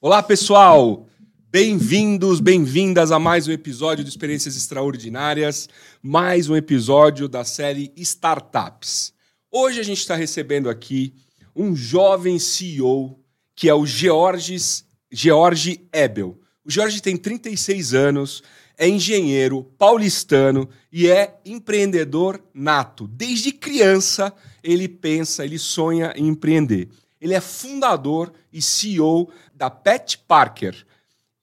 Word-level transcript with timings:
Olá, 0.00 0.22
pessoal! 0.22 1.06
Bem-vindos, 1.50 2.40
bem-vindas 2.40 3.10
a 3.10 3.18
mais 3.18 3.48
um 3.48 3.52
episódio 3.52 4.04
de 4.04 4.10
Experiências 4.10 4.56
Extraordinárias, 4.56 5.68
mais 6.02 6.48
um 6.48 6.56
episódio 6.56 7.28
da 7.28 7.44
série 7.44 7.92
Startups. 7.96 9.12
Hoje 9.50 9.80
a 9.80 9.82
gente 9.82 9.98
está 9.98 10.14
recebendo 10.14 10.70
aqui 10.70 11.14
um 11.54 11.74
jovem 11.74 12.38
CEO 12.38 13.20
que 13.54 13.68
é 13.68 13.74
o 13.74 13.84
Georges, 13.84 14.86
George 15.12 15.86
Ebel. 15.92 16.40
O 16.64 16.70
George 16.70 17.02
tem 17.02 17.16
36 17.16 17.92
anos, 17.92 18.42
é 18.80 18.88
engenheiro 18.88 19.62
paulistano 19.76 20.66
e 20.90 21.06
é 21.06 21.38
empreendedor 21.44 22.42
nato. 22.54 23.06
Desde 23.06 23.52
criança 23.52 24.34
ele 24.62 24.88
pensa, 24.88 25.44
ele 25.44 25.58
sonha 25.58 26.14
em 26.16 26.28
empreender. 26.28 26.88
Ele 27.20 27.34
é 27.34 27.42
fundador 27.42 28.32
e 28.50 28.62
CEO 28.62 29.30
da 29.54 29.68
Pet 29.68 30.16
Parker 30.26 30.74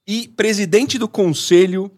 e 0.07 0.27
presidente 0.29 0.97
do 0.97 1.07
conselho 1.07 1.91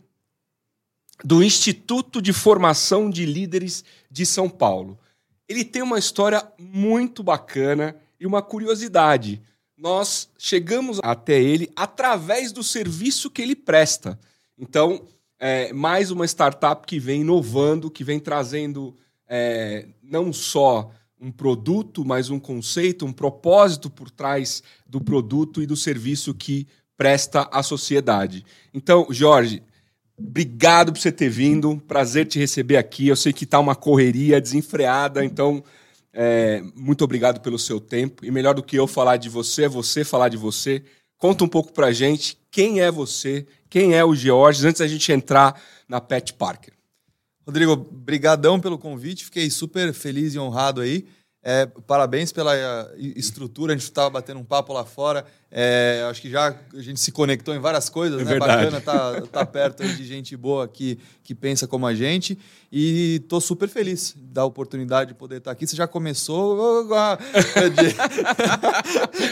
do 1.24 1.42
Instituto 1.42 2.22
de 2.22 2.34
Formação 2.34 3.10
de 3.10 3.26
Líderes 3.26 3.86
de 4.12 4.26
São 4.26 4.50
Paulo. 4.50 5.00
Ele 5.48 5.64
tem 5.64 5.82
uma 5.82 5.98
história 5.98 6.46
muito 6.60 7.24
bacana 7.24 7.96
e 8.20 8.28
uma 8.28 8.42
curiosidade. 8.42 9.42
Nós 9.78 10.30
chegamos 10.38 11.00
até 11.02 11.42
ele 11.42 11.72
através 11.78 12.52
do 12.52 12.62
serviço 12.62 13.30
que 13.32 13.42
ele 13.42 13.56
presta. 13.56 14.20
Então, 14.58 15.08
é 15.40 15.72
mais 15.72 16.12
uma 16.12 16.26
startup 16.26 16.86
que 16.86 17.00
vem 17.00 17.22
inovando, 17.22 17.90
que 17.90 18.04
vem 18.04 18.20
trazendo 18.20 18.96
é, 19.28 19.88
não 20.04 20.34
só 20.34 20.92
um 21.20 21.32
produto, 21.32 22.06
mas 22.06 22.30
um 22.30 22.40
conceito, 22.40 23.06
um 23.06 23.14
propósito 23.14 23.90
por 23.90 24.10
trás 24.10 24.64
do 24.88 25.02
produto 25.02 25.62
e 25.62 25.66
do 25.66 25.76
serviço 25.76 26.34
que 26.34 26.68
presta 26.98 27.48
à 27.52 27.64
sociedade. 27.64 28.46
Então, 28.74 29.08
Jorge, 29.10 29.64
obrigado 30.18 30.92
por 30.92 31.00
você 31.00 31.12
ter 31.12 31.30
vindo, 31.30 31.82
prazer 31.88 32.26
te 32.26 32.40
receber 32.40 32.78
aqui. 32.78 33.08
Eu 33.08 33.16
sei 33.16 33.32
que 33.32 33.44
está 33.46 33.60
uma 33.60 33.76
correria 33.76 34.42
desenfreada, 34.42 35.24
então 35.24 35.64
é, 36.14 36.62
muito 36.76 37.04
obrigado 37.04 37.40
pelo 37.42 37.60
seu 37.60 37.80
tempo. 37.80 38.26
E 38.26 38.32
melhor 38.32 38.54
do 38.54 38.64
que 38.64 38.78
eu 38.78 38.88
falar 38.88 39.18
de 39.18 39.30
você, 39.30 39.64
é 39.64 39.70
você 39.70 40.04
falar 40.04 40.30
de 40.30 40.38
você. 40.38 40.84
Conta 41.20 41.44
um 41.44 41.50
pouco 41.50 41.74
pra 41.74 41.92
gente 41.92 42.40
quem 42.50 42.80
é 42.80 42.90
você, 42.90 43.46
quem 43.70 43.94
é 43.94 44.04
o 44.04 44.16
George, 44.16 44.66
antes 44.66 44.80
da 44.80 44.88
gente 44.88 45.12
entrar 45.12 45.62
na 45.88 46.00
Pet 46.00 46.34
Parker. 46.34 46.74
Rodrigo, 47.46 47.76
brigadão 47.76 48.58
pelo 48.58 48.78
convite, 48.78 49.26
fiquei 49.26 49.50
super 49.50 49.94
feliz 49.94 50.34
e 50.34 50.40
honrado 50.40 50.80
aí. 50.80 51.06
É, 51.42 51.66
parabéns 51.88 52.34
pela 52.34 52.54
eh, 52.54 52.96
estrutura, 53.16 53.72
a 53.72 53.76
gente 53.76 53.86
estava 53.86 54.10
batendo 54.10 54.42
um 54.42 54.44
papo 54.44 54.74
lá 54.74 54.84
fora. 54.84 55.26
É, 55.50 56.06
acho 56.10 56.22
que 56.22 56.30
já 56.30 56.54
a 56.74 56.82
gente 56.82 57.00
se 57.00 57.14
conectou 57.14 57.56
em 57.56 57.60
várias 57.60 57.88
coisas, 57.88 58.20
é 58.22 58.26
né? 58.26 58.32
Verdade. 58.32 58.66
Bacana 58.66 58.82
tá, 58.82 59.22
tá 59.22 59.46
perto 59.46 59.88
de 59.88 60.06
gente 60.06 60.36
boa 60.36 60.68
que, 60.68 61.00
que 61.24 61.34
pensa 61.34 61.66
como 61.66 61.88
a 61.88 61.96
gente. 61.96 62.38
E 62.70 63.24
tô 63.30 63.40
super 63.40 63.70
feliz 63.70 64.14
da 64.18 64.44
oportunidade 64.44 65.14
de 65.14 65.16
poder 65.16 65.38
estar 65.38 65.52
aqui. 65.52 65.66
Você 65.66 65.78
já 65.78 65.88
começou. 65.88 66.86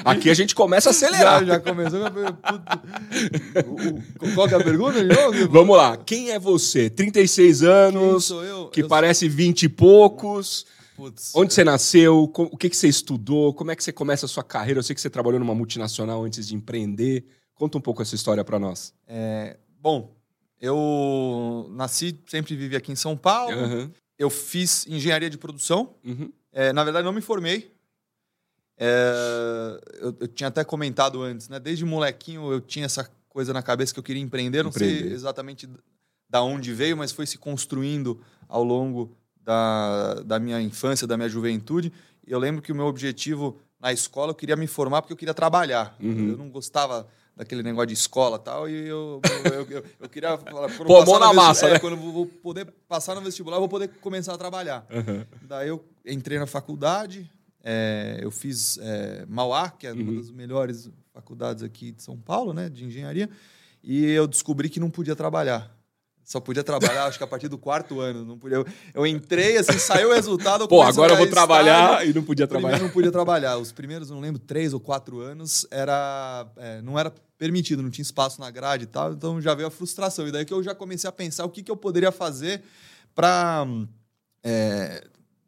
aqui 0.06 0.30
a 0.30 0.34
gente 0.34 0.56
começa 0.56 0.90
a 0.90 0.92
acelerar. 0.92 1.42
Já, 1.42 1.56
já 1.56 1.60
começou. 1.60 2.00
Qual 4.34 4.48
que 4.48 4.54
é 4.54 4.58
a 4.58 4.64
pergunta? 4.64 5.00
Vamos 5.52 5.76
lá. 5.76 5.98
Quem 5.98 6.32
é 6.32 6.40
você? 6.40 6.90
36 6.90 7.64
anos, 7.64 8.26
sou 8.26 8.46
eu? 8.46 8.68
que 8.70 8.82
eu 8.82 8.88
parece 8.88 9.28
20 9.28 9.64
e 9.64 9.70
poucos. 9.70 10.66
Putz, 10.98 11.32
Onde 11.36 11.54
você 11.54 11.64
nasceu? 11.64 12.24
O 12.24 12.58
que, 12.58 12.72
que 12.72 12.76
você 12.76 12.88
estudou? 12.88 13.54
Como 13.54 13.70
é 13.70 13.76
que 13.76 13.84
você 13.84 13.94
começa 13.94 14.26
a 14.26 14.30
sua 14.30 14.44
carreira? 14.44 14.80
Eu 14.80 14.84
sei 14.84 14.96
que 14.96 15.00
você 15.00 15.12
trabalhou 15.12 15.40
numa 15.40 15.54
multinacional 15.54 16.24
antes 16.24 16.48
de 16.48 16.56
empreender. 16.56 17.24
Conta 17.54 17.78
um 17.78 17.82
pouco 17.82 18.02
essa 18.02 18.16
história 18.16 18.44
para 18.44 18.58
nós. 18.58 18.96
É, 19.06 19.58
bom, 19.80 20.12
eu 20.60 21.68
nasci, 21.70 22.20
sempre 22.26 22.56
vivi 22.56 22.76
aqui 22.76 22.92
em 22.92 22.96
São 22.96 23.16
Paulo. 23.16 23.56
Uhum. 23.56 23.92
Eu 24.18 24.32
fiz 24.32 24.88
engenharia 24.88 25.30
de 25.30 25.38
produção. 25.38 25.94
Uhum. 26.04 26.34
É, 26.52 26.74
na 26.74 26.84
verdade, 26.84 27.06
não 27.06 27.14
me 27.14 27.22
formei. 27.22 27.72
É, 28.76 29.80
eu, 30.02 30.18
eu, 30.20 30.28
tinha 30.28 30.48
até 30.48 30.64
comentado 30.64 31.22
antes, 31.22 31.48
né? 31.48 31.60
Desde 31.60 31.86
molequinho 31.86 32.52
eu 32.52 32.60
tinha 32.60 32.86
essa 32.86 33.08
coisa 33.30 33.54
na 33.54 33.62
cabeça 33.62 33.94
que 33.94 34.00
eu 34.00 34.04
queria 34.04 34.22
empreender. 34.22 34.64
Não 34.64 34.72
Empreender. 34.72 35.04
sei 35.04 35.14
exatamente 35.14 35.70
da 36.28 36.42
onde 36.42 36.74
veio, 36.74 36.98
mas 36.98 37.12
foi 37.12 37.28
se 37.28 37.38
construindo 37.38 38.20
ao 38.48 38.64
longo 38.64 39.16
da, 39.48 40.16
da 40.26 40.40
minha 40.40 40.62
infância, 40.62 41.08
da 41.08 41.16
minha 41.16 41.30
juventude. 41.30 41.94
Eu 42.28 42.38
lembro 42.38 42.62
que 42.62 42.70
o 42.70 42.76
meu 42.76 42.86
objetivo 42.86 43.58
na 43.80 43.94
escola, 43.94 44.32
eu 44.32 44.36
queria 44.36 44.58
me 44.58 44.68
formar 44.68 45.02
porque 45.02 45.14
eu 45.14 45.18
queria 45.18 45.34
trabalhar. 45.34 45.96
Uhum. 46.02 46.32
Eu 46.32 46.38
não 46.38 46.50
gostava 46.50 47.08
daquele 47.34 47.64
negócio 47.64 47.88
de 47.88 47.94
escola 47.94 48.38
tal, 48.38 48.68
e 48.68 48.88
eu, 48.88 49.22
eu, 49.46 49.68
eu, 49.70 49.84
eu 50.02 50.10
queria... 50.10 50.36
Pô, 50.86 51.06
mão 51.06 51.20
na 51.20 51.32
massa, 51.32 51.68
é, 51.68 51.74
né? 51.74 51.80
Quando 51.80 51.94
eu 51.94 52.12
vou 52.12 52.26
poder 52.26 52.66
passar 52.90 53.16
no 53.16 53.22
vestibular, 53.22 53.56
eu 53.56 53.62
vou 53.62 53.70
poder 53.70 53.88
começar 54.02 54.34
a 54.34 54.38
trabalhar. 54.38 54.86
Uhum. 54.90 55.24
Daí 55.44 55.70
eu 55.70 55.86
entrei 56.06 56.40
na 56.40 56.48
faculdade, 56.48 57.32
é, 57.64 58.20
eu 58.22 58.32
fiz 58.32 58.78
é, 58.82 59.24
Mauá, 59.30 59.70
que 59.70 59.88
é 59.88 59.94
Uhum. 59.94 60.02
uma 60.02 60.14
das 60.14 60.32
melhores 60.32 60.90
faculdades 61.14 61.64
aqui 61.64 61.92
de 61.92 62.04
São 62.04 62.18
Paulo, 62.18 62.54
né, 62.54 62.70
de 62.70 62.84
engenharia, 62.84 63.30
e 63.84 64.04
eu 64.04 64.28
descobri 64.28 64.68
que 64.68 64.80
não 64.80 64.90
podia 64.90 65.16
trabalhar. 65.16 65.77
Só 66.28 66.42
podia 66.42 66.62
trabalhar, 66.62 67.06
acho 67.06 67.18
que 67.18 67.24
a 67.24 67.28
partir 67.28 67.48
do 67.48 67.58
quarto 67.58 68.02
ano. 68.02 68.26
Não 68.26 68.38
podia. 68.38 68.58
Eu, 68.94 69.08
entrei, 69.08 69.56
assim, 69.56 69.80
saiu 69.80 70.10
o 70.10 70.14
resultado. 70.14 70.68
Pô, 70.68 70.82
agora 70.82 71.14
eu 71.14 71.18
vou 71.18 71.28
trabalhar 71.28 71.92
estágio. 71.92 72.12
e 72.12 72.14
não 72.14 72.22
podia 72.22 72.46
trabalhar. 72.46 72.68
Primeiro 72.72 72.86
não 72.86 72.94
podia 72.94 73.12
trabalhar. 73.14 73.58
Os 73.58 73.72
primeiros, 73.72 74.10
não 74.10 74.20
lembro, 74.20 74.38
três 74.38 74.74
ou 74.74 74.80
quatro 74.82 75.22
anos, 75.22 75.66
era, 75.72 76.46
é, 76.58 76.82
não 76.82 77.00
era 77.00 77.14
permitido, 77.38 77.82
não 77.82 77.90
tinha 77.90 78.04
espaço 78.04 78.42
na 78.42 78.52
grade 78.52 78.84
e 78.84 78.88
tal. 78.88 79.14
Então 79.14 79.40
já 79.40 79.56
veio 79.56 79.70
a 79.70 79.72
frustração. 79.72 80.28
E 80.28 80.32
daí 80.34 80.44
que 80.44 80.54
eu 80.54 80.62
já 80.62 80.76
comecei 80.76 81.08
a 81.08 81.14
pensar 81.14 81.46
o 81.46 81.50
que, 81.50 81.64
que 81.64 81.72
eu 81.72 81.78
poderia 81.78 82.12
fazer 82.12 82.62
para 83.16 83.66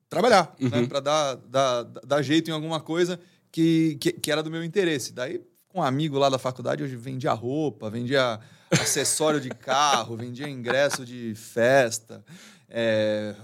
trabalhar, 0.09 0.55
Uhum. 0.61 0.69
né? 0.69 0.87
para 0.87 0.99
dar, 1.01 1.35
dar, 1.35 1.83
dar 1.83 2.21
jeito 2.21 2.49
em 2.49 2.53
alguma 2.53 2.79
coisa 2.79 3.19
que, 3.51 3.97
que, 3.99 4.13
que 4.13 4.31
era 4.31 4.41
do 4.41 4.49
meu 4.49 4.63
interesse. 4.63 5.11
Daí, 5.13 5.41
com 5.67 5.79
um 5.79 5.83
amigo 5.83 6.17
lá 6.17 6.29
da 6.29 6.39
faculdade, 6.39 6.83
eu 6.83 6.99
vendia 6.99 7.33
roupa, 7.33 7.89
vendia 7.89 8.39
acessório 8.71 9.39
de 9.41 9.49
carro, 9.49 10.15
vendia 10.17 10.47
ingresso 10.49 11.05
de 11.05 11.33
festa. 11.35 12.23
É, 12.69 13.35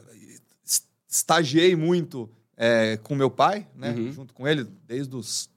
es- 0.66 0.86
estagiei 1.08 1.76
muito 1.76 2.30
é, 2.58 2.98
com 2.98 3.16
meu 3.16 3.30
pai, 3.30 3.68
né? 3.76 3.92
Uhum. 3.92 4.12
Junto 4.12 4.34
com 4.34 4.48
ele, 4.48 4.64
desde 4.88 5.16
os, 5.16 5.50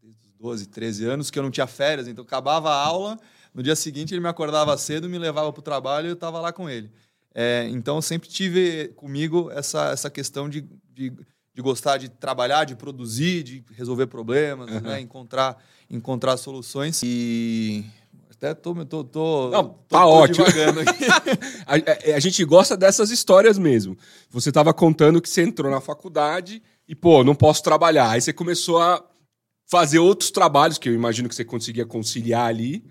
desde 0.00 0.20
os 0.26 0.32
12, 0.40 0.66
13 0.66 1.04
anos, 1.06 1.30
que 1.30 1.38
eu 1.38 1.42
não 1.42 1.50
tinha 1.50 1.66
férias. 1.66 2.08
Então, 2.08 2.24
acabava 2.24 2.70
a 2.70 2.74
aula, 2.82 3.18
no 3.52 3.62
dia 3.62 3.74
seguinte 3.76 4.14
ele 4.14 4.20
me 4.20 4.28
acordava 4.28 4.76
cedo, 4.78 5.08
me 5.08 5.18
levava 5.18 5.52
para 5.52 5.60
o 5.60 5.62
trabalho 5.62 6.06
e 6.06 6.10
eu 6.10 6.14
estava 6.14 6.40
lá 6.40 6.52
com 6.52 6.68
ele. 6.70 6.90
É, 7.34 7.68
então, 7.70 7.96
eu 7.96 8.02
sempre 8.02 8.28
tive 8.28 8.88
comigo 8.96 9.50
essa, 9.50 9.90
essa 9.90 10.08
questão 10.10 10.48
de, 10.48 10.62
de, 10.94 11.10
de 11.54 11.62
gostar 11.62 11.98
de 11.98 12.08
trabalhar, 12.08 12.64
de 12.64 12.74
produzir, 12.74 13.42
de 13.42 13.64
resolver 13.74 14.06
problemas, 14.06 14.70
Uhum. 14.70 14.80
né? 14.80 15.00
encontrar, 15.00 15.62
encontrar 15.90 16.36
soluções. 16.36 17.00
E 17.04 17.84
até 18.38 18.54
tô, 18.54 18.72
tô, 18.86 19.04
tô, 19.04 19.50
Não, 19.50 19.64
tô- 19.68 19.74
tá 19.88 20.02
tô 20.02 20.08
ótimo. 20.08 20.46
divagando 20.46 20.80
aqui. 20.80 21.04
A, 21.66 21.74
a- 21.74 22.16
a 22.16 22.20
gente 22.20 22.42
gosta 22.44 22.76
dessas 22.76 23.10
histórias 23.10 23.58
mesmo. 23.58 23.98
Você 24.30 24.48
estava 24.48 24.72
contando 24.72 25.20
que 25.20 25.28
você 25.28 25.42
entrou 25.42 25.70
na 25.70 25.80
faculdade 25.80 26.62
e, 26.88 26.94
pô, 26.94 27.22
não 27.24 27.34
posso 27.34 27.62
trabalhar. 27.62 28.10
Aí 28.10 28.20
você 28.20 28.32
começou 28.32 28.80
a 28.80 29.04
fazer 29.66 29.98
outros 29.98 30.30
trabalhos 30.30 30.78
que 30.78 30.88
eu 30.88 30.94
imagino 30.94 31.28
que 31.28 31.34
você 31.34 31.44
conseguia 31.44 31.84
conciliar 31.84 32.46
ali. 32.46 32.82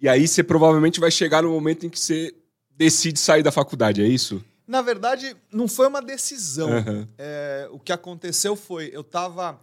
E 0.00 0.08
aí 0.08 0.26
você 0.26 0.42
provavelmente 0.42 1.00
vai 1.00 1.10
chegar 1.10 1.42
no 1.42 1.50
momento 1.50 1.84
em 1.84 1.90
que 1.90 1.98
você 2.00 2.34
decide 2.70 3.18
sair 3.18 3.42
da 3.42 3.52
faculdade, 3.52 4.02
é 4.02 4.06
isso? 4.06 4.42
Na 4.66 4.80
verdade, 4.80 5.36
não 5.52 5.68
foi 5.68 5.86
uma 5.86 6.00
decisão. 6.00 6.72
Aham. 6.72 7.08
É, 7.18 7.68
o 7.70 7.78
que 7.78 7.92
aconteceu 7.92 8.56
foi, 8.56 8.90
eu 8.92 9.04
tava 9.04 9.60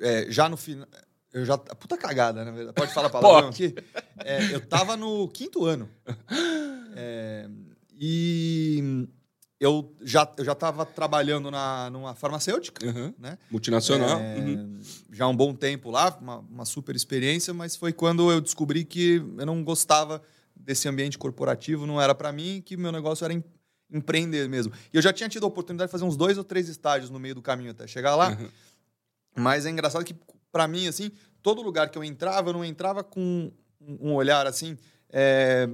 é, 0.00 0.26
já 0.30 0.48
no 0.48 0.56
final. 0.56 0.86
Eu 1.34 1.44
já. 1.44 1.58
Puta 1.58 1.96
cagada, 1.98 2.44
verdade. 2.50 2.72
Pode 2.74 2.94
falar 2.94 3.10
palavrão 3.10 3.48
aqui? 3.48 3.74
É, 4.18 4.54
eu 4.54 4.60
tava 4.66 4.96
no 4.96 5.28
quinto 5.28 5.64
ano. 5.66 5.90
É, 6.96 7.48
e 7.92 9.08
eu 9.58 9.92
já, 10.02 10.32
eu 10.38 10.44
já 10.44 10.54
tava 10.54 10.86
trabalhando 10.86 11.50
na, 11.50 11.90
numa 11.90 12.14
farmacêutica, 12.14 12.88
Aham. 12.88 13.12
né? 13.18 13.36
Multinacional. 13.50 14.20
É, 14.20 14.38
Uhum. 14.38 14.80
Já 15.12 15.24
há 15.24 15.28
um 15.28 15.34
bom 15.34 15.52
tempo 15.52 15.90
lá, 15.90 16.16
uma, 16.20 16.38
uma 16.38 16.64
super 16.64 16.94
experiência, 16.94 17.52
mas 17.52 17.74
foi 17.74 17.92
quando 17.92 18.30
eu 18.30 18.40
descobri 18.40 18.84
que 18.84 19.16
eu 19.36 19.44
não 19.44 19.64
gostava 19.64 20.22
desse 20.54 20.86
ambiente 20.88 21.18
corporativo, 21.18 21.84
não 21.84 22.00
era 22.00 22.14
para 22.14 22.30
mim, 22.30 22.62
que 22.64 22.76
meu 22.76 22.92
negócio 22.92 23.24
era 23.24 23.34
em- 23.34 23.42
empreender 23.90 24.48
mesmo. 24.48 24.72
E 24.92 24.96
eu 24.96 25.02
já 25.02 25.12
tinha 25.12 25.28
tido 25.28 25.42
a 25.42 25.48
oportunidade 25.48 25.88
de 25.88 25.92
fazer 25.92 26.04
uns 26.04 26.16
dois 26.16 26.38
ou 26.38 26.44
três 26.44 26.68
estágios 26.68 27.10
no 27.10 27.18
meio 27.18 27.34
do 27.34 27.42
caminho 27.42 27.72
até 27.72 27.88
chegar 27.88 28.14
lá, 28.14 28.30
Uhum. 28.30 28.48
mas 29.36 29.66
é 29.66 29.70
engraçado 29.70 30.04
que, 30.04 30.14
para 30.54 30.68
mim, 30.68 30.86
assim, 30.86 31.10
todo 31.42 31.60
lugar 31.60 31.88
que 31.90 31.98
eu 31.98 32.04
entrava, 32.04 32.50
eu 32.50 32.52
não 32.52 32.64
entrava 32.64 33.02
com 33.02 33.50
um 33.80 34.14
olhar 34.14 34.46
assim. 34.46 34.78
é, 35.10 35.68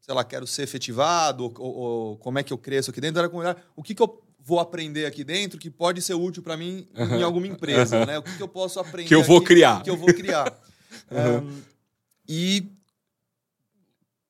sei 0.00 0.14
lá, 0.14 0.22
quero 0.24 0.46
ser 0.46 0.62
efetivado, 0.62 1.44
ou, 1.44 1.52
ou- 1.58 1.74
ou 1.76 2.16
como 2.18 2.38
é 2.38 2.42
que 2.44 2.52
eu 2.52 2.58
cresço 2.58 2.90
aqui 2.90 3.00
dentro, 3.00 3.18
era 3.18 3.28
com 3.28 3.36
um 3.38 3.40
olhar, 3.40 3.56
o 3.76 3.82
que, 3.82 3.94
que 3.94 4.02
eu 4.02 4.22
vou 4.38 4.58
aprender 4.60 5.06
aqui 5.06 5.22
dentro 5.22 5.58
que 5.58 5.70
pode 5.70 6.00
ser 6.02 6.14
útil 6.14 6.42
para 6.42 6.56
mim 6.56 6.88
em 6.96 7.22
alguma 7.22 7.46
empresa, 7.46 8.04
né? 8.06 8.18
O 8.18 8.22
que, 8.22 8.36
que 8.36 8.42
eu 8.42 8.48
posso 8.48 8.78
aprender 8.80 9.08
Que 9.08 9.14
eu 9.14 9.22
vou 9.22 9.36
aqui 9.38 9.46
criar. 9.48 9.82
Que 9.82 9.90
eu 9.90 9.96
vou 9.96 10.12
criar. 10.14 10.46
Um, 11.12 11.62
e 12.28 12.66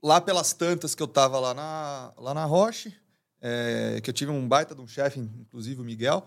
lá 0.02 0.20
pelas 0.20 0.52
tantas 0.52 0.94
que 0.94 1.02
eu 1.02 1.08
tava 1.08 1.38
lá 1.38 1.54
na, 1.54 2.12
lá 2.18 2.34
na 2.34 2.44
Roche, 2.44 2.92
é, 3.40 4.00
que 4.02 4.10
eu 4.10 4.14
tive 4.14 4.30
um 4.30 4.46
baita 4.46 4.74
de 4.74 4.80
um 4.80 4.86
chefe, 4.86 5.18
inclusive 5.20 5.80
o 5.80 5.84
Miguel, 5.84 6.26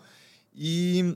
e 0.53 1.15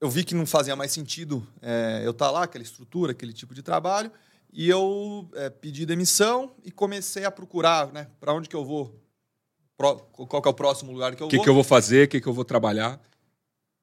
eu 0.00 0.08
vi 0.08 0.24
que 0.24 0.34
não 0.34 0.46
fazia 0.46 0.74
mais 0.74 0.92
sentido 0.92 1.46
é, 1.60 2.00
eu 2.04 2.12
estar 2.12 2.26
tá 2.26 2.30
lá, 2.30 2.44
aquela 2.44 2.64
estrutura, 2.64 3.12
aquele 3.12 3.32
tipo 3.32 3.54
de 3.54 3.62
trabalho, 3.62 4.10
e 4.52 4.68
eu 4.68 5.28
é, 5.34 5.50
pedi 5.50 5.84
demissão 5.84 6.52
e 6.64 6.70
comecei 6.70 7.24
a 7.24 7.30
procurar, 7.30 7.92
né, 7.92 8.08
para 8.18 8.32
onde 8.32 8.48
que 8.48 8.56
eu 8.56 8.64
vou, 8.64 8.98
pro, 9.76 9.96
qual 9.96 10.40
que 10.42 10.48
é 10.48 10.50
o 10.50 10.54
próximo 10.54 10.92
lugar 10.92 11.14
que 11.14 11.22
eu 11.22 11.26
O 11.26 11.30
que, 11.30 11.36
vou. 11.36 11.44
que 11.44 11.50
eu 11.50 11.54
vou 11.54 11.64
fazer? 11.64 12.06
O 12.06 12.08
que, 12.08 12.20
que 12.20 12.26
eu 12.26 12.32
vou 12.32 12.44
trabalhar? 12.44 13.00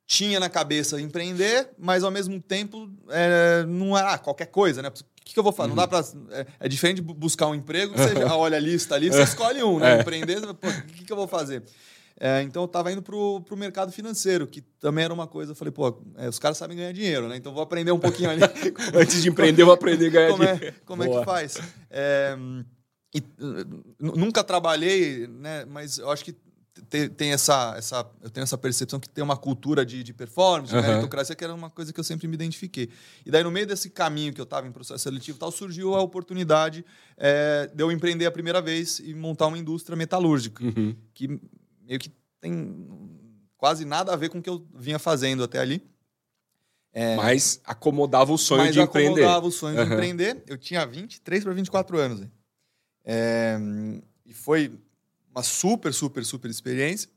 Tinha 0.08 0.40
na 0.40 0.50
cabeça 0.50 1.00
empreender, 1.02 1.70
mas 1.78 2.04
ao 2.04 2.12
mesmo 2.12 2.42
tempo 2.42 2.90
é, 3.10 3.64
não 3.68 3.98
era 3.98 4.14
ah, 4.14 4.18
qualquer 4.18 4.48
coisa, 4.48 4.82
né? 4.82 4.88
O 4.88 4.94
que, 5.24 5.34
que 5.34 5.40
eu 5.40 5.44
vou 5.44 5.52
fazer? 5.52 5.68
Não 5.68 5.76
dá 5.76 5.86
para 5.86 6.00
é, 6.32 6.48
é 6.62 6.70
diferente 6.70 6.98
de 6.98 7.02
bu- 7.02 7.14
buscar 7.14 7.48
um 7.48 7.56
emprego, 7.56 7.92
você 7.98 8.16
já 8.16 8.36
olha 8.36 8.56
a 8.58 8.60
lista 8.60 8.96
ali, 8.96 9.10
você 9.10 9.24
escolhe 9.24 9.62
um, 9.62 9.80
né? 9.80 9.98
É. 9.98 10.02
Empreender, 10.02 10.42
o 10.50 10.56
que, 10.56 11.04
que 11.04 11.12
eu 11.12 11.18
vou 11.18 11.28
fazer? 11.28 11.62
É, 12.20 12.42
então 12.42 12.64
eu 12.64 12.66
estava 12.66 12.92
indo 12.92 13.02
pro, 13.02 13.42
pro 13.42 13.56
mercado 13.56 13.92
financeiro, 13.92 14.48
que 14.48 14.62
também 14.80 15.06
era 15.06 15.14
uma 15.14 15.28
coisa, 15.28 15.52
eu 15.52 15.56
falei, 15.56 15.72
pô, 15.72 16.02
é, 16.16 16.28
os 16.28 16.40
caras 16.40 16.58
sabem 16.58 16.76
ganhar 16.76 16.92
dinheiro, 16.92 17.28
né? 17.28 17.38
Então 17.38 17.54
vou 17.54 17.62
aprender 17.62 17.92
um 17.92 18.00
pouquinho 18.00 18.30
ali. 18.30 18.42
Antes 18.96 19.22
de 19.22 19.30
empreender, 19.30 19.62
eu 19.62 19.68
vou 19.68 19.76
aprender 19.76 20.08
a 20.08 20.10
ganhar 20.10 20.32
como 20.32 20.44
é, 20.44 20.56
dinheiro. 20.56 20.76
como 20.86 21.04
é 21.04 21.08
Boa. 21.08 21.20
que 21.20 21.26
faz? 21.26 21.58
É, 21.92 22.36
e, 23.14 23.24
nu- 24.00 24.16
nunca 24.16 24.44
trabalhei, 24.44 25.28
né? 25.28 25.66
Mas 25.66 25.98
eu 26.00 26.10
acho 26.10 26.26
que 26.26 26.34
te- 26.90 27.10
tem 27.10 27.32
essa, 27.34 27.76
essa, 27.78 28.06
eu 28.22 28.30
tenho 28.30 28.44
essa 28.44 28.58
percepção 28.58 29.00
que 29.00 29.10
tem 29.10 29.24
uma 29.24 29.38
cultura 29.38 29.86
de, 29.86 30.04
de 30.04 30.14
performance, 30.14 30.72
de 30.72 30.78
Aham. 30.78 30.88
meritocracia, 30.88 31.36
que 31.36 31.44
era 31.44 31.54
uma 31.54 31.70
coisa 31.70 31.94
que 31.94 32.00
eu 32.00 32.04
sempre 32.04 32.28
me 32.28 32.34
identifiquei. 32.34 32.90
E 33.26 33.32
daí, 33.32 33.44
no 33.44 33.52
meio 33.52 33.66
desse 33.68 33.90
caminho 33.92 34.34
que 34.34 34.42
eu 34.42 34.44
estava 34.44 34.68
em 34.68 34.72
processo 34.72 35.04
seletivo 35.04 35.38
tal, 35.38 35.52
surgiu 35.52 35.94
a 35.96 36.02
oportunidade 36.02 36.84
é, 37.16 37.70
de 37.74 37.84
eu 37.84 37.92
empreender 37.92 38.26
a 38.26 38.32
primeira 38.32 38.60
vez 38.62 39.00
e 39.00 39.14
montar 39.14 39.48
uma 39.48 39.58
indústria 39.58 39.96
metalúrgica, 39.96 40.64
Uhum. 40.64 40.96
que 41.14 41.40
meio 41.88 42.00
que 42.00 42.12
tem 42.42 42.78
quase 43.58 43.86
nada 43.86 44.14
a 44.14 44.16
ver 44.16 44.30
com 44.30 44.38
o 44.40 44.42
que 44.42 44.50
eu 44.50 44.68
vinha 44.76 45.00
fazendo 45.00 45.44
até 45.44 45.60
ali. 45.60 45.82
Mas 47.16 47.62
acomodava 47.64 48.32
o 48.34 48.38
sonho 48.38 48.64
É. 48.64 48.72
De 48.72 48.80
empreender. 48.80 49.22
acomodava 49.22 49.46
o 49.48 49.52
sonho 49.52 49.76
de 49.76 49.82
Aham. 49.82 49.94
empreender. 49.94 50.44
Eu 50.48 50.58
tinha 50.58 50.86
23 50.86 51.44
para 51.44 51.54
24 51.54 51.98
anos. 51.98 52.28
É, 53.06 53.58
e 54.26 54.34
foi 54.34 54.74
uma 55.32 55.44
super, 55.44 55.94
super, 55.94 56.26
super 56.26 56.50
experiência. 56.50 57.08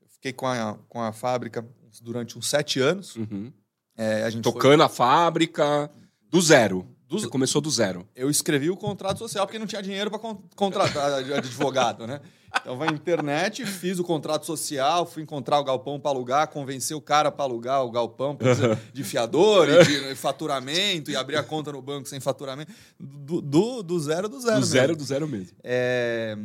Eu 0.00 0.08
fiquei 0.08 0.32
com 0.32 0.46
a, 0.46 0.78
com 0.88 1.02
a 1.02 1.12
fábrica 1.12 1.66
durante 2.02 2.38
uns 2.38 2.48
sete 2.48 2.78
anos. 2.80 3.16
Uhum. 3.16 3.52
É, 3.96 4.22
a 4.22 4.30
gente 4.30 4.44
foi- 4.44 4.52
Tocando 4.52 4.82
a 4.84 4.88
fábrica 4.88 5.90
do 6.30 6.40
zero. 6.40 6.86
Do- 7.08 7.18
Você 7.20 7.28
começou 7.28 7.60
do 7.60 7.70
zero. 7.70 8.08
eu 8.16 8.28
escrevi 8.30 8.68
o 8.70 8.76
contrato 8.76 9.18
social 9.18 9.46
porque 9.46 9.58
não 9.58 9.66
tinha 9.66 9.80
dinheiro 9.82 10.10
para 10.10 10.18
contratar 10.56 11.22
de 11.24 11.32
advogado, 11.32 12.06
né? 12.06 12.20
Então, 12.60 12.76
vai 12.76 12.88
na 12.88 12.94
internet, 12.94 13.64
fiz 13.66 13.98
o 13.98 14.04
contrato 14.04 14.44
social, 14.46 15.06
fui 15.06 15.22
encontrar 15.22 15.58
o 15.60 15.64
galpão 15.64 16.00
para 16.00 16.10
alugar, 16.10 16.48
convencer 16.48 16.96
o 16.96 17.00
cara 17.00 17.30
para 17.30 17.44
alugar 17.44 17.84
o 17.84 17.90
galpão 17.90 18.36
de 18.92 19.04
fiador 19.04 19.68
e 19.68 19.84
de 19.84 20.14
faturamento 20.16 21.10
e 21.10 21.16
abrir 21.16 21.36
a 21.36 21.42
conta 21.42 21.70
no 21.72 21.82
banco 21.82 22.08
sem 22.08 22.18
faturamento. 22.20 22.72
Do, 22.98 23.40
do, 23.40 23.82
do 23.82 24.00
zero 24.00 24.28
do 24.28 24.40
zero. 24.40 24.54
Do 24.54 24.60
mesmo. 24.60 24.72
zero, 24.72 24.96
do 24.96 25.04
zero 25.04 25.28
mesmo. 25.28 25.56
É, 25.62 26.36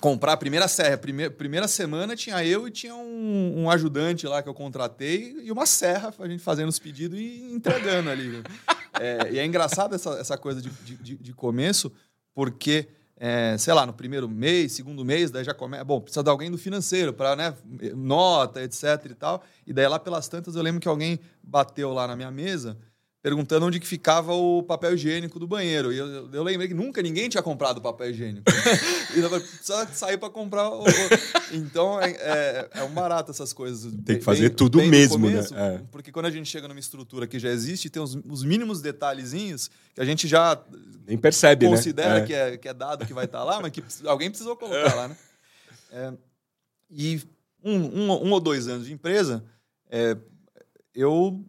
comprar 0.00 0.32
a 0.32 0.36
primeira 0.36 0.66
serra. 0.68 0.96
Primeira, 0.98 1.30
primeira 1.30 1.68
semana 1.68 2.16
tinha 2.16 2.44
eu 2.44 2.66
e 2.66 2.70
tinha 2.70 2.94
um, 2.94 3.62
um 3.64 3.70
ajudante 3.70 4.26
lá 4.26 4.42
que 4.42 4.48
eu 4.48 4.54
contratei 4.54 5.36
e 5.42 5.52
uma 5.52 5.66
serra, 5.66 6.12
a 6.18 6.28
gente 6.28 6.42
fazendo 6.42 6.68
os 6.68 6.78
pedidos 6.78 7.18
e 7.18 7.50
entregando 7.52 8.10
ali. 8.10 8.42
É, 8.98 9.30
e 9.32 9.38
é 9.38 9.44
engraçado 9.46 9.94
essa, 9.94 10.10
essa 10.18 10.38
coisa 10.38 10.60
de, 10.62 10.70
de- 10.70 11.16
de 11.16 11.32
começo, 11.32 11.92
porque, 12.34 12.88
é, 13.26 13.56
sei 13.56 13.72
lá, 13.72 13.86
no 13.86 13.94
primeiro 13.94 14.28
mês, 14.28 14.72
segundo 14.72 15.02
mês, 15.02 15.30
daí 15.30 15.42
já 15.42 15.54
começa. 15.54 15.82
Bom, 15.82 15.98
precisa 15.98 16.22
de 16.22 16.28
alguém 16.28 16.50
do 16.50 16.58
financeiro 16.58 17.10
para, 17.10 17.34
né, 17.34 17.54
nota, 17.96 18.62
etc 18.62 18.82
e 19.06 19.14
tal. 19.14 19.42
E 19.66 19.72
daí 19.72 19.88
lá 19.88 19.98
pelas 19.98 20.28
tantas 20.28 20.56
eu 20.56 20.62
lembro 20.62 20.78
que 20.78 20.86
alguém 20.86 21.18
bateu 21.42 21.94
lá 21.94 22.06
na 22.06 22.14
minha 22.16 22.30
mesa 22.30 22.76
perguntando 23.24 23.64
onde 23.64 23.80
que 23.80 23.86
ficava 23.86 24.34
o 24.34 24.62
papel 24.62 24.92
higiênico 24.92 25.38
do 25.38 25.46
banheiro. 25.46 25.90
E 25.90 25.96
eu, 25.96 26.30
eu- 26.30 26.42
lembrei 26.42 26.68
que 26.68 26.74
nunca 26.74 27.00
ninguém 27.00 27.26
tinha 27.26 27.42
comprado 27.42 27.80
papel 27.80 28.10
higiênico. 28.10 28.44
e 29.16 29.18
eu 29.18 29.30
precisa 29.30 29.88
sair 29.94 30.18
para 30.18 30.28
comprar. 30.28 30.68
O, 30.68 30.84
Então 31.50 31.98
é, 32.02 32.10
é, 32.10 32.68
é 32.74 32.82
um 32.82 32.90
barato 32.90 33.30
essas 33.30 33.54
coisas. 33.54 33.90
Tem 34.04 34.18
que 34.18 34.24
fazer 34.24 34.50
tudo 34.50 34.76
no 34.76 34.86
mesmo, 34.86 35.30
né? 35.30 35.40
É. 35.54 35.80
Porque 35.90 36.12
quando 36.12 36.26
a 36.26 36.30
gente 36.30 36.50
chega 36.50 36.68
numa 36.68 36.78
estrutura 36.78 37.26
que 37.26 37.38
já 37.38 37.48
existe, 37.48 37.88
tem 37.88 38.02
os, 38.02 38.14
os 38.28 38.44
mínimos 38.44 38.82
detalhezinhos 38.82 39.70
que 39.94 40.02
a 40.02 40.04
gente 40.04 40.28
já 40.28 40.62
Nem 41.06 41.16
percebe, 41.16 41.66
considera 41.66 42.20
né? 42.20 42.26
que, 42.26 42.34
é, 42.34 42.58
que 42.58 42.68
é 42.68 42.74
dado 42.74 43.06
que 43.06 43.14
vai 43.14 43.24
estar 43.24 43.42
lá, 43.42 43.58
mas 43.58 43.72
que 43.72 43.82
alguém 44.04 44.28
precisou 44.28 44.54
colocar 44.54 44.94
lá, 44.94 45.08
né? 45.08 45.16
É, 45.90 46.12
e 46.90 47.22
um, 47.64 47.74
um, 47.74 48.26
um 48.26 48.32
ou 48.32 48.40
dois 48.40 48.68
anos 48.68 48.86
de 48.86 48.92
empresa, 48.92 49.42
é, 49.88 50.14
eu 50.94 51.42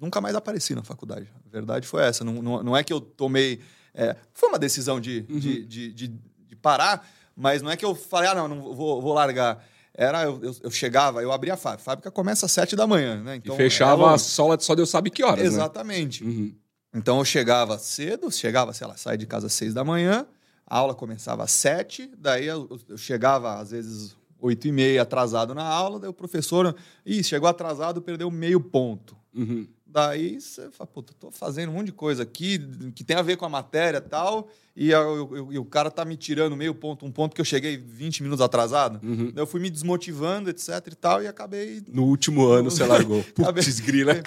nunca 0.00 0.20
mais 0.20 0.34
apareci 0.34 0.74
na 0.74 0.82
faculdade. 0.82 1.28
A 1.46 1.50
verdade 1.50 1.86
foi 1.86 2.02
essa. 2.02 2.24
Não, 2.24 2.34
não, 2.42 2.62
não 2.62 2.76
é 2.76 2.82
que 2.84 2.92
eu 2.92 3.00
tomei. 3.00 3.60
é, 3.94 4.16
foi 4.34 4.48
uma 4.48 4.58
decisão 4.58 5.00
de, 5.00 5.24
Uhum. 5.28 5.38
de, 5.38 5.64
de, 5.64 5.92
de, 5.92 6.08
de 6.48 6.56
parar, 6.56 7.08
mas 7.34 7.62
não 7.62 7.70
é 7.70 7.76
que 7.76 7.84
eu 7.84 7.94
falei, 7.94 8.28
ah, 8.30 8.34
não, 8.34 8.48
não 8.48 8.74
vou, 8.74 9.00
vou 9.00 9.12
largar. 9.12 9.64
Era, 9.94 10.24
eu, 10.24 10.38
eu, 10.42 10.54
eu 10.64 10.70
chegava, 10.70 11.22
eu 11.22 11.32
abria 11.32 11.54
a 11.54 11.56
fábrica. 11.56 11.82
A 11.82 11.84
fábrica 11.84 12.10
começa 12.10 12.44
às 12.46 12.52
sete 12.52 12.76
da 12.76 12.86
manhã, 12.86 13.22
né? 13.22 13.36
Então, 13.36 13.54
e 13.54 13.56
fechava 13.56 14.14
a 14.14 14.18
sola, 14.18 14.58
só 14.60 14.74
Deus 14.74 14.90
sabe 14.90 15.08
que 15.10 15.24
horas, 15.24 15.38
né? 15.40 15.46
Exatamente. 15.46 16.22
Uhum. 16.22 16.54
Então 16.94 17.18
eu 17.18 17.24
chegava 17.24 17.78
cedo, 17.78 18.30
chegava, 18.30 18.72
sei 18.72 18.86
lá, 18.86 18.96
saía 18.96 19.16
de 19.18 19.26
casa 19.26 19.46
às 19.46 19.52
seis 19.54 19.72
da 19.74 19.82
manhã, 19.84 20.26
a 20.66 20.76
aula 20.78 20.94
começava 20.94 21.44
às 21.44 21.50
sete, 21.50 22.10
daí 22.18 22.46
eu, 22.46 22.78
eu 22.88 22.96
chegava 22.98 23.54
às 23.58 23.70
vezes 23.70 24.14
oito 24.38 24.66
e 24.68 24.72
meia 24.72 25.02
atrasado 25.02 25.54
na 25.54 25.64
aula, 25.64 25.98
daí 25.98 26.08
o 26.10 26.12
professor, 26.14 26.74
ih, 27.04 27.22
chegou 27.22 27.48
atrasado, 27.48 28.00
perdeu 28.02 28.30
meio 28.30 28.60
ponto. 28.60 29.16
Uhum. 29.34 29.66
Daí 29.96 30.38
você 30.38 30.70
fala, 30.72 30.86
puta, 30.88 31.14
tô 31.18 31.30
fazendo 31.30 31.70
um 31.70 31.72
monte 31.72 31.86
de 31.86 31.92
coisa 31.92 32.22
aqui 32.22 32.58
que 32.94 33.02
tem 33.02 33.16
a 33.16 33.22
ver 33.22 33.38
com 33.38 33.46
a 33.46 33.48
matéria 33.48 33.96
e 33.96 34.00
tal, 34.02 34.46
e, 34.76 34.92
a- 34.92 34.98
eu- 34.98 35.48
e 35.50 35.58
o 35.58 35.64
cara 35.64 35.90
tá 35.90 36.04
me 36.04 36.18
tirando 36.18 36.54
meio 36.54 36.74
ponto, 36.74 37.06
um 37.06 37.10
ponto 37.10 37.34
que 37.34 37.40
eu 37.40 37.44
cheguei 37.46 37.78
20 37.78 38.22
minutos 38.22 38.42
atrasado. 38.44 39.00
Uhum. 39.02 39.32
Eu 39.34 39.46
fui 39.46 39.58
me 39.58 39.70
desmotivando, 39.70 40.50
etc 40.50 40.68
e 40.92 40.94
tal, 40.94 41.22
e 41.22 41.26
acabei... 41.26 41.82
No 41.88 42.04
último 42.04 42.46
ano 42.46 42.70
você 42.70 42.84
largou. 42.84 43.24
Putz, 43.34 43.80
grila. 43.80 44.12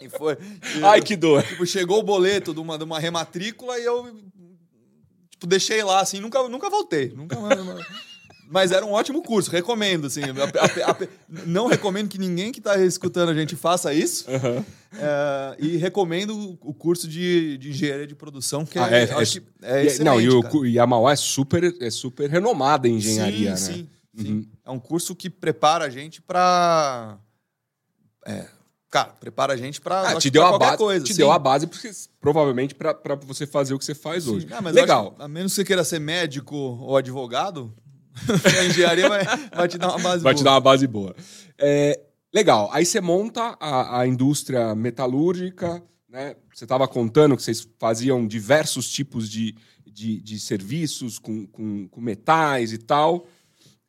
E 0.00 0.08
foi... 0.10 0.36
Ai, 0.82 1.00
que 1.02 1.16
dor. 1.16 1.42
Tipo, 1.42 1.64
chegou 1.66 1.98
o 2.00 2.02
boleto 2.02 2.52
de 2.52 2.60
uma, 2.60 2.76
de 2.78 2.84
uma 2.84 2.98
rematrícula 2.98 3.78
e 3.78 3.84
eu 3.84 4.04
tipo, 5.30 5.46
deixei 5.46 5.82
lá, 5.82 6.00
assim, 6.00 6.20
nunca, 6.20 6.46
nunca 6.50 6.68
voltei. 6.70 7.08
Nunca 7.16 7.38
mais. 7.40 7.58
Mas 8.48 8.70
era 8.72 8.84
um 8.86 8.92
ótimo 8.92 9.22
curso, 9.22 9.50
recomendo, 9.50 10.06
assim. 10.06 10.22
A- 10.22 10.86
a- 10.88 10.90
a- 10.92 11.08
não 11.46 11.66
recomendo 11.66 12.08
que 12.08 12.18
ninguém 12.18 12.52
que 12.52 12.60
está 12.60 12.76
escutando 12.78 13.30
a 13.30 13.34
gente 13.34 13.56
faça 13.56 13.92
isso. 13.92 14.30
Aham. 14.30 14.64
É, 14.98 15.56
e 15.58 15.76
recomendo 15.76 16.56
o 16.62 16.72
curso 16.72 17.06
de, 17.08 17.58
de 17.58 17.70
engenharia 17.70 18.06
de 18.06 18.14
produção, 18.14 18.64
que 18.64 18.78
é, 18.78 18.82
Ah, 18.82 18.90
é- 18.90 19.12
acho 19.14 19.38
é- 19.38 19.40
que 19.40 19.46
é 19.62 19.84
excelente, 19.84 20.04
não, 20.04 20.20
e, 20.20 20.28
o, 20.28 20.64
e 20.66 20.78
a 20.78 20.86
Mauá 20.86 21.12
é 21.12 21.16
super, 21.16 21.74
é 21.80 21.90
super 21.90 22.30
renomada 22.30 22.88
em 22.88 22.96
engenharia, 22.96 23.56
sim, 23.56 23.70
né? 23.72 23.76
Sim, 24.14 24.24
sim. 24.24 24.32
Uhum. 24.32 24.46
É 24.64 24.70
um 24.70 24.78
curso 24.78 25.14
que 25.14 25.28
prepara 25.28 25.84
a 25.84 25.90
gente 25.90 26.22
para... 26.22 27.18
cara, 28.90 29.08
prepara 29.20 29.52
a 29.52 29.56
gente 29.56 29.80
para 29.80 30.10
Ah, 30.10 30.14
te 30.16 30.30
deu 30.30 30.44
a 30.46 30.58
base, 30.58 30.76
coisa. 30.78 31.04
te 31.04 31.12
sim. 31.12 31.18
deu 31.18 31.30
a 31.30 31.38
base 31.38 31.66
porque, 31.66 31.90
provavelmente 32.20 32.74
para 32.74 33.14
você 33.26 33.46
fazer 33.46 33.74
o 33.74 33.78
que 33.78 33.84
você 33.84 33.94
faz 33.94 34.24
Sim. 34.24 34.36
hoje. 34.36 34.46
Ah, 34.50 34.60
Legal. 34.70 35.08
acho 35.08 35.16
que, 35.16 35.22
a 35.22 35.28
menos 35.28 35.52
que 35.52 35.56
você 35.56 35.64
queira 35.64 35.84
ser 35.84 35.98
médico 35.98 36.54
ou 36.56 36.96
advogado, 36.96 37.74
a 38.60 38.64
engenharia 38.64 39.08
vai, 39.08 39.24
vai 39.54 39.68
te 39.68 39.78
dar 39.78 39.88
uma 39.88 39.98
base 39.98 40.22
Vai 40.22 40.34
te 40.34 40.38
boa. 40.38 40.44
dar 40.44 40.50
uma 40.52 40.60
base 40.60 40.86
boa. 40.86 41.16
É, 41.58 42.00
legal. 42.32 42.68
Aí 42.72 42.84
você 42.84 43.00
monta 43.00 43.56
a, 43.60 44.00
a 44.00 44.06
indústria 44.06 44.74
metalúrgica, 44.74 45.82
né? 46.08 46.36
Você 46.54 46.64
estava 46.64 46.88
contando 46.88 47.36
que 47.36 47.42
vocês 47.42 47.68
faziam 47.78 48.26
diversos 48.26 48.88
tipos 48.90 49.28
de, 49.28 49.54
de, 49.86 50.20
de 50.20 50.40
serviços 50.40 51.18
com, 51.18 51.46
com, 51.46 51.88
com 51.88 52.00
metais 52.00 52.72
e 52.72 52.78
tal. 52.78 53.26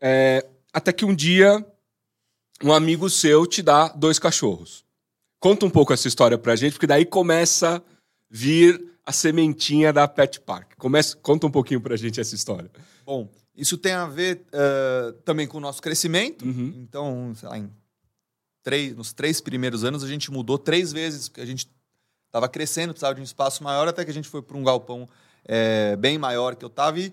É, 0.01 0.45
até 0.73 0.91
que 0.91 1.05
um 1.05 1.15
dia 1.15 1.65
um 2.63 2.73
amigo 2.73 3.09
seu 3.09 3.45
te 3.45 3.61
dá 3.61 3.87
dois 3.89 4.17
cachorros. 4.19 4.83
Conta 5.39 5.65
um 5.65 5.69
pouco 5.69 5.93
essa 5.93 6.07
história 6.07 6.37
pra 6.37 6.55
gente, 6.55 6.73
porque 6.73 6.87
daí 6.87 7.05
começa 7.05 7.77
a 7.77 7.81
vir 8.29 8.83
a 9.05 9.11
sementinha 9.11 9.93
da 9.93 10.07
Pet 10.07 10.41
Park. 10.41 10.73
Começa, 10.77 11.15
conta 11.17 11.45
um 11.47 11.51
pouquinho 11.51 11.79
pra 11.79 11.95
gente 11.95 12.19
essa 12.19 12.35
história. 12.35 12.69
Bom, 13.05 13.29
isso 13.57 13.77
tem 13.77 13.91
a 13.93 14.05
ver 14.05 14.43
eh, 14.51 15.13
também 15.25 15.47
com 15.47 15.57
o 15.57 15.61
nosso 15.61 15.81
crescimento. 15.81 16.45
Uhum. 16.45 16.73
Então, 16.77 17.33
sei 17.35 17.49
lá, 17.49 17.57
em 17.57 17.69
três, 18.63 18.95
nos 18.95 19.11
três 19.13 19.41
primeiros 19.41 19.83
anos 19.83 20.03
a 20.03 20.07
gente 20.07 20.31
mudou 20.31 20.57
três 20.57 20.91
vezes, 20.93 21.27
porque 21.27 21.41
a 21.41 21.45
gente 21.45 21.67
estava 22.27 22.47
crescendo, 22.47 22.93
precisava 22.93 23.15
de 23.15 23.21
um 23.21 23.23
espaço 23.23 23.63
maior, 23.63 23.87
até 23.87 24.05
que 24.05 24.11
a 24.11 24.13
gente 24.13 24.27
foi 24.29 24.41
para 24.41 24.55
um 24.57 24.63
galpão 24.63 25.09
eh, 25.45 25.95
bem 25.95 26.17
maior 26.17 26.55
que 26.55 26.63
eu 26.63 26.67
estava 26.67 26.99
e 26.99 27.11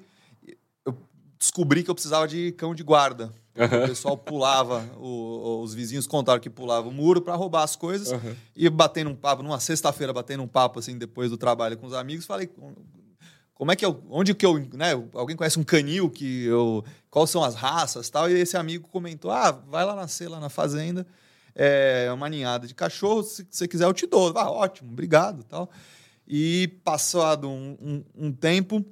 eu 0.85 0.95
descobri 1.39 1.83
que 1.83 1.91
eu 1.91 1.95
precisava 1.95 2.27
de 2.29 2.53
cão 2.53 2.75
de 2.75 2.83
guarda. 2.83 3.33
O 3.57 3.87
pessoal 3.87 4.17
pulava, 4.19 4.81
o- 4.99 5.61
os 5.63 5.73
vizinhos 5.73 6.09
contaram 6.09 6.41
que 6.41 6.51
pulava 6.51 6.89
o 6.89 6.91
muro 6.91 7.23
para 7.23 7.37
roubar 7.37 7.63
as 7.63 7.77
coisas. 7.77 8.11
Aham. 8.13 8.35
E 8.57 8.69
batendo 8.69 9.11
um 9.11 9.15
papo, 9.15 9.45
numa 9.45 9.61
sexta-feira, 9.61 10.13
batendo 10.13 10.43
um 10.43 10.49
papo 10.49 10.81
assim, 10.81 10.99
depois 10.99 11.31
do 11.31 11.37
trabalho 11.37 11.77
com 11.79 11.87
os 11.87 11.93
amigos, 11.93 12.27
falei. 12.27 12.51
Como 13.55 13.71
é 13.71 13.77
que 13.77 13.85
eu. 13.85 14.03
Onde 14.11 14.35
que 14.35 14.45
eu. 14.45 14.59
Né, 14.73 14.93
alguém 15.15 15.37
conhece 15.37 15.59
um 15.59 15.65
canil 15.65 16.11
que 16.11 16.45
eu. 16.45 16.85
Quais 17.11 17.31
são 17.31 17.45
as 17.45 17.55
raças 17.55 18.11
tal? 18.11 18.29
E 18.29 18.35
esse 18.35 18.57
amigo 18.57 18.89
comentou: 18.89 19.31
ah, 19.31 19.53
vai 19.53 19.85
lá 19.85 19.95
nascer 19.95 20.29
lá 20.29 20.41
na 20.41 20.49
fazenda. 20.49 21.07
É 21.55 22.11
uma 22.13 22.29
ninhada 22.29 22.67
de 22.67 22.75
cachorro. 22.75 23.23
Se 23.23 23.47
você 23.49 23.69
quiser, 23.69 23.85
eu 23.85 23.95
te 23.95 24.07
dou. 24.07 24.37
Ah, 24.37 24.51
ótimo, 24.51 24.91
obrigado 24.91 25.45
tal. 25.45 25.71
E 26.27 26.67
passado 26.85 27.49
um, 27.49 27.77
um- 27.81 28.05
um 28.27 28.33
tempo, 28.33 28.85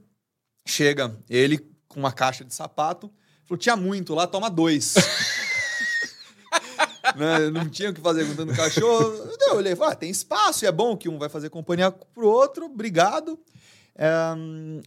chega 0.69 1.17
ele 1.29 1.59
com 1.89 1.99
uma 1.99 2.13
caixa 2.13 2.45
de 2.45 2.55
sapato. 2.55 3.11
Falou: 3.45 3.59
tinha 3.59 3.75
muito 3.75 4.15
lá, 4.15 4.29
toma 4.29 4.49
dois. 4.49 4.95
né? 7.17 7.51
Não 7.51 7.69
tinha 7.69 7.91
o 7.91 7.95
que 7.95 8.01
fazer 8.01 8.25
com 8.27 8.37
tanto 8.37 8.55
cachorro. 8.55 9.29
Eu 9.49 9.57
olhei 9.57 9.75
falei, 9.75 9.93
ah, 9.93 9.97
tem 9.97 10.11
espaço, 10.11 10.65
e 10.65 10.69
é 10.69 10.73
bom 10.73 10.97
que 10.97 11.09
um 11.09 11.19
vai 11.19 11.29
fazer 11.29 11.51
companhia 11.51 11.91
pro 11.91 12.29
outro, 12.29 12.67
obrigado. 12.67 13.37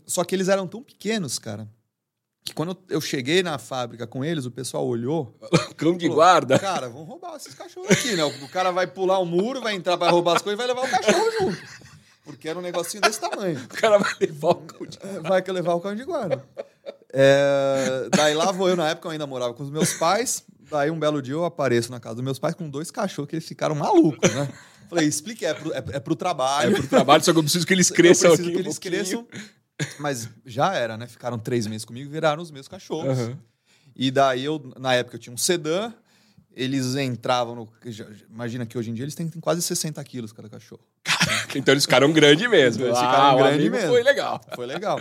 Só 0.05 0.23
que 0.23 0.35
eles 0.35 0.49
eram 0.49 0.67
tão 0.67 0.81
pequenos, 0.81 1.39
cara, 1.39 1.67
que 2.43 2.53
quando 2.53 2.77
eu 2.89 3.01
cheguei 3.01 3.41
na 3.41 3.57
fábrica 3.57 4.05
com 4.05 4.23
eles, 4.23 4.45
o 4.45 4.51
pessoal 4.51 4.85
olhou. 4.85 5.35
Cão 5.75 5.97
de 5.97 6.05
falou, 6.05 6.15
guarda. 6.15 6.59
Cara, 6.59 6.87
vamos 6.87 7.07
roubar 7.07 7.35
esses 7.35 7.55
cachorros 7.55 7.89
aqui, 7.89 8.15
né? 8.15 8.23
O 8.23 8.49
cara 8.49 8.71
vai 8.71 8.85
pular 8.85 9.17
o 9.19 9.25
muro, 9.25 9.61
vai 9.61 9.73
entrar 9.73 9.97
para 9.97 10.11
roubar 10.11 10.35
as 10.35 10.41
coisas 10.43 10.59
e 10.59 10.65
vai 10.65 10.67
levar 10.67 10.87
o 10.87 10.91
cachorro 10.91 11.31
junto. 11.39 11.85
Porque 12.23 12.47
era 12.47 12.57
um 12.57 12.61
negocinho 12.61 13.01
desse 13.01 13.19
tamanho. 13.19 13.59
O 13.65 13.67
cara 13.67 13.97
vai 13.97 14.13
levar 14.19 14.49
o 14.49 14.55
cão 14.55 14.85
de 14.85 14.99
Vai 15.21 15.41
que 15.41 15.51
levar 15.51 15.73
o 15.73 15.81
cão 15.81 15.95
de 15.95 16.03
guarda. 16.03 16.43
É, 17.11 18.09
daí 18.15 18.33
lá 18.33 18.51
vou 18.51 18.67
eu, 18.69 18.75
na 18.75 18.89
época 18.89 19.07
eu 19.07 19.11
ainda 19.11 19.25
morava 19.25 19.53
com 19.53 19.63
os 19.63 19.69
meus 19.69 19.93
pais. 19.93 20.43
Daí 20.69 20.89
um 20.89 20.99
belo 20.99 21.21
dia 21.21 21.33
eu 21.33 21.45
apareço 21.45 21.91
na 21.91 21.99
casa 21.99 22.15
dos 22.15 22.23
meus 22.23 22.39
pais 22.39 22.55
com 22.55 22.69
dois 22.69 22.91
cachorros 22.91 23.29
que 23.29 23.35
eles 23.35 23.47
ficaram 23.47 23.75
malucos, 23.75 24.33
né? 24.33 24.51
Falei, 24.95 25.07
explique, 25.09 25.45
é 25.45 25.53
pro, 25.53 25.73
é, 25.73 25.77
é 25.77 25.99
pro 25.99 26.15
trabalho. 26.15 26.71
É 26.75 26.79
pro 26.79 26.87
trabalho, 26.87 27.23
só 27.23 27.31
que 27.33 27.39
eu 27.39 27.43
preciso 27.43 27.65
que 27.67 27.73
eles 27.73 27.89
Eu 27.91 27.95
cresçam 27.95 28.29
preciso 28.31 28.49
aqui. 28.49 28.51
que 28.51 28.57
um 28.57 28.65
eles 28.65 28.79
pouquinho. 28.79 29.25
cresçam. 29.27 29.27
Mas 29.99 30.29
já 30.45 30.73
era, 30.73 30.97
né? 30.97 31.05
Ficaram 31.07 31.37
três 31.37 31.67
meses 31.67 31.83
comigo 31.83 32.09
e 32.09 32.11
viraram 32.11 32.41
os 32.41 32.49
meus 32.51 32.67
cachorros. 32.67 33.17
Aham. 33.19 33.37
E 33.95 34.09
daí 34.11 34.43
eu, 34.45 34.71
na 34.79 34.93
época, 34.93 35.15
eu 35.15 35.19
tinha 35.19 35.33
um 35.33 35.37
sedã. 35.37 35.93
Eles 36.55 36.95
entravam 36.95 37.53
no. 37.55 37.69
Imagina 38.29 38.65
que 38.65 38.77
hoje 38.77 38.89
em 38.89 38.93
dia 38.93 39.03
eles 39.03 39.13
têm, 39.15 39.27
têm 39.27 39.41
quase 39.41 39.61
60 39.61 40.01
quilos 40.05 40.31
cada 40.31 40.47
cachorro. 40.47 40.81
Então 41.53 41.73
eles 41.73 41.83
ficaram 41.83 42.11
grande 42.13 42.47
mesmo. 42.47 42.85
Eles 42.85 42.97
Ah, 42.97 43.01
ficaram 43.01 43.33
o 43.35 43.37
grande 43.39 43.55
amigo 43.59 43.75
mesmo. 43.75 43.89
Foi 43.89 44.03
legal. 44.03 44.41
Foi 44.55 44.65
legal. 44.65 44.99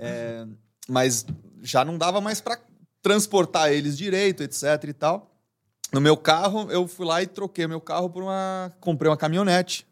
É, 0.00 0.46
mas 0.88 1.26
já 1.62 1.84
não 1.84 1.98
dava 1.98 2.18
mais 2.22 2.40
para 2.40 2.58
transportar 3.02 3.70
eles 3.70 3.96
direito, 3.98 4.42
etc 4.42 4.62
e 4.88 4.92
tal. 4.94 5.35
No 5.92 6.00
meu 6.00 6.16
carro, 6.16 6.70
eu 6.70 6.86
fui 6.88 7.06
lá 7.06 7.22
e 7.22 7.26
troquei 7.26 7.66
meu 7.66 7.80
carro 7.80 8.10
por 8.10 8.22
uma. 8.22 8.72
Comprei 8.80 9.10
uma 9.10 9.16
caminhonete. 9.16 9.86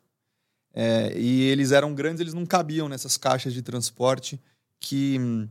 É, 0.74 1.12
e 1.16 1.42
eles 1.44 1.70
eram 1.70 1.94
grandes, 1.94 2.20
eles 2.20 2.34
não 2.34 2.44
cabiam 2.44 2.88
nessas 2.88 3.16
caixas 3.16 3.52
de 3.52 3.62
transporte 3.62 4.40
que. 4.80 5.18
hum, 5.20 5.48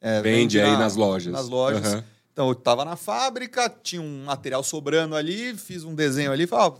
é, 0.00 0.22
Vende 0.22 0.60
aí 0.60 0.70
na- 0.72 0.78
nas 0.78 0.94
lojas. 0.96 1.32
Nas 1.32 1.48
lojas. 1.48 1.84
Aham. 1.84 2.04
Então, 2.32 2.48
eu 2.48 2.54
tava 2.54 2.84
na 2.84 2.94
fábrica, 2.96 3.68
tinha 3.82 4.00
um 4.00 4.24
material 4.24 4.62
sobrando 4.62 5.14
ali, 5.16 5.54
fiz 5.56 5.82
um 5.84 5.94
desenho 5.94 6.30
ali, 6.32 6.46
falei, 6.46 6.66
ó, 6.68 6.78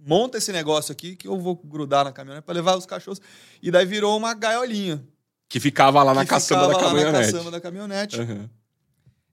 monta 0.00 0.36
esse 0.38 0.52
negócio 0.52 0.92
aqui 0.92 1.16
que 1.16 1.28
eu 1.28 1.38
vou 1.38 1.54
grudar 1.56 2.04
na 2.04 2.12
caminhonete 2.12 2.44
para 2.44 2.54
levar 2.54 2.76
os 2.76 2.84
cachorros. 2.84 3.20
E 3.62 3.70
daí 3.70 3.86
virou 3.86 4.16
uma 4.16 4.34
gaiolinha. 4.34 5.02
Que 5.48 5.60
ficava 5.60 6.02
lá 6.02 6.12
na 6.12 6.26
caçamba 6.26 6.66
da 6.66 6.74
ficava 6.74 6.86
lá 6.88 6.92
na 6.92 6.98
caminhonete. 7.04 7.32
caçamba 7.32 7.50
da 7.52 7.60
caminhonete. 7.60 8.20
Aham. 8.20 8.50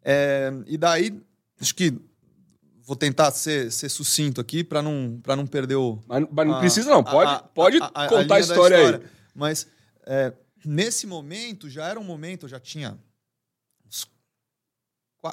É, 0.06 0.52
e 0.68 0.78
daí, 0.78 1.20
acho 1.60 1.74
que 1.76 2.00
vou 2.86 2.96
tentar 2.96 3.32
ser, 3.32 3.72
ser 3.72 3.90
sucinto 3.90 4.40
aqui 4.42 4.63
para 4.63 4.82
não, 4.82 5.20
pra 5.22 5.36
não 5.36 5.46
perder 5.48 5.75
o. 5.75 6.02
Mas, 6.08 6.25
mas 6.32 6.48
não 6.48 6.56
a- 6.56 6.60
precisa, 6.60 6.90
não. 6.90 7.04
Pode, 7.04 7.32
a- 7.32 7.40
pode 7.40 7.78
a- 7.82 8.08
contar 8.10 8.24
a, 8.24 8.24
da 8.24 8.40
história, 8.40 8.98
aí. 8.98 9.04
Mas 9.34 9.68
é, 10.06 10.34
nesse 10.66 11.08
momento, 11.08 11.70
já 11.70 11.88
era 11.88 12.00
um 12.00 12.04
momento, 12.04 12.44
eu 12.46 12.50
já 12.50 12.60
tinha 12.60 12.98
uns 13.86 14.06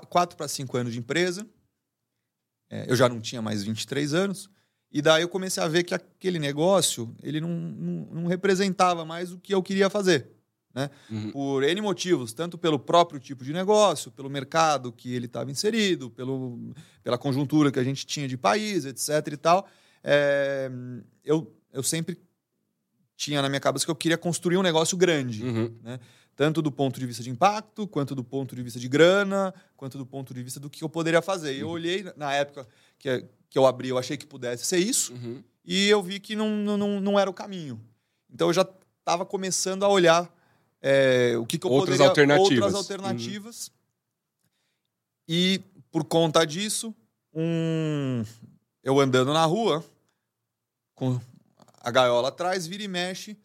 4 0.08 0.36
para 0.36 0.48
5 0.48 0.76
anos 0.76 0.92
de 0.92 0.98
empresa. 0.98 1.46
É, 2.70 2.90
eu 2.90 2.94
já 2.94 3.08
não 3.08 3.20
tinha 3.20 3.42
mais 3.42 3.62
23 3.64 4.14
anos. 4.14 4.48
E 4.92 5.00
daí 5.02 5.22
eu 5.22 5.28
comecei 5.28 5.62
a 5.62 5.68
ver 5.68 5.84
que 5.84 5.94
aquele 5.94 6.38
negócio 6.38 7.14
ele 7.22 7.40
não, 7.40 7.48
não, 7.48 7.92
não 8.22 8.26
representava 8.26 9.04
mais 9.04 9.32
o 9.32 9.38
que 9.38 9.54
eu 9.54 9.62
queria 9.62 9.88
fazer. 9.90 10.28
Né? 10.74 10.88
Uhum. 11.10 11.30
Por 11.32 11.62
N 11.64 11.80
motivos, 11.80 12.32
tanto 12.32 12.56
pelo 12.56 12.78
próprio 12.78 13.18
tipo 13.18 13.42
de 13.44 13.52
negócio, 13.52 14.10
pelo 14.10 14.30
mercado 14.30 14.92
que 14.92 15.12
ele 15.12 15.26
estava 15.26 15.50
inserido, 15.50 16.08
pelo, 16.10 16.72
pela 17.02 17.18
conjuntura 17.18 17.72
que 17.72 17.78
a 17.78 17.84
gente 17.84 18.06
tinha 18.06 18.28
de 18.28 18.36
país, 18.36 18.84
etc. 18.84 19.32
e 19.32 19.36
tal. 19.36 19.66
É, 20.04 20.70
eu, 21.24 21.52
eu 21.72 21.82
sempre 21.82 22.18
tinha 23.16 23.42
na 23.42 23.48
minha 23.48 23.60
cabeça 23.60 23.84
que 23.84 23.90
eu 23.90 23.96
queria 23.96 24.16
construir 24.16 24.56
um 24.56 24.62
negócio 24.62 24.96
grande 24.96 25.44
Uhum. 25.44 25.74
tanto 26.36 26.62
do 26.62 26.72
ponto 26.72 26.98
de 26.98 27.04
vista 27.06 27.22
de 27.22 27.28
impacto, 27.28 27.86
quanto 27.86 28.14
do 28.14 28.24
ponto 28.24 28.54
de 28.56 28.62
vista 28.62 28.78
de 28.80 28.88
grana, 28.88 29.52
quanto 29.76 29.98
do 29.98 30.06
ponto 30.06 30.32
de 30.32 30.42
vista 30.42 30.58
do 30.58 30.70
que 30.70 30.82
eu 30.82 30.88
poderia 30.88 31.20
fazer. 31.20 31.54
E 31.54 31.60
eu 31.60 31.68
olhei 31.68 32.06
na 32.16 32.32
época 32.32 32.66
que, 32.98 33.26
que 33.50 33.58
eu 33.58 33.66
abri, 33.66 33.88
eu 33.90 33.98
achei 33.98 34.16
que 34.16 34.26
pudesse 34.26 34.64
ser 34.64 34.78
isso, 34.78 35.12
Uhum. 35.12 35.42
e 35.64 35.86
eu 35.88 36.02
vi 36.02 36.18
que 36.18 36.34
não- 36.34 36.48
não, 36.78 37.00
não 37.00 37.18
era 37.18 37.28
o 37.28 37.34
caminho. 37.34 37.78
Então 38.32 38.46
eu 38.48 38.52
já 38.54 38.66
estava 39.00 39.26
começando 39.26 39.82
a 39.84 39.88
olhar 39.88 40.32
é, 40.80 41.36
o 41.36 41.44
que, 41.44 41.58
que 41.58 41.66
eu 41.66 41.70
Outras 41.70 41.98
poderia... 41.98 42.08
alternativas. 42.08 42.74
Outras 42.74 42.74
alternativas. 42.74 43.72
E 45.28 45.60
por 45.90 46.04
conta 46.04 46.44
disso, 46.44 46.94
um, 47.34 48.24
eu 48.82 48.98
andando 48.98 49.32
na 49.32 49.44
rua, 49.44 49.84
com 50.94 51.20
a 51.80 51.90
gaiola 51.90 52.28
atrás, 52.28 52.66
vira 52.66 52.82
e 52.82 52.88
mexe, 52.88 53.36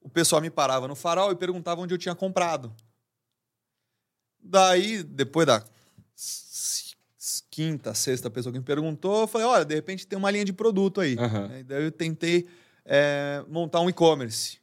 o 0.00 0.08
pessoal 0.08 0.40
me 0.40 0.50
parava 0.50 0.86
no 0.86 0.94
farol 0.94 1.32
e 1.32 1.36
perguntava 1.36 1.80
onde 1.80 1.92
eu 1.92 1.98
tinha 1.98 2.14
comprado. 2.14 2.72
Daí, 4.38 5.02
depois 5.02 5.46
da 5.46 5.64
quinta, 7.50 7.94
sexta 7.94 8.30
pessoa 8.30 8.52
que 8.52 8.58
me 8.58 8.64
perguntou, 8.64 9.22
eu 9.22 9.26
falei, 9.26 9.46
olha, 9.46 9.64
de 9.64 9.74
repente 9.74 10.06
tem 10.06 10.18
uma 10.18 10.30
linha 10.30 10.44
de 10.44 10.52
produto 10.52 11.00
aí. 11.00 11.16
Né? 11.16 11.64
Daí 11.64 11.84
eu 11.84 11.90
tentei 11.90 12.46
é, 12.84 13.44
montar 13.48 13.80
um 13.80 13.90
e-commerce. 13.90 14.58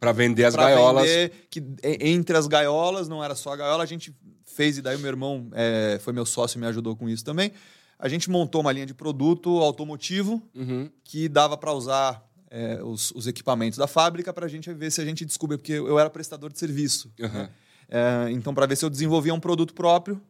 Pra 0.00 0.12
vender 0.12 0.44
as 0.44 0.54
pra 0.54 0.64
gaiolas. 0.64 1.04
vender, 1.08 1.46
que 1.50 1.62
entre 2.00 2.36
as 2.36 2.46
gaiolas, 2.46 3.08
não 3.08 3.22
era 3.24 3.34
só 3.34 3.52
a 3.52 3.56
gaiola, 3.56 3.82
a 3.82 3.86
gente 3.86 4.14
fez, 4.44 4.76
e 4.78 4.82
daí 4.82 4.96
o 4.96 4.98
meu 4.98 5.08
irmão 5.08 5.48
é, 5.52 5.98
foi 6.02 6.12
meu 6.12 6.26
sócio 6.26 6.58
e 6.58 6.60
me 6.60 6.66
ajudou 6.66 6.94
com 6.94 7.08
isso 7.08 7.24
também. 7.24 7.52
A 7.98 8.08
gente 8.08 8.28
montou 8.28 8.60
uma 8.60 8.72
linha 8.72 8.86
de 8.86 8.92
produto 8.94 9.48
automotivo 9.60 10.42
Uhum. 10.54 10.90
que 11.04 11.28
dava 11.28 11.56
para 11.56 11.72
usar 11.72 12.22
é, 12.50 12.82
os, 12.82 13.10
os 13.12 13.26
equipamentos 13.26 13.78
da 13.78 13.86
fábrica 13.86 14.32
para 14.32 14.46
a 14.46 14.48
gente 14.48 14.72
ver 14.74 14.90
se 14.92 15.00
a 15.00 15.04
gente 15.04 15.24
descobre, 15.24 15.56
porque 15.56 15.72
eu 15.72 15.98
era 15.98 16.10
prestador 16.10 16.52
de 16.52 16.58
serviço. 16.58 17.12
Aham. 17.20 17.48
É, 17.88 18.30
então, 18.30 18.54
para 18.54 18.66
ver 18.66 18.76
se 18.76 18.84
eu 18.84 18.90
desenvolvia 18.90 19.32
um 19.34 19.40
produto 19.40 19.74
próprio. 19.74 20.20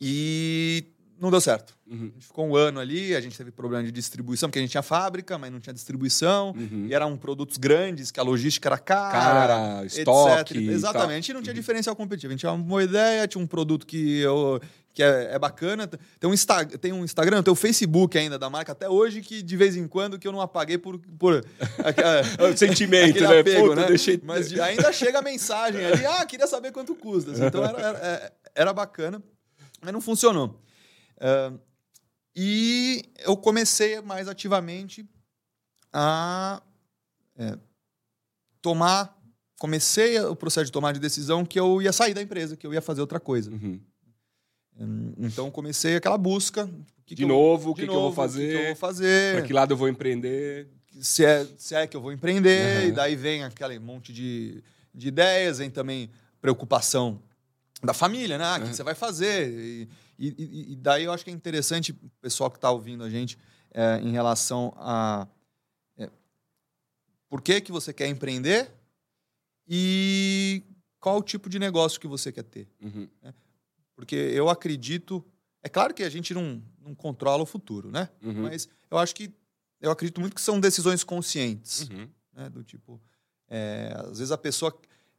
E 0.00 0.84
não 1.20 1.30
deu 1.30 1.40
certo. 1.40 1.76
Uhum. 1.86 2.10
A 2.10 2.14
gente 2.14 2.26
ficou 2.26 2.46
um 2.46 2.54
ano 2.56 2.78
ali, 2.78 3.14
a 3.16 3.20
gente 3.20 3.36
teve 3.36 3.50
problema 3.50 3.82
de 3.84 3.90
distribuição, 3.90 4.48
porque 4.48 4.58
a 4.58 4.62
gente 4.62 4.70
tinha 4.70 4.82
fábrica, 4.82 5.36
mas 5.38 5.50
não 5.50 5.58
tinha 5.58 5.72
distribuição. 5.74 6.50
Uhum. 6.56 6.86
E 6.88 6.94
eram 6.94 7.16
produtos 7.16 7.56
grandes, 7.56 8.10
que 8.10 8.20
a 8.20 8.22
logística 8.22 8.68
era 8.68 8.78
cara. 8.78 9.12
Cara, 9.12 9.84
etc. 9.84 9.98
estoque. 9.98 10.58
e 10.58 10.68
Exatamente, 10.68 11.30
e 11.30 11.34
não 11.34 11.42
tinha 11.42 11.54
diferencial 11.54 11.96
competitivo. 11.96 12.30
A 12.30 12.34
gente 12.34 12.40
tinha 12.40 12.52
uma 12.52 12.62
boa 12.62 12.82
ideia, 12.84 13.26
tinha 13.26 13.42
um 13.42 13.46
produto 13.46 13.86
que, 13.86 14.18
eu, 14.20 14.60
que 14.92 15.02
é, 15.02 15.34
é 15.34 15.38
bacana. 15.38 15.86
Tem 15.86 16.28
um, 16.28 16.34
Insta, 16.34 16.64
tem 16.66 16.92
um 16.92 17.04
Instagram, 17.04 17.42
tem 17.42 17.52
o 17.52 17.56
Facebook 17.56 18.16
ainda 18.18 18.38
da 18.38 18.48
marca 18.50 18.72
até 18.72 18.88
hoje, 18.88 19.20
que 19.22 19.42
de 19.42 19.56
vez 19.56 19.74
em 19.76 19.88
quando 19.88 20.18
que 20.18 20.28
eu 20.28 20.32
não 20.32 20.40
apaguei 20.40 20.78
por. 20.78 20.98
por. 21.18 21.44
O 22.52 22.56
sentimento, 22.56 23.20
né? 23.20 23.40
apego, 23.40 23.68
Puta, 23.68 23.80
né? 23.80 23.86
deixei- 23.88 24.20
Mas 24.22 24.48
de- 24.50 24.60
ainda 24.60 24.92
chega 24.92 25.18
a 25.18 25.22
mensagem 25.22 25.84
ali, 25.84 26.04
ah, 26.06 26.24
queria 26.26 26.46
saber 26.46 26.70
quanto 26.72 26.94
custa. 26.94 27.32
assim. 27.32 27.44
Então 27.46 27.64
era, 27.64 27.78
era, 27.80 27.98
é- 27.98 28.32
era 28.54 28.72
bacana, 28.72 29.22
mas 29.82 29.92
não 29.92 30.00
funcionou. 30.00 30.60
Ah, 31.20 31.52
e 32.34 33.04
eu 33.18 33.36
comecei 33.36 34.00
mais 34.00 34.28
ativamente 34.28 35.08
a 35.92 36.62
é, 37.36 37.58
tomar. 38.62 39.16
Comecei 39.58 40.20
o 40.20 40.36
processo 40.36 40.66
de 40.66 40.72
tomar 40.72 40.92
de 40.92 41.00
decisão 41.00 41.44
que 41.44 41.58
eu 41.58 41.82
ia 41.82 41.92
sair 41.92 42.14
da 42.14 42.22
empresa, 42.22 42.56
que 42.56 42.64
eu 42.66 42.72
ia 42.72 42.80
fazer 42.80 43.00
outra 43.00 43.18
coisa. 43.18 43.50
Uhum. 43.50 43.80
Hum, 44.78 45.12
Então 45.18 45.50
comecei 45.50 45.96
aquela 45.96 46.16
busca. 46.16 46.66
que 47.04 47.14
De 47.16 47.22
que 47.22 47.26
novo, 47.26 47.70
o 47.70 47.74
que, 47.74 47.82
que 47.82 47.88
eu 47.90 47.94
vou 47.94 48.06
o 48.06 48.10
que 48.10 48.14
que 48.14 48.20
eu 48.20 48.24
fazer? 48.28 48.66
vou 48.66 48.76
fazer? 48.76 49.36
Pra 49.38 49.46
que 49.46 49.52
lado 49.52 49.72
eu 49.72 49.76
vou 49.76 49.88
empreender? 49.88 50.68
se 51.00 51.24
é, 51.24 51.44
se 51.56 51.74
é 51.74 51.86
que 51.86 51.96
eu 51.96 52.00
vou 52.00 52.12
empreender, 52.12 52.82
Uhum. 52.82 52.88
e 52.88 52.92
daí 52.92 53.14
vem 53.16 53.42
aquele 53.44 53.78
monte 53.80 54.12
de, 54.12 54.62
de 54.94 55.08
ideias, 55.08 55.58
vem 55.58 55.70
também 55.70 56.10
preocupação 56.40 57.20
da 57.82 57.94
família, 57.94 58.36
né? 58.38 58.44
Ah, 58.44 58.56
O 58.56 58.60
que 58.60 58.66
Uhum. 58.68 58.74
você 58.74 58.82
vai 58.82 58.94
fazer? 58.94 59.48
E, 59.50 59.88
e- 60.18 60.72
e- 60.72 60.76
daí 60.76 61.04
eu 61.04 61.12
acho 61.12 61.24
que 61.24 61.30
é 61.30 61.32
interessante 61.34 61.92
o 61.92 62.10
pessoal 62.20 62.50
que 62.50 62.56
está 62.56 62.70
ouvindo 62.70 63.04
a 63.04 63.10
gente 63.10 63.38
é, 63.72 63.98
em 64.00 64.10
relação 64.10 64.72
a 64.76 65.28
é, 65.96 66.10
por 67.28 67.40
que, 67.40 67.60
que 67.60 67.70
você 67.70 67.92
quer 67.92 68.08
empreender 68.08 68.70
e 69.68 70.62
qual 71.00 71.18
o 71.18 71.22
tipo 71.22 71.48
de 71.48 71.58
negócio 71.58 72.00
que 72.00 72.06
você 72.06 72.32
quer 72.32 72.42
ter. 72.44 72.68
Uhum. 72.82 73.08
Porque 73.94 74.14
eu 74.16 74.48
acredito. 74.48 75.24
É 75.62 75.68
claro 75.68 75.92
que 75.92 76.02
a 76.02 76.08
gente 76.10 76.32
não, 76.32 76.62
não 76.80 76.94
controla 76.94 77.42
o 77.42 77.46
futuro, 77.46 77.90
né? 77.90 78.08
Uhum. 78.22 78.42
Mas 78.42 78.68
eu 78.90 78.98
acho 78.98 79.14
que. 79.14 79.32
Eu 79.80 79.90
acredito 79.92 80.20
muito 80.20 80.34
que 80.34 80.40
são 80.40 80.58
decisões 80.58 81.04
conscientes. 81.04 81.88
Uhum. 81.88 82.08
Né? 82.32 82.48
Do 82.50 82.64
tipo. 82.64 83.00
é, 83.48 83.92
às 83.96 84.18
vezes 84.18 84.32
a 84.32 84.38
pessoa 84.38 84.76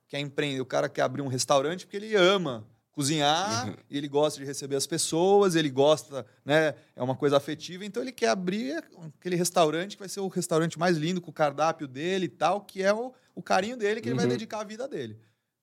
quer 0.10 0.20
empreender, 0.20 0.60
o 0.60 0.66
cara 0.66 0.89
quer 0.89 1.04
abrir 1.04 1.22
um 1.22 1.28
restaurante 1.28 1.86
porque 1.86 1.96
ele 1.96 2.13
ama 2.16 2.68
cozinhar, 2.92 3.66
Uhum. 3.68 3.75
ele 3.89 4.08
gosta 4.10 4.38
de 4.39 4.46
receber 4.46 4.75
as 4.75 4.86
pessoas, 4.86 5.56
ele 5.56 5.70
gosta, 5.70 6.25
né? 6.44 6.75
É 6.96 7.01
uma 7.01 7.16
coisa 7.16 7.38
afetiva, 7.38 7.86
então 7.86 8.04
ele 8.04 8.12
quer 8.12 8.28
abrir 8.28 8.84
aquele 9.18 9.38
restaurante 9.38 9.96
que 9.96 10.00
vai 10.01 10.10
ser 10.10 10.20
o 10.20 10.28
restaurante 10.28 10.78
mais 10.78 10.98
lindo, 10.98 11.22
com 11.22 11.30
o 11.30 11.34
cardápio 11.34 11.88
dele 11.88 12.25
e 12.25 12.30
tal, 12.30 12.60
que 12.62 12.84
é 12.84 12.94
o, 12.94 13.13
o 13.34 13.42
carinho 13.42 13.78
dele 13.78 14.01
que 14.01 14.10
ele 14.10 14.16
vai 14.16 14.25
Uhum. 14.25 14.32
dedicar 14.32 14.60
a 14.60 14.63
vida 14.66 14.86
dele. 14.86 15.18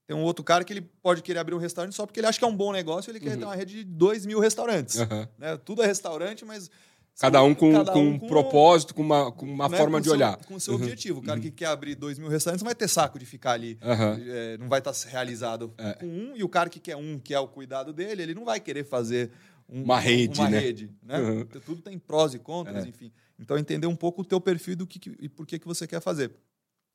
Tem 0.06 0.16
um 0.16 0.22
outro 0.22 0.42
cara 0.44 0.64
que 0.64 0.72
ele 0.72 0.80
pode 1.02 1.20
querer 1.20 1.40
abrir 1.40 1.54
um 1.54 1.58
restaurante 1.58 1.94
só 1.94 2.06
porque 2.06 2.20
ele 2.20 2.26
acha 2.28 2.38
que 2.38 2.44
é 2.44 2.48
um 2.48 2.56
bom 2.56 2.72
negócio, 2.72 3.10
ele 3.10 3.20
quer 3.20 3.32
Uhum. 3.32 3.38
ter 3.40 3.44
uma 3.44 3.56
rede 3.56 3.74
de 3.74 3.84
2 3.84 4.24
mil 4.24 4.38
restaurantes. 4.40 4.96
Né? 5.36 5.56
Tudo 5.64 5.82
é 5.82 5.86
restaurante, 5.86 6.44
mas. 6.44 6.70
Cada 7.18 7.42
um 7.42 7.54
com, 7.54 7.72
cada 7.72 7.92
com 7.92 8.00
um 8.04 8.08
um 8.14 8.18
propósito, 8.18 8.94
com 8.94 9.00
uma, 9.02 9.32
com 9.32 9.46
uma 9.46 9.68
né, 9.70 9.76
forma 9.78 9.96
com 9.98 10.00
de 10.02 10.04
seu- 10.08 10.14
olhar. 10.14 10.36
Com 10.44 10.54
o 10.56 10.60
seu 10.60 10.74
Uhum. 10.74 10.80
objetivo. 10.82 11.20
O 11.20 11.22
cara 11.22 11.40
que 11.40 11.50
quer 11.50 11.66
abrir 11.66 11.94
2 11.94 12.18
mil 12.18 12.28
restaurantes 12.28 12.62
não 12.62 12.66
vai 12.68 12.74
ter 12.74 12.88
saco 12.88 13.18
de 13.18 13.24
ficar 13.24 13.52
ali. 13.52 13.78
Aham. 13.82 14.20
é, 14.26 14.58
não 14.58 14.68
vai 14.68 14.80
estar 14.80 14.92
realizado 15.08 15.72
É. 15.78 15.94
com 15.94 16.06
um. 16.06 16.36
E 16.36 16.44
o 16.44 16.48
cara 16.48 16.68
que 16.68 16.78
quer 16.78 16.94
um, 16.96 17.18
que 17.18 17.32
é 17.32 17.40
o 17.40 17.48
cuidado 17.48 17.92
dele, 17.92 18.22
ele 18.22 18.34
não 18.34 18.44
vai 18.44 18.60
querer 18.60 18.84
fazer 18.84 19.30
um- 19.68 19.82
Uma 19.82 19.98
rede, 19.98 20.40
uma 20.40 20.50
né? 20.50 20.58
rede, 20.58 20.90
né? 21.02 21.18
Uhum. 21.18 21.44
Tudo 21.64 21.80
tem 21.80 21.98
prós 21.98 22.34
e 22.34 22.38
contras, 22.38 22.84
É. 22.84 22.88
enfim. 22.88 23.10
Então, 23.38 23.56
entender 23.58 23.86
um 23.86 23.96
pouco 23.96 24.20
o 24.20 24.24
teu 24.24 24.40
perfil 24.40 24.76
do 24.76 24.86
que, 24.86 24.98
que- 24.98 25.16
e 25.18 25.28
por 25.28 25.46
que, 25.46 25.58
que 25.58 25.66
você 25.66 25.86
quer 25.86 26.00
fazer. 26.00 26.30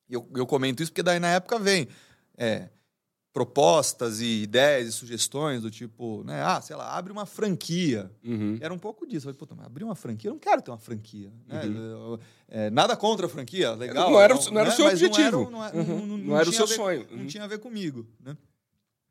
E 0.08 0.14
eu, 0.14 0.28
eu 0.36 0.46
comento 0.46 0.82
isso 0.82 0.92
porque 0.92 1.02
daí 1.02 1.18
na 1.18 1.28
época 1.28 1.58
vem 1.58 1.88
é, 2.38 2.68
propostas 3.32 4.20
e 4.20 4.42
ideias 4.42 4.88
e 4.88 4.92
sugestões 4.92 5.62
do 5.62 5.70
tipo, 5.70 6.22
né? 6.24 6.42
Ah, 6.42 6.60
sei 6.60 6.76
lá, 6.76 6.94
abre 6.96 7.10
uma 7.12 7.24
franquia. 7.24 8.10
Uhum. 8.22 8.58
Era 8.60 8.72
um 8.74 8.78
pouco 8.78 9.06
disso. 9.06 9.20
Eu 9.26 9.32
falei, 9.32 9.38
puta, 9.38 9.54
mas 9.54 9.66
abrir 9.66 9.84
uma 9.84 9.94
franquia? 9.94 10.28
Eu 10.28 10.34
não 10.34 10.40
quero 10.40 10.60
ter 10.60 10.70
uma 10.70 10.78
franquia. 10.78 11.32
Né? 11.46 11.64
Uhum. 11.64 11.76
Eu- 11.76 12.20
é, 12.48 12.68
nada 12.70 12.94
contra 12.96 13.24
a 13.26 13.28
franquia, 13.28 13.72
legal. 13.72 14.10
Não 14.10 14.20
era 14.20 14.36
o- 14.36 14.50
não 14.50 14.60
era 14.60 14.68
o 14.68 14.70
né? 14.70 14.76
seu 14.76 14.84
Mas 14.84 15.02
objetivo. 15.02 15.50
Não 15.50 15.64
era, 15.64 15.76
Uhum. 15.76 15.84
não, 15.84 15.98
não- 15.98 16.06
Não 16.06 16.18
não 16.18 16.38
era 16.38 16.48
o 16.48 16.52
seu 16.52 16.66
ver- 16.66 16.74
sonho. 16.74 17.06
Não 17.10 17.18
Uhum. 17.20 17.26
tinha 17.26 17.44
a 17.44 17.46
ver 17.46 17.58
comigo. 17.58 18.06
Né? 18.22 18.36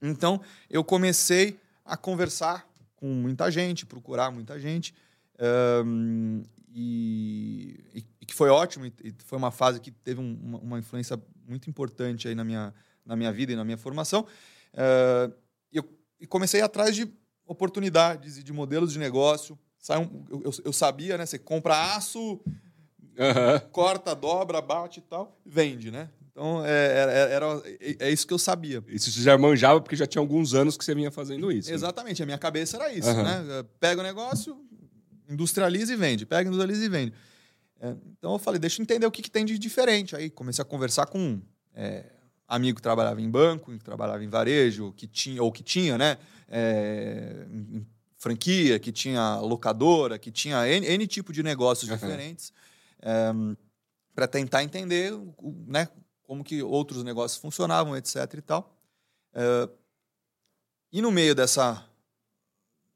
Então, 0.01 0.39
eu 0.69 0.83
comecei 0.83 1.59
a 1.83 1.97
conversar 1.97 2.67
com 2.95 3.07
muita 3.07 3.49
gente, 3.51 3.85
procurar 3.85 4.29
muita 4.31 4.59
gente. 4.59 4.93
ahn, 5.43 6.43
e, 6.71 7.30
foi 8.41 8.49
ótimo. 8.49 8.87
E, 8.87 8.93
foi 9.23 9.37
uma 9.37 9.51
fase 9.51 9.79
que 9.79 9.91
teve 9.91 10.19
um- 10.19 10.35
uma, 10.41 10.57
uma 10.59 10.79
influência 10.79 11.15
muito 11.47 11.69
importante 11.69 12.27
aí 12.27 12.33
na 12.33 12.43
minha, 12.43 12.73
na 13.05 13.15
minha 13.15 13.31
vida 13.31 13.51
e 13.53 13.55
na 13.55 13.63
minha 13.63 13.77
formação. 13.77 14.25
E 15.71 15.77
eu 15.77 15.83
e 16.19 16.25
comecei 16.25 16.61
atrás 16.61 16.95
de 16.95 17.07
oportunidades 17.45 18.37
e 18.39 18.43
de 18.43 18.51
modelos 18.51 18.93
de 18.93 18.97
negócio. 18.99 19.57
Sai 19.77 19.99
um- 19.99 20.25
eu, 20.29 20.51
eu- 20.65 20.73
sabia, 20.73 21.17
né? 21.19 21.25
Você 21.27 21.37
compra 21.37 21.95
aço, 21.95 22.39
Aham. 23.19 23.59
corta, 23.71 24.15
dobra, 24.15 24.59
bate 24.59 24.99
e 24.99 25.03
tal, 25.03 25.39
vende, 25.45 25.91
né? 25.91 26.09
Então, 26.31 26.65
é, 26.65 26.97
era, 26.97 27.11
era- 27.11 27.61
é- 27.65 27.95
é 28.07 28.09
isso 28.11 28.25
que 28.25 28.33
eu 28.33 28.39
sabia. 28.39 28.83
Isso 28.87 29.11
você 29.11 29.21
já 29.21 29.37
manjava 29.37 29.81
porque 29.81 29.95
já 29.95 30.07
tinha 30.07 30.19
alguns 30.21 30.53
anos 30.55 30.77
que 30.77 30.83
você 30.85 30.95
vinha 30.95 31.11
fazendo 31.11 31.51
isso. 31.51 31.69
né? 31.69 31.75
Exatamente, 31.75 32.23
a 32.23 32.25
minha 32.25 32.37
cabeça 32.39 32.77
era 32.77 32.91
isso, 32.91 33.07
Aham. 33.09 33.23
né? 33.43 33.63
Pega 33.79 33.99
o 34.01 34.03
negócio, 34.03 34.57
industrializa 35.29 35.93
e 35.93 35.95
vende. 35.95 36.25
Pega, 36.25 36.47
industrializa 36.49 36.85
e 36.85 36.89
vende. 36.89 37.13
É, 37.81 37.95
então 38.11 38.33
eu 38.33 38.39
falei, 38.39 38.59
deixa 38.59 38.79
eu 38.79 38.83
entender 38.83 39.07
o 39.07 39.11
que, 39.11 39.23
que 39.23 39.31
tem 39.31 39.43
de 39.43 39.57
diferente. 39.57 40.15
Aí 40.15 40.29
comecei 40.29 40.61
a 40.61 40.65
conversar 40.65 41.07
com 41.07 41.17
um 41.19 41.41
é, 41.73 42.05
amigo 42.47 42.75
que 42.75 42.81
trabalhava 42.81 43.19
em 43.19 43.29
banco, 43.29 43.71
que 43.71 43.83
trabalhava 43.83 44.23
em 44.23 44.29
varejo, 44.29 44.93
que 44.93 45.07
tinha, 45.07 45.41
ou 45.41 45.51
que 45.51 45.63
tinha, 45.63 45.97
né? 45.97 46.17
É, 46.47 47.47
em- 47.49 47.85
franquia, 48.17 48.77
que 48.77 48.91
tinha 48.91 49.39
locadora, 49.39 50.19
que 50.19 50.29
tinha 50.31 50.67
N, 50.67 50.85
N 50.85 51.07
tipo 51.07 51.33
de 51.33 51.41
negócios 51.41 51.89
Aham. 51.89 51.97
diferentes, 51.97 52.53
para 54.13 54.27
tentar 54.27 54.63
entender 54.63 55.11
né, 55.65 55.87
como 56.21 56.43
que 56.43 56.61
outros 56.61 57.03
negócios 57.03 57.41
funcionavam, 57.41 57.97
etc. 57.97 58.31
e 58.37 58.41
tal. 58.41 58.77
É, 59.33 59.67
e 60.93 61.01
no 61.01 61.11
meio 61.11 61.33
dessa 61.33 61.83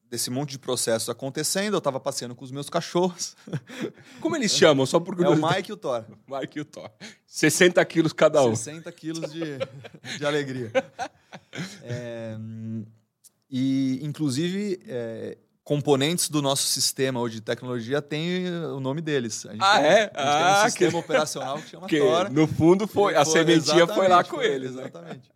desse 0.09 0.29
monte 0.29 0.51
de 0.51 0.59
processos 0.59 1.09
acontecendo, 1.09 1.73
eu 1.73 1.77
estava 1.79 1.99
passeando 1.99 2.35
com 2.35 2.45
os 2.45 2.51
meus 2.51 2.69
cachorros. 2.69 3.35
Como 4.21 4.35
eles 4.35 4.51
chamam? 4.51 4.85
Só 4.85 4.99
por 4.99 5.19
É 5.23 5.27
o. 5.29 5.35
Mike 5.35 5.69
e 5.71 5.73
o 5.73 5.77
Thor. 5.77 6.05
Mike 6.27 6.57
e 6.57 6.61
o 6.61 6.65
Thor. 6.65 6.89
60 7.27 7.83
quilos 7.85 8.13
cada 8.13 8.41
um. 8.43 8.55
60 8.55 8.91
quilos 8.91 9.31
de, 9.31 9.57
de 10.17 10.25
alegria. 10.25 10.71
É, 11.83 12.37
e, 13.49 13.99
inclusive, 14.03 14.79
é, 14.87 15.37
componentes 15.63 16.29
do 16.29 16.41
nosso 16.41 16.63
sistema 16.67 17.19
hoje 17.19 17.35
de 17.35 17.41
tecnologia 17.41 18.01
têm 18.01 18.47
o 18.47 18.79
nome 18.79 19.01
deles. 19.01 19.45
A 19.45 19.51
gente 19.51 19.61
Ah, 19.63 19.77
tem, 19.79 19.85
é? 19.85 19.91
A 19.91 19.99
gente 20.03 20.11
Ah, 20.15 20.53
tem 20.55 20.61
um 20.61 20.69
sistema 20.69 20.91
que- 20.91 20.97
operacional 20.97 21.57
que 21.57 21.69
chama 21.69 21.81
Porque 21.81 21.99
Thor. 21.99 22.31
no 22.31 22.47
fundo 22.47 22.87
foi, 22.87 23.15
a 23.15 23.23
Foi- 23.25 23.33
sementinha 23.33 23.87
foi 23.87 24.07
lá 24.07 24.23
com 24.23 24.37
foi- 24.37 24.45
eles. 24.47 24.75
né? 24.75 24.83
Exatamente. 24.83 25.31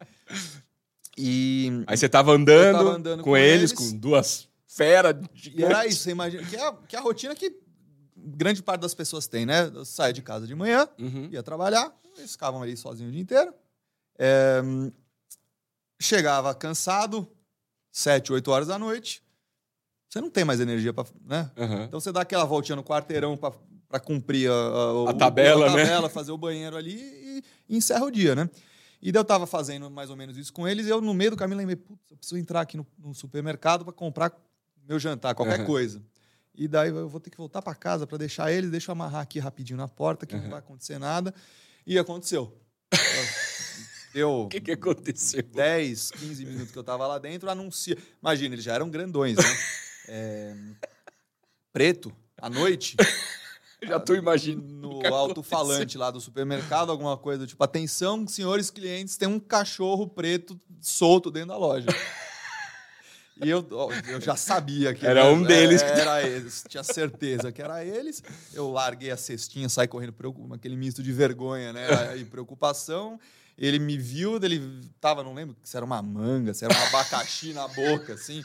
E, 1.18 1.84
Aí 1.88 1.98
você 1.98 2.08
tava 2.08 2.32
andando, 2.32 2.88
andando 2.90 3.18
com, 3.24 3.32
com 3.32 3.38
eles, 3.38 3.72
eles. 3.72 3.92
com 3.92 3.98
duas 3.98 4.48
feras 4.80 5.16
E 5.54 5.64
era 5.64 5.86
isso, 5.86 6.04
você 6.04 6.12
imagina. 6.12 6.44
Que 6.48 6.56
é, 6.56 6.66
a- 6.66 6.74
que 6.88 6.96
é 6.96 7.00
a 7.00 7.02
rotina 7.02 7.36
que 7.36 7.54
grande 8.16 8.64
parte 8.64 8.82
das 8.82 8.94
pessoas 8.94 9.28
tem, 9.28 9.46
né? 9.46 9.70
Eu 9.74 9.84
saio 9.86 10.14
de 10.14 10.22
casa 10.22 10.48
de 10.48 10.56
manhã, 10.56 10.88
Uhum. 10.98 11.28
ia 11.32 11.44
trabalhar, 11.44 11.94
eles 12.18 12.32
ficavam 12.32 12.62
ali 12.62 12.76
sozinhos 12.78 13.10
o 13.10 13.14
dia 13.14 13.22
inteiro. 13.22 13.54
É, 14.18 14.62
chegava 16.02 16.54
cansado, 16.56 17.28
sete, 17.92 18.32
oito 18.32 18.52
horas 18.52 18.68
da 18.68 18.78
noite. 18.80 19.24
Você 20.10 20.20
não 20.22 20.30
tem 20.30 20.44
mais 20.46 20.60
energia 20.60 20.94
para. 20.94 21.08
Né? 21.26 21.52
Uhum. 21.58 21.84
Então 21.84 22.00
você 22.00 22.12
dá 22.12 22.22
aquela 22.22 22.46
voltinha 22.46 22.76
no 22.76 22.84
quarteirão 22.84 23.38
para 23.38 24.00
cumprir 24.00 24.50
a, 24.50 24.54
a, 24.54 24.94
o- 25.04 25.08
A 25.10 25.14
tabela, 25.14 25.68
a 25.68 25.76
né? 25.76 25.84
tabela, 25.84 26.10
fazer 26.10 26.32
o 26.32 26.38
banheiro 26.38 26.76
ali 26.76 26.96
e, 27.00 27.44
e 27.70 27.78
encerra 27.78 28.06
o 28.06 28.12
dia, 28.12 28.34
né? 28.36 28.50
E 29.02 29.12
eu 29.16 29.24
tava 29.24 29.48
fazendo 29.48 29.90
mais 29.90 30.10
ou 30.10 30.16
menos 30.18 30.36
isso 30.36 30.52
com 30.52 30.68
eles 30.68 30.86
e 30.88 30.90
eu, 30.90 31.00
no 31.00 31.14
meio 31.14 31.32
do 31.32 31.38
caminho, 31.38 31.58
lembrei, 31.60 31.78
putz, 31.78 32.02
eu 32.12 32.18
preciso 32.18 32.38
entrar 32.38 32.60
aqui 32.62 32.76
no, 32.76 32.86
no 32.98 33.14
supermercado 33.14 33.86
para 33.86 33.94
comprar 33.94 34.34
meu 34.90 35.00
jantar, 35.00 35.36
qualquer 35.36 35.60
Uhum. 35.60 35.66
coisa. 35.68 36.02
E 36.56 36.68
daí 36.68 36.90
eu 36.90 37.08
vou 37.08 37.20
ter 37.22 37.30
que 37.30 37.38
voltar 37.38 37.62
para 37.62 37.76
casa 37.76 38.06
para 38.08 38.18
deixar 38.18 38.52
eles, 38.52 38.72
deixa 38.72 38.90
eu 38.90 38.94
amarrar 38.94 39.22
aqui 39.22 39.40
rapidinho 39.40 39.78
na 39.78 39.88
porta, 39.88 40.26
que 40.26 40.36
Uhum. 40.36 40.42
não 40.42 40.50
vai 40.50 40.60
acontecer 40.60 40.98
nada. 40.98 41.34
E 41.86 41.98
aconteceu. 41.98 42.58
Deu 44.12 44.32
O 44.46 44.50
que, 44.50 44.60
que 44.60 44.72
aconteceu? 44.72 45.44
10, 45.44 46.10
15 46.12 46.44
minutos 46.44 46.72
que 46.72 46.78
eu 46.80 46.84
tava 46.84 47.06
lá 47.06 47.20
dentro, 47.20 47.48
anuncia. 47.50 47.96
Imagina, 48.20 48.56
eles 48.56 48.66
já 48.66 48.74
eram 48.74 48.90
grandões, 48.90 49.38
né? 49.38 49.44
É, 50.12 50.56
Preto, 51.72 52.12
à 52.42 52.50
noite, 52.50 52.98
Já 53.88 54.00
tô 54.00 54.16
imaginando. 54.16 54.66
no 54.66 55.14
alto-falante 55.14 56.00
lá 56.00 56.10
do 56.10 56.20
supermercado, 56.20 56.92
alguma 56.92 57.16
coisa 57.16 57.46
tipo: 57.46 57.64
atenção, 57.64 58.28
senhores 58.28 58.72
clientes, 58.72 59.16
tem 59.18 59.28
um 59.28 59.40
cachorro 59.40 60.08
preto 60.08 60.60
solto 60.82 61.30
dentro 61.30 61.50
da 61.50 61.58
loja. 61.58 61.86
E 63.42 63.50
eu, 63.50 63.66
eu 64.08 64.20
já 64.20 64.36
sabia 64.36 64.94
que 64.94 65.06
Era 65.06 65.26
um 65.26 65.42
deles 65.44 65.82
que- 65.82 65.90
Era 65.90 66.22
eles, 66.22 66.64
tinha 66.68 66.84
certeza 66.84 67.52
que 67.52 67.62
era 67.62 67.84
eles. 67.84 68.22
Eu 68.54 68.70
larguei 68.70 69.12
a 69.12 69.18
cestinha, 69.18 69.70
saí 69.70 69.88
correndo, 69.88 70.14
aquele 70.52 70.76
misto 70.76 71.02
de 71.02 71.12
vergonha 71.12 71.72
né, 71.72 71.88
e 72.18 72.26
preocupação. 72.26 73.20
Ele 73.58 73.78
me 73.78 73.98
viu, 73.98 74.38
ele 74.38 74.62
tava, 75.02 75.22
não 75.22 75.34
lembro 75.34 75.54
se 75.64 75.76
era 75.76 75.86
uma 75.86 76.02
manga, 76.02 76.54
se 76.54 76.64
era 76.64 76.74
um 76.74 76.82
abacaxi 76.88 77.52
na 77.52 77.68
boca, 77.68 78.14
assim, 78.14 78.42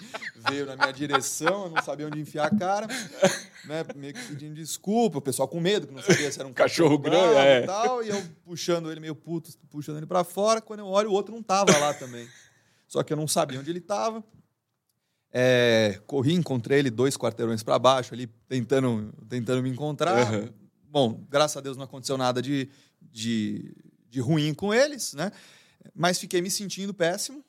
veio 0.51 0.67
na 0.67 0.75
minha 0.75 0.93
direção, 0.93 1.67
eu 1.67 1.71
não 1.71 1.81
sabia 1.85 2.09
onde 2.09 2.19
enfiar 2.19 2.47
a 2.47 2.51
cara, 2.59 2.89
né, 3.65 3.85
meio 3.95 4.13
que 4.13 4.27
pedindo 4.27 4.57
desculpa, 4.57 5.19
o 5.19 5.23
pessoal 5.23 5.47
com 5.47 5.61
medo, 5.61 5.87
que 5.87 5.95
não 5.95 6.03
sabia 6.03 6.33
se 6.33 6.41
era 6.41 6.49
um 6.49 6.53
Cachorro 6.53 6.99
bravo 6.99 7.33
grande, 7.33 7.47
é. 7.47 7.63
e 7.63 7.67
tal, 7.67 8.03
e 8.03 8.09
eu 8.09 8.21
puxando 8.45 8.91
ele 8.91 8.99
meio 8.99 9.15
puto, 9.15 9.53
puxando 9.71 9.99
ele 9.99 10.07
pra 10.07 10.25
fora, 10.25 10.61
quando 10.61 10.81
eu 10.81 10.87
olho, 10.87 11.11
o 11.11 11.13
outro 11.13 11.33
não 11.33 11.45
tava 11.45 11.79
lá 11.79 11.95
também. 11.95 12.29
Só 12.89 13.01
que 13.05 13.13
eu 13.13 13.17
não 13.17 13.29
sabia 13.29 13.61
onde 13.61 13.71
ele 13.71 13.81
tava. 13.81 14.23
É, 15.37 16.01
corri, 16.07 16.33
encontrei 16.33 16.79
ele 16.79 16.91
dois 16.91 17.17
quarteirões 17.17 17.61
para 17.63 17.77
baixo 17.77 18.15
ali, 18.15 18.29
tentando, 18.49 19.13
tentando 19.29 19.63
me 19.65 19.69
encontrar. 19.69 20.33
Uhum. 20.33 20.49
Bom, 20.89 21.27
graças 21.29 21.57
a 21.57 21.61
Deus 21.61 21.77
não 21.77 21.83
aconteceu 21.85 22.17
nada 22.17 22.41
de, 22.41 22.69
de, 23.03 23.75
de 24.09 24.21
ruim 24.21 24.55
com 24.55 24.73
eles, 24.73 25.13
né? 25.15 25.33
Mas 25.93 26.21
fiquei 26.21 26.41
me 26.41 26.49
sentindo 26.51 26.95
péssimo 26.95 27.45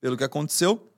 pelo 0.00 0.16
que 0.16 0.24
aconteceu. 0.24 0.88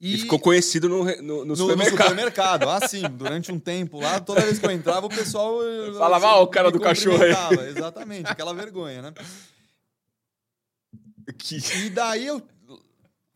E 0.00 0.18
ficou 0.18 0.38
conhecido 0.38 0.88
no, 0.88 1.02
no, 1.04 1.16
no 1.16 1.22
no, 1.22 1.44
no 1.46 1.56
supermercado. 1.56 2.08
supermercado. 2.10 2.68
Ah, 2.68 2.86
sim. 2.86 3.02
Durante 3.18 3.50
um 3.50 3.58
tempo 3.58 3.98
lá, 4.00 4.20
toda 4.20 4.40
vez 4.42 4.58
que 4.60 4.66
eu 4.66 4.70
entrava, 4.70 5.06
o 5.06 5.08
pessoal. 5.08 5.58
eh, 5.66 5.92
Falava, 5.98 6.26
"Ah, 6.28 6.40
o 6.40 6.46
cara 6.46 6.70
do 6.70 6.78
cachorro 6.78 7.22
aí." 7.22 7.68
Exatamente, 7.70 8.30
aquela 8.30 8.52
vergonha, 8.54 9.02
né? 9.02 9.14
Que- 11.38 11.56
E 11.86 11.90
daí 11.90 12.26
eu 12.26 12.42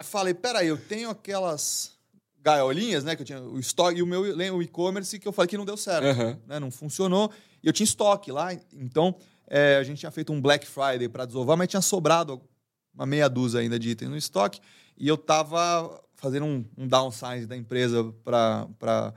falei, 0.04 0.34
peraí, 0.34 0.68
eu 0.68 0.76
tenho 0.76 1.10
aquelas 1.10 1.98
gaiolinhas, 2.40 3.04
né? 3.04 3.16
Que 3.16 3.22
eu 3.22 3.26
tinha 3.26 3.40
o 3.40 3.58
estoque 3.58 3.98
e 3.98 4.02
o 4.02 4.06
meu 4.06 4.22
o 4.22 4.62
e-commerce 4.62 5.18
que 5.18 5.26
eu 5.26 5.32
falei 5.32 5.48
que 5.48 5.58
não 5.58 5.64
deu 5.64 5.76
certo. 5.76 6.06
Aham. 6.06 6.38
Né, 6.46 6.58
não 6.58 6.70
funcionou. 6.70 7.30
E 7.62 7.66
eu 7.66 7.72
tinha 7.72 7.84
estoque 7.84 8.30
lá, 8.30 8.52
então 8.72 9.16
é, 9.46 9.76
a 9.76 9.82
gente 9.82 9.98
tinha 9.98 10.10
feito 10.10 10.32
um 10.32 10.40
Black 10.40 10.66
Friday 10.66 11.08
para 11.08 11.24
desovar, 11.24 11.56
mas 11.56 11.68
tinha 11.68 11.82
sobrado 11.82 12.40
uma 12.94 13.06
meia 13.06 13.28
dúzia 13.28 13.60
ainda 13.60 13.78
de 13.78 13.90
itens 13.90 14.10
no 14.10 14.16
estoque. 14.16 14.60
E 14.96 15.08
eu 15.08 15.16
tava 15.16 16.00
fazendo 16.14 16.46
um, 16.46 16.64
um 16.76 16.86
downsize 16.86 17.46
da 17.46 17.56
empresa 17.56 18.12
para. 18.24 19.14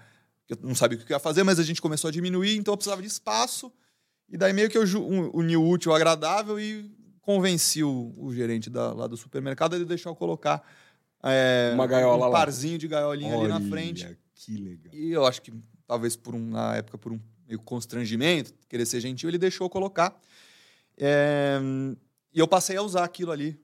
Eu 0.50 0.58
não 0.62 0.76
sabia 0.76 0.98
o 0.98 1.06
que 1.06 1.12
eu 1.12 1.15
ia 1.15 1.20
fazer, 1.20 1.44
mas 1.44 1.60
a 1.60 1.63
gente 1.63 1.82
começou 1.82 2.10
a 2.10 2.12
diminuir, 2.12 2.58
então 2.58 2.74
eu 2.74 2.78
precisava 2.78 3.02
de 3.02 3.08
espaço. 3.08 3.72
E 4.28 4.38
daí 4.38 4.54
meio 4.54 4.70
que 4.70 4.78
eu 4.78 4.84
uni 5.34 5.56
o 5.56 5.67
útil 5.67 5.91
ao 5.91 5.96
agradável 5.96 6.60
e 6.60 6.91
convenci 7.21 7.84
o, 7.84 8.13
o 8.17 8.34
gerente 8.34 8.69
da, 8.69 8.91
lá 8.93 9.07
do 9.07 9.15
supermercado 9.15 9.77
de 9.77 9.86
deixar 9.86 10.10
eu 10.10 10.15
colocar 10.15 10.63
é, 11.23 11.71
Uma 11.73 11.88
gaiola 11.88 12.27
um 12.27 12.29
lá. 12.29 12.39
parzinho 12.39 12.77
de 12.77 12.88
gaiolinha 12.88 13.34
ali 13.34 13.47
na 13.47 13.57
Olha, 13.57 13.65
frente. 13.65 14.17
Que 14.34 14.57
legal. 14.57 14.93
E 14.93 15.12
eu 15.12 15.25
acho 15.25 15.41
que 15.41 15.53
talvez 15.86 16.15
por 16.15 16.34
um, 16.34 16.49
na 16.49 16.75
época 16.77 16.97
por 16.97 17.12
um 17.12 17.19
meio 17.47 17.60
constrangimento, 17.60 18.53
querer 18.67 18.86
ser 18.86 18.99
gentil, 19.01 19.29
ele 19.29 19.38
deixou 19.38 19.65
eu 19.65 19.69
colocar. 19.69 20.19
É, 20.97 21.60
e 22.34 22.39
eu 22.39 22.47
passei 22.47 22.77
a 22.77 22.81
usar 22.81 23.03
aquilo 23.03 23.31
ali 23.31 23.60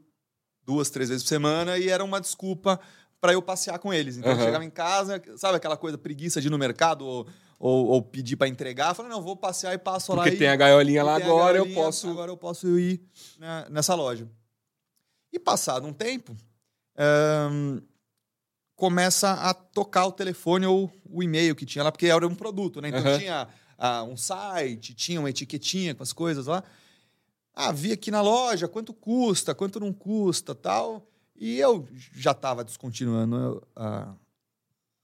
duas, 0.64 0.90
três 0.90 1.10
vezes 1.10 1.24
por 1.24 1.30
semana 1.30 1.78
e 1.78 1.90
era 1.90 2.04
uma 2.04 2.20
desculpa 2.20 2.80
para 3.20 3.34
eu 3.34 3.42
passear 3.42 3.80
com 3.80 3.94
eles. 3.94 4.18
Então 4.18 4.32
eu 4.32 4.36
Aham. 4.36 4.46
chegava 4.46 4.66
em 4.66 4.70
casa, 4.70 5.22
sabe 5.38 5.58
aquela 5.58 5.78
coisa 5.78 5.98
preguiça 5.98 6.40
de 6.42 6.48
ir 6.48 6.52
no 6.52 6.58
mercado 6.58 7.06
ou, 7.06 7.28
ou, 7.60 7.88
ou 7.88 8.02
pedir 8.02 8.36
para 8.36 8.48
entregar? 8.48 8.90
Eu 8.90 8.96
falei, 8.96 9.12
não, 9.12 9.22
vou 9.22 9.36
passear 9.36 9.74
e 9.74 9.78
passo 9.78 10.14
lá. 10.14 10.24
Porque 10.24 10.36
e- 10.36 10.40
tem 10.40 10.48
a 10.48 10.56
gaiolinha 10.56 11.04
lá 11.04 11.20
e 11.20 11.24
agora, 11.24 11.58
eu 11.58 11.64
gaiolinha, 11.64 11.84
posso. 11.84 12.08
Agora 12.10 12.32
eu 12.32 12.38
posso 12.38 12.80
ir 12.80 13.02
nessa 13.70 13.96
loja. 13.96 14.28
E 15.32 15.40
passado 15.40 15.86
um 15.86 15.94
tempo, 15.94 16.36
começa 18.76 19.32
a 19.34 19.54
tocar 19.54 20.06
o 20.06 20.12
telefone 20.12 20.66
ou 20.66 20.92
o 21.10 21.24
e-mail 21.24 21.56
que 21.56 21.66
tinha 21.66 21.84
lá, 21.84 21.92
porque 21.92 22.06
era 22.08 22.28
um 22.28 22.36
produto, 22.36 22.80
né? 22.82 22.90
Então 22.90 23.02
Aham. 23.02 23.18
tinha 23.18 23.48
ah, 23.78 24.04
um 24.04 24.16
site, 24.16 24.94
tinha 24.94 25.20
uma 25.20 25.30
etiquetinha 25.30 25.96
com 25.96 26.04
as 26.04 26.14
coisas 26.14 26.46
lá. 26.48 26.64
Ah, 27.54 27.72
vi 27.72 27.92
aqui 27.92 28.12
na 28.12 28.22
loja 28.22 28.68
quanto 28.68 28.94
custa, 28.94 29.56
quanto 29.56 29.80
não 29.80 29.92
custa, 29.92 30.54
tal. 30.54 31.08
E 31.36 31.58
eu 31.60 31.88
já 32.14 32.32
estava 32.32 32.64
descontinuando 32.64 33.66
a, 33.76 34.14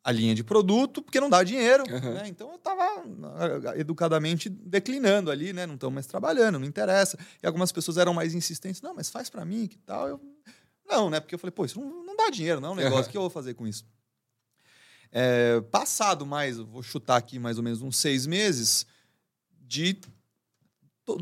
a 0.04 0.12
linha 0.12 0.36
de 0.36 0.44
produto, 0.44 1.02
porque 1.02 1.20
não 1.20 1.30
dá 1.30 1.44
dinheiro. 1.44 1.84
Aham. 1.90 2.14
né? 2.16 2.28
Então 2.28 2.50
eu 2.50 2.56
estava 2.56 3.04
educadamente 3.78 4.50
declinando 4.50 5.32
ali, 5.32 5.54
né? 5.54 5.66
Não 5.66 5.76
estão 5.76 5.90
mais 5.90 6.06
trabalhando, 6.06 6.60
não 6.60 6.68
interessa. 6.68 7.18
E 7.42 7.48
algumas 7.48 7.72
pessoas 7.72 7.98
eram 7.98 8.14
mais 8.14 8.34
insistentes. 8.34 8.82
Não, 8.82 8.94
mas 8.94 9.10
faz 9.10 9.30
para 9.30 9.46
mim, 9.46 9.66
que 9.66 9.78
tal? 9.78 10.10
Eu, 10.10 10.22
não, 10.86 11.10
né? 11.10 11.22
Porque 11.22 11.34
eu 11.34 11.40
falei, 11.40 11.52
pô, 11.52 11.64
isso 11.64 11.80
não, 11.80 12.04
não 12.04 12.18
dá 12.18 12.30
dinheiro, 12.30 12.60
não 12.60 12.70
é 12.70 12.72
um 12.74 12.76
negócio. 12.76 13.08
O 13.08 13.12
que 13.12 13.18
eu 13.18 13.22
vou 13.22 13.30
fazer 13.30 13.54
com 13.54 13.66
isso? 13.66 13.86
É, 15.10 15.62
passado 15.72 16.26
mais, 16.26 16.58
vou 16.58 16.84
chutar 16.84 17.16
aqui 17.16 17.40
mais 17.40 17.58
ou 17.58 17.64
menos 17.64 17.82
uns 17.82 17.96
seis 17.98 18.26
meses, 18.26 18.86
de 19.62 19.98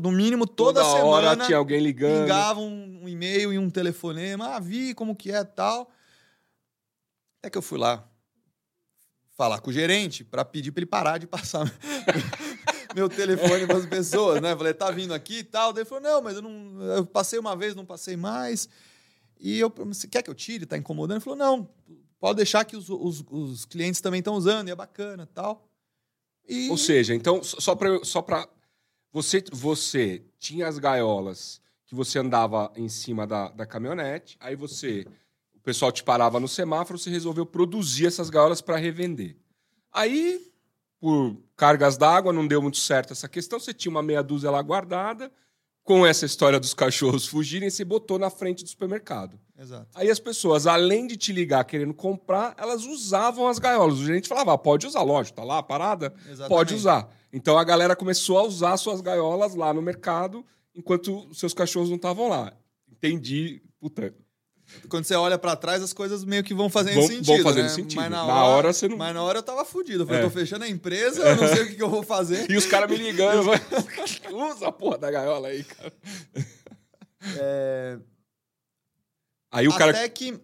no 0.00 0.10
mínimo 0.10 0.46
toda, 0.46 0.80
Toda 0.80 0.96
semana 0.96 1.30
hora 1.30 1.44
tinha 1.44 1.58
alguém 1.58 1.80
ligando. 1.80 2.22
pingava 2.22 2.60
um, 2.60 3.00
um 3.02 3.08
e-mail 3.08 3.52
e 3.52 3.58
um 3.58 3.68
telefonema, 3.68 4.54
ah, 4.54 4.60
vi 4.60 4.94
como 4.94 5.14
que 5.14 5.30
é 5.30 5.44
tal. 5.44 5.90
É 7.42 7.50
que 7.50 7.58
eu 7.58 7.62
fui 7.62 7.78
lá 7.78 8.08
falar 9.42 9.60
com 9.60 9.70
o 9.70 9.72
gerente 9.72 10.22
para 10.22 10.44
pedir 10.44 10.70
para 10.70 10.82
ele 10.82 10.86
parar 10.86 11.18
de 11.18 11.26
passar 11.26 11.64
meu 12.94 13.08
telefone 13.08 13.66
para 13.66 13.76
as 13.76 13.86
pessoas, 13.86 14.40
né? 14.40 14.54
Falei, 14.56 14.72
tá 14.72 14.88
vindo 14.92 15.12
aqui 15.12 15.38
e 15.38 15.42
tal. 15.42 15.72
Daí 15.72 15.82
ele 15.82 15.88
falou, 15.88 16.04
não, 16.04 16.22
mas 16.22 16.36
eu 16.36 16.42
não, 16.42 16.80
eu 16.82 17.04
passei 17.04 17.40
uma 17.40 17.56
vez, 17.56 17.74
não 17.74 17.84
passei 17.84 18.16
mais. 18.16 18.68
E 19.40 19.58
eu, 19.58 19.68
quer 20.08 20.22
que 20.22 20.30
eu 20.30 20.34
tire? 20.34 20.64
Tá 20.64 20.78
incomodando? 20.78 21.16
Ele 21.16 21.24
falou, 21.24 21.36
não, 21.36 21.68
pode 22.20 22.36
deixar 22.36 22.64
que 22.64 22.76
os, 22.76 22.88
os, 22.88 23.24
os 23.28 23.64
clientes 23.64 24.00
também 24.00 24.20
estão 24.20 24.34
usando, 24.34 24.68
e 24.68 24.70
é 24.70 24.76
bacana, 24.76 25.28
tal. 25.34 25.68
E 26.48 26.70
Ou 26.70 26.78
seja, 26.78 27.12
então, 27.12 27.42
só 27.42 27.74
pra. 27.74 27.98
Só 28.04 28.24
você, 29.12 29.42
você 29.52 30.22
tinha 30.38 30.68
as 30.68 30.78
gaiolas 30.78 31.60
que 31.84 31.96
você 31.96 32.20
andava 32.20 32.72
em 32.76 32.88
cima 32.88 33.26
da, 33.26 33.48
da 33.48 33.66
caminhonete, 33.66 34.36
aí 34.38 34.54
você. 34.54 35.04
O 35.62 35.64
pessoal 35.64 35.92
te 35.92 36.02
parava 36.02 36.40
no 36.40 36.48
semáforo, 36.48 36.98
você 36.98 37.08
resolveu 37.08 37.46
produzir 37.46 38.08
essas 38.08 38.28
gaiolas 38.28 38.60
para 38.60 38.76
revender. 38.76 39.36
Aí, 39.92 40.44
por 41.00 41.36
cargas 41.56 41.96
d'água, 41.96 42.32
não 42.32 42.48
deu 42.48 42.60
muito 42.60 42.78
certo 42.78 43.12
essa 43.12 43.28
questão, 43.28 43.60
você 43.60 43.72
tinha 43.72 43.88
uma 43.88 44.02
meia 44.02 44.24
dúzia 44.24 44.50
lá 44.50 44.60
guardada. 44.60 45.30
Com 45.84 46.04
essa 46.04 46.26
história 46.26 46.58
dos 46.58 46.74
cachorros 46.74 47.28
fugirem, 47.28 47.70
você 47.70 47.84
botou 47.84 48.18
na 48.18 48.28
frente 48.28 48.64
do 48.64 48.68
supermercado. 48.68 49.38
Exato. 49.56 49.86
Aí 49.94 50.10
as 50.10 50.18
pessoas, 50.18 50.66
além 50.66 51.06
de 51.06 51.16
te 51.16 51.32
ligar 51.32 51.64
querendo 51.64 51.94
comprar, 51.94 52.56
elas 52.58 52.84
usavam 52.84 53.46
as 53.46 53.60
gaiolas. 53.60 54.00
O 54.00 54.04
gerente 54.04 54.28
falava, 54.28 54.54
ah, 54.54 54.58
pode 54.58 54.84
usar, 54.84 55.02
lógico, 55.02 55.36
tá 55.36 55.44
lá 55.44 55.58
a 55.58 55.62
parada, 55.62 56.12
Exatamente. 56.24 56.48
pode 56.48 56.74
usar. 56.74 57.08
Então 57.32 57.56
a 57.56 57.62
galera 57.62 57.94
começou 57.94 58.38
a 58.38 58.42
usar 58.42 58.76
suas 58.78 59.00
gaiolas 59.00 59.54
lá 59.54 59.72
no 59.72 59.80
mercado, 59.80 60.44
enquanto 60.74 61.28
os 61.28 61.38
seus 61.38 61.54
cachorros 61.54 61.88
não 61.88 61.96
estavam 61.96 62.28
lá. 62.28 62.52
Entendi. 62.90 63.62
Puta, 63.80 64.12
Quando 64.88 65.04
você 65.04 65.14
olha 65.14 65.38
pra 65.38 65.54
trás, 65.56 65.82
as 65.82 65.92
coisas 65.92 66.24
meio 66.24 66.42
que 66.44 66.52
vão 66.54 66.68
fazendo 66.68 66.94
Vão- 66.96 67.06
sentido. 67.08 67.26
vão 67.26 67.42
fazendo 67.42 67.62
né? 67.64 67.68
sentido. 67.70 67.96
Mas 68.00 68.10
na, 68.10 68.16
Na 68.26 68.44
hora, 68.44 68.56
hora 68.56 68.72
você 68.72 68.88
não- 68.88 68.96
Mas 68.96 69.14
na 69.14 69.22
hora 69.22 69.38
eu 69.38 69.42
tava 69.42 69.64
fudido. 69.64 70.02
Eu 70.02 70.06
falei, 70.06 70.20
É. 70.22 70.24
tô 70.24 70.30
fechando 70.30 70.64
a 70.64 70.68
empresa, 70.68 71.22
eu 71.22 71.36
não 71.36 71.48
sei 71.48 71.62
o 71.64 71.68
que, 71.68 71.74
que 71.76 71.82
eu 71.82 71.90
vou 71.90 72.02
fazer. 72.02 72.50
E 72.50 72.56
os 72.56 72.66
caras 72.66 72.90
me 72.90 72.96
ligando, 72.96 73.50
usa 74.52 74.68
a 74.68 74.72
porra 74.72 74.98
da 74.98 75.10
gaiola 75.10 75.48
aí, 75.48 75.64
cara. 75.64 75.92
É, 77.38 77.98
Aí 79.50 79.68
o 79.68 79.74
cara. 79.76 79.90
Até 79.92 80.08
que 80.08 80.40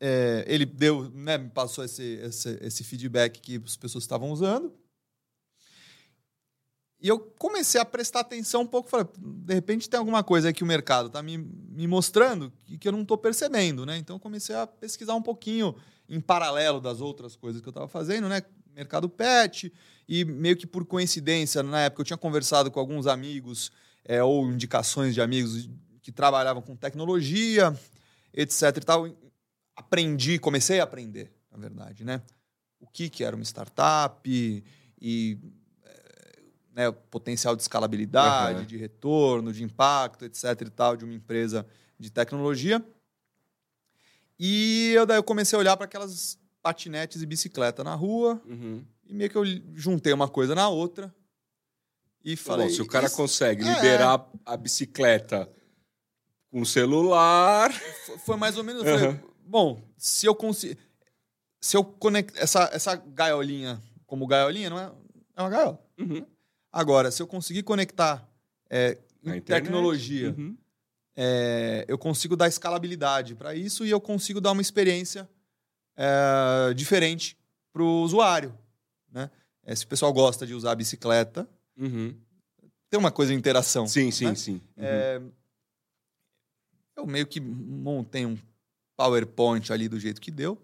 é, 0.00 0.44
ele 0.46 0.64
deu, 0.64 1.10
né, 1.14 1.38
me 1.38 1.48
passou 1.50 1.84
esse, 1.84 2.02
esse, 2.22 2.58
esse 2.62 2.84
feedback 2.84 3.40
que 3.40 3.60
as 3.64 3.76
pessoas 3.76 4.04
estavam 4.04 4.30
usando. 4.30 4.72
E 7.02 7.08
eu 7.08 7.18
comecei 7.18 7.80
a 7.80 7.84
prestar 7.84 8.20
atenção 8.20 8.62
um 8.62 8.66
pouco. 8.66 8.88
Falei, 8.88 9.08
de 9.18 9.52
repente 9.52 9.90
tem 9.90 9.98
alguma 9.98 10.22
coisa 10.22 10.48
aí 10.48 10.54
que 10.54 10.62
o 10.62 10.66
mercado 10.66 11.08
está 11.08 11.20
me, 11.20 11.36
me 11.36 11.88
mostrando 11.88 12.52
que, 12.64 12.78
que 12.78 12.86
eu 12.86 12.92
não 12.92 13.02
estou 13.02 13.18
percebendo, 13.18 13.84
né? 13.84 13.98
Então 13.98 14.20
comecei 14.20 14.54
a 14.54 14.68
pesquisar 14.68 15.16
um 15.16 15.22
pouquinho 15.22 15.74
em 16.08 16.20
paralelo 16.20 16.80
das 16.80 17.00
outras 17.00 17.34
coisas 17.34 17.60
que 17.60 17.66
eu 17.66 17.72
estava 17.72 17.88
fazendo, 17.88 18.28
né? 18.28 18.40
Mercado 18.72 19.08
pet 19.08 19.72
e 20.08 20.24
meio 20.24 20.56
que 20.56 20.66
por 20.66 20.86
coincidência, 20.86 21.60
na 21.64 21.80
época 21.80 22.02
eu 22.02 22.06
tinha 22.06 22.16
conversado 22.16 22.70
com 22.70 22.78
alguns 22.78 23.08
amigos 23.08 23.72
é, 24.04 24.22
ou 24.22 24.46
indicações 24.46 25.12
de 25.12 25.20
amigos 25.20 25.68
que 26.00 26.12
trabalhavam 26.12 26.62
com 26.62 26.76
tecnologia, 26.76 27.76
etc 28.32 28.76
e 28.76 28.80
tal. 28.80 29.16
Aprendi, 29.74 30.38
comecei 30.38 30.78
a 30.78 30.84
aprender, 30.84 31.32
na 31.50 31.58
verdade, 31.58 32.04
né? 32.04 32.22
O 32.78 32.86
que, 32.86 33.10
que 33.10 33.24
era 33.24 33.34
uma 33.34 33.44
startup 33.44 34.30
e 35.00 35.38
né, 36.74 36.88
o 36.88 36.92
potencial 36.92 37.54
de 37.54 37.62
escalabilidade, 37.62 38.58
Aham. 38.60 38.66
de 38.66 38.76
retorno, 38.76 39.52
de 39.52 39.62
impacto, 39.62 40.24
etc 40.24 40.44
e 40.62 40.70
tal, 40.70 40.96
de 40.96 41.04
uma 41.04 41.14
empresa 41.14 41.66
de 41.98 42.10
tecnologia. 42.10 42.84
E 44.38 44.92
eu, 44.94 45.06
daí 45.06 45.18
eu 45.18 45.22
comecei 45.22 45.56
a 45.56 45.60
olhar 45.60 45.76
para 45.76 45.84
aquelas 45.84 46.38
patinetes 46.62 47.22
e 47.22 47.26
bicicleta 47.26 47.84
na 47.84 47.94
rua 47.94 48.40
Uhum. 48.46 48.84
e 49.04 49.12
meio 49.14 49.30
que 49.30 49.36
eu 49.36 49.44
juntei 49.74 50.12
uma 50.12 50.28
coisa 50.28 50.54
na 50.54 50.68
outra 50.68 51.14
e 52.24 52.36
falei... 52.36 52.68
bom, 52.68 52.72
se 52.74 52.82
o 52.82 52.86
cara 52.86 53.06
"Isso- 53.06 53.16
consegue 53.16 53.62
É. 53.68 53.74
liberar 53.74 54.26
a 54.44 54.56
bicicleta 54.56 55.50
com 56.50 56.60
o 56.60 56.66
celular. 56.66 57.70
F- 57.70 58.18
foi 58.18 58.36
mais 58.36 58.56
ou 58.56 58.64
menos. 58.64 58.84
Eu 58.84 58.98
falei, 58.98 59.20
bom, 59.44 59.82
se 59.96 60.26
eu 60.26 60.34
consigo. 60.34 60.78
Se 61.60 61.76
eu 61.76 61.84
conectar. 61.84 62.40
Essa, 62.40 62.68
essa 62.72 62.94
gaiolinha, 62.96 63.82
como 64.06 64.26
gaiolinha, 64.26 64.68
não 64.70 64.78
é, 64.78 64.92
é 65.36 65.42
uma 65.42 65.50
gaiola. 65.50 65.82
Uhum. 65.98 66.26
Agora, 66.72 67.10
se 67.10 67.20
eu 67.22 67.26
conseguir 67.26 67.62
conectar 67.62 68.26
é, 68.70 68.94
tecnologia, 69.44 70.30
Uhum. 70.36 70.56
é, 71.14 71.84
eu 71.86 71.98
consigo 71.98 72.34
dar 72.34 72.48
escalabilidade 72.48 73.34
para 73.34 73.54
isso 73.54 73.84
e 73.84 73.90
eu 73.90 74.00
consigo 74.00 74.40
dar 74.40 74.52
uma 74.52 74.62
experiência 74.62 75.28
é, 75.96 76.72
diferente 76.74 77.36
para 77.72 77.82
o 77.82 78.02
usuário. 78.02 78.56
Né? 79.10 79.30
É, 79.64 79.74
se 79.76 79.84
o 79.84 79.88
pessoal 79.88 80.12
gosta 80.12 80.46
de 80.46 80.54
usar 80.54 80.72
a 80.72 80.74
bicicleta, 80.76 81.46
Uhum. 81.76 82.14
tem 82.90 82.98
uma 83.00 83.10
coisa 83.10 83.32
de 83.32 83.38
interação. 83.38 83.86
Sim, 83.86 84.10
sim, 84.10 84.26
né? 84.26 84.34
sim. 84.34 84.52
Uhum. 84.76 84.84
É, 84.84 85.20
eu 86.96 87.06
meio 87.06 87.26
que 87.26 87.40
montei 87.40 88.24
um 88.26 88.38
PowerPoint 88.96 89.70
ali 89.72 89.88
do 89.88 89.98
jeito 89.98 90.20
que 90.20 90.30
deu 90.30 90.58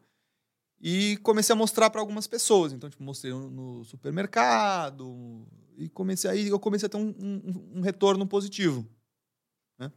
e 0.81 1.17
comecei 1.19 1.53
a 1.53 1.57
mostrar 1.57 1.91
para 1.91 2.01
algumas 2.01 2.27
pessoas. 2.27 2.73
Então, 2.73 2.89
tipo, 2.89 3.03
mostrei 3.03 3.33
no, 3.33 3.85
supermercado 3.85 5.47
e 5.77 5.89
comecei 5.89 6.31
aí 6.31 6.49
eu 6.49 6.59
comecei 6.59 6.87
a 6.87 6.91
ter 6.91 6.97
um, 6.97 7.15
um- 7.19 7.73
um 7.77 7.81
retorno 7.81 8.27
positivo. 8.27 8.87
né? 9.79 9.91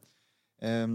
É, 0.60 0.86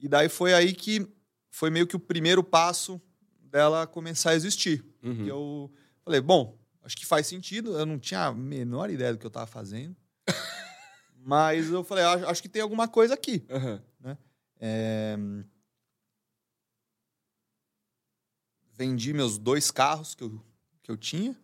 e 0.00 0.08
daí 0.08 0.28
foi 0.28 0.52
aí 0.54 0.72
que 0.72 1.06
foi 1.50 1.70
meio 1.70 1.86
que 1.86 1.96
o 1.96 2.00
primeiro 2.00 2.42
passo 2.44 3.00
dela 3.40 3.86
começar 3.86 4.30
a 4.30 4.34
existir. 4.34 4.84
Uhum. 5.02 5.24
Que 5.24 5.28
eu 5.28 5.72
falei, 6.04 6.20
bom, 6.20 6.56
acho 6.82 6.96
que 6.96 7.06
faz 7.06 7.26
sentido. 7.26 7.76
Eu 7.76 7.86
não 7.86 7.98
tinha 7.98 8.26
a 8.26 8.32
menor 8.34 8.90
ideia 8.90 9.12
do 9.12 9.18
que 9.18 9.26
eu 9.26 9.28
estava 9.28 9.46
fazendo. 9.46 9.96
Mas 11.16 11.70
eu 11.70 11.82
falei, 11.84 12.04
acho, 12.04 12.26
acho 12.26 12.42
que 12.42 12.48
tem 12.48 12.62
alguma 12.62 12.86
coisa 12.88 13.14
aqui. 13.14 13.44
Aham. 13.50 13.82
É, 14.60 15.16
Vendi 18.78 19.12
meus 19.12 19.38
dois 19.38 19.72
carros 19.72 20.14
que 20.14 20.22
eu, 20.22 20.40
que 20.84 20.90
eu 20.90 20.96
tinha 20.96 21.36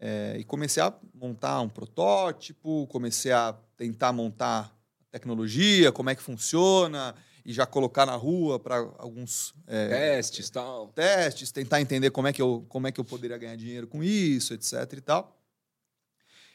é, 0.00 0.36
e 0.38 0.42
comecei 0.42 0.82
a 0.82 0.92
montar 1.14 1.60
um 1.60 1.68
protótipo, 1.68 2.86
comecei 2.88 3.30
a 3.30 3.54
tentar 3.76 4.10
montar 4.10 4.74
tecnologia, 5.10 5.92
como 5.92 6.08
é 6.08 6.14
que 6.14 6.22
funciona, 6.22 7.14
e 7.44 7.52
já 7.52 7.66
colocar 7.66 8.06
na 8.06 8.16
rua 8.16 8.58
para 8.58 8.78
alguns 8.98 9.54
é, 9.66 9.88
testes 9.88 10.48
tal. 10.48 10.88
testes, 10.88 11.52
tentar 11.52 11.80
entender 11.80 12.10
como 12.10 12.26
é, 12.26 12.32
que 12.32 12.40
eu, 12.40 12.64
como 12.68 12.88
é 12.88 12.92
que 12.92 12.98
eu 12.98 13.04
poderia 13.04 13.36
ganhar 13.36 13.54
dinheiro 13.54 13.86
com 13.86 14.02
isso, 14.02 14.54
etc. 14.54 14.72
e 14.94 15.00
tal. 15.02 15.38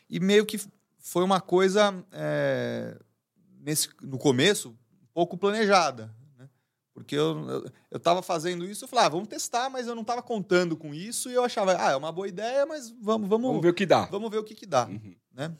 E 0.09 0.19
meio 0.19 0.45
que 0.45 0.59
foi 0.97 1.23
uma 1.23 1.39
coisa, 1.39 1.93
é, 2.11 2.97
nesse, 3.61 3.89
no 4.01 4.17
começo, 4.17 4.75
pouco 5.13 5.37
planejada. 5.37 6.13
Porque 6.97 7.15
eu 7.15 7.63
estava 7.93 8.23
fazendo 8.23 8.65
isso, 8.65 8.83
eu 8.83 8.87
falava, 8.87 9.05
ah, 9.05 9.11
vamos 9.11 9.27
testar, 9.27 9.69
mas 9.69 9.85
eu 9.85 9.93
não 9.93 10.01
estava 10.01 10.23
contando 10.23 10.75
com 10.75 10.95
isso, 10.95 11.29
e 11.29 11.33
eu 11.35 11.43
achava, 11.43 11.77
ah, 11.79 11.91
é 11.91 11.95
uma 11.95 12.11
boa 12.11 12.27
ideia, 12.27 12.65
mas 12.65 12.89
vamos, 12.89 13.29
vamos, 13.29 13.49
vamos 13.49 13.61
ver 13.61 13.69
o 13.69 13.73
que 13.75 13.85
dá. 13.85 14.05
Vamos 14.05 14.31
ver 14.31 14.39
o 14.39 14.43
que, 14.43 14.55
que 14.55 14.65
dá. 14.65 14.87
Uhum. 14.87 15.15
Né? 15.31 15.55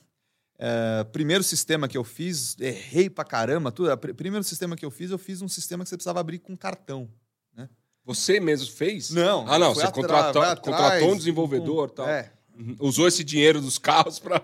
É, 0.57 1.03
primeiro 1.03 1.43
sistema 1.43 1.87
que 1.87 1.95
eu 1.95 2.03
fiz, 2.03 2.59
errei 2.59 3.07
pra 3.07 3.23
caramba. 3.23 3.71
Tudo. 3.71 3.95
Primeiro 4.15 4.43
sistema 4.43 4.75
que 4.75 4.83
eu 4.83 4.89
fiz, 4.89 5.11
eu 5.11 5.19
fiz 5.19 5.39
um 5.43 5.47
sistema 5.47 5.83
que 5.83 5.89
você 5.91 5.95
precisava 5.95 6.19
abrir 6.19 6.39
com 6.39 6.57
cartão. 6.57 7.07
Né? 7.55 7.69
Você 8.03 8.39
mesmo 8.39 8.71
fez? 8.71 9.11
Não. 9.11 9.47
Ah, 9.47 9.59
não. 9.59 9.75
Você 9.75 9.91
contratou, 9.91 10.41
atrás, 10.41 10.59
contratou 10.59 11.11
um 11.11 11.17
desenvolvedor 11.17 11.89
e 11.89 11.93
tal. 11.93 12.09
É. 12.09 12.33
Uhum. 12.57 12.75
Usou 12.79 13.07
esse 13.07 13.23
dinheiro 13.23 13.61
dos 13.61 13.77
carros 13.77 14.17
para. 14.17 14.43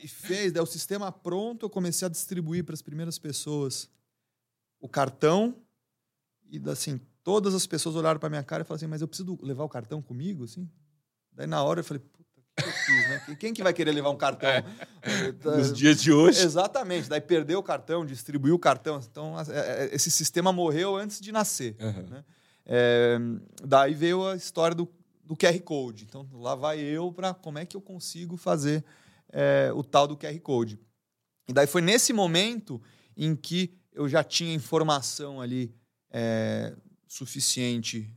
e 0.00 0.06
fez. 0.06 0.52
Daí 0.52 0.62
o 0.62 0.66
sistema 0.66 1.10
pronto, 1.10 1.66
eu 1.66 1.70
comecei 1.70 2.06
a 2.06 2.08
distribuir 2.08 2.62
para 2.62 2.74
as 2.74 2.82
primeiras 2.82 3.18
pessoas 3.18 3.90
o 4.80 4.88
cartão. 4.88 5.56
E 6.50 6.60
assim, 6.70 7.00
todas 7.22 7.54
as 7.54 7.66
pessoas 7.66 7.96
olharam 7.96 8.18
para 8.18 8.28
minha 8.28 8.42
cara 8.42 8.62
e 8.62 8.64
falaram 8.64 8.76
assim: 8.76 8.86
Mas 8.86 9.00
eu 9.00 9.08
preciso 9.08 9.38
levar 9.42 9.64
o 9.64 9.68
cartão 9.68 10.02
comigo? 10.02 10.44
Assim? 10.44 10.68
Daí 11.32 11.46
na 11.46 11.62
hora 11.62 11.80
eu 11.80 11.84
falei: 11.84 12.02
eu 12.56 12.72
fiz, 12.72 13.08
né? 13.08 13.36
Quem 13.38 13.54
que 13.54 13.62
vai 13.62 13.72
querer 13.72 13.92
levar 13.92 14.10
um 14.10 14.16
cartão? 14.16 14.48
É. 14.48 14.64
Nos 15.56 15.72
dias 15.72 16.00
de 16.00 16.12
hoje. 16.12 16.42
Exatamente. 16.42 17.08
Daí 17.08 17.20
perdeu 17.20 17.58
o 17.58 17.62
cartão, 17.62 18.04
distribuiu 18.04 18.54
o 18.54 18.58
cartão. 18.58 19.00
Então, 19.10 19.34
é, 19.40 19.84
é, 19.84 19.94
esse 19.94 20.10
sistema 20.10 20.52
morreu 20.52 20.96
antes 20.96 21.20
de 21.20 21.32
nascer. 21.32 21.76
Uhum. 21.80 22.06
Né? 22.08 22.24
É, 22.66 23.18
daí 23.62 23.94
veio 23.94 24.26
a 24.26 24.36
história 24.36 24.74
do, 24.74 24.88
do 25.24 25.36
QR 25.36 25.58
Code. 25.60 26.04
Então, 26.04 26.28
lá 26.32 26.54
vai 26.54 26.80
eu 26.80 27.12
para 27.12 27.32
como 27.32 27.58
é 27.58 27.64
que 27.64 27.76
eu 27.76 27.80
consigo 27.80 28.36
fazer 28.36 28.84
é, 29.32 29.70
o 29.74 29.82
tal 29.82 30.06
do 30.06 30.16
QR 30.16 30.38
Code. 30.40 30.78
E 31.48 31.52
daí 31.52 31.66
foi 31.66 31.80
nesse 31.80 32.12
momento 32.12 32.80
em 33.16 33.34
que 33.34 33.74
eu 33.92 34.08
já 34.08 34.22
tinha 34.22 34.54
informação 34.54 35.40
ali 35.40 35.74
é, 36.10 36.74
suficiente, 37.06 38.10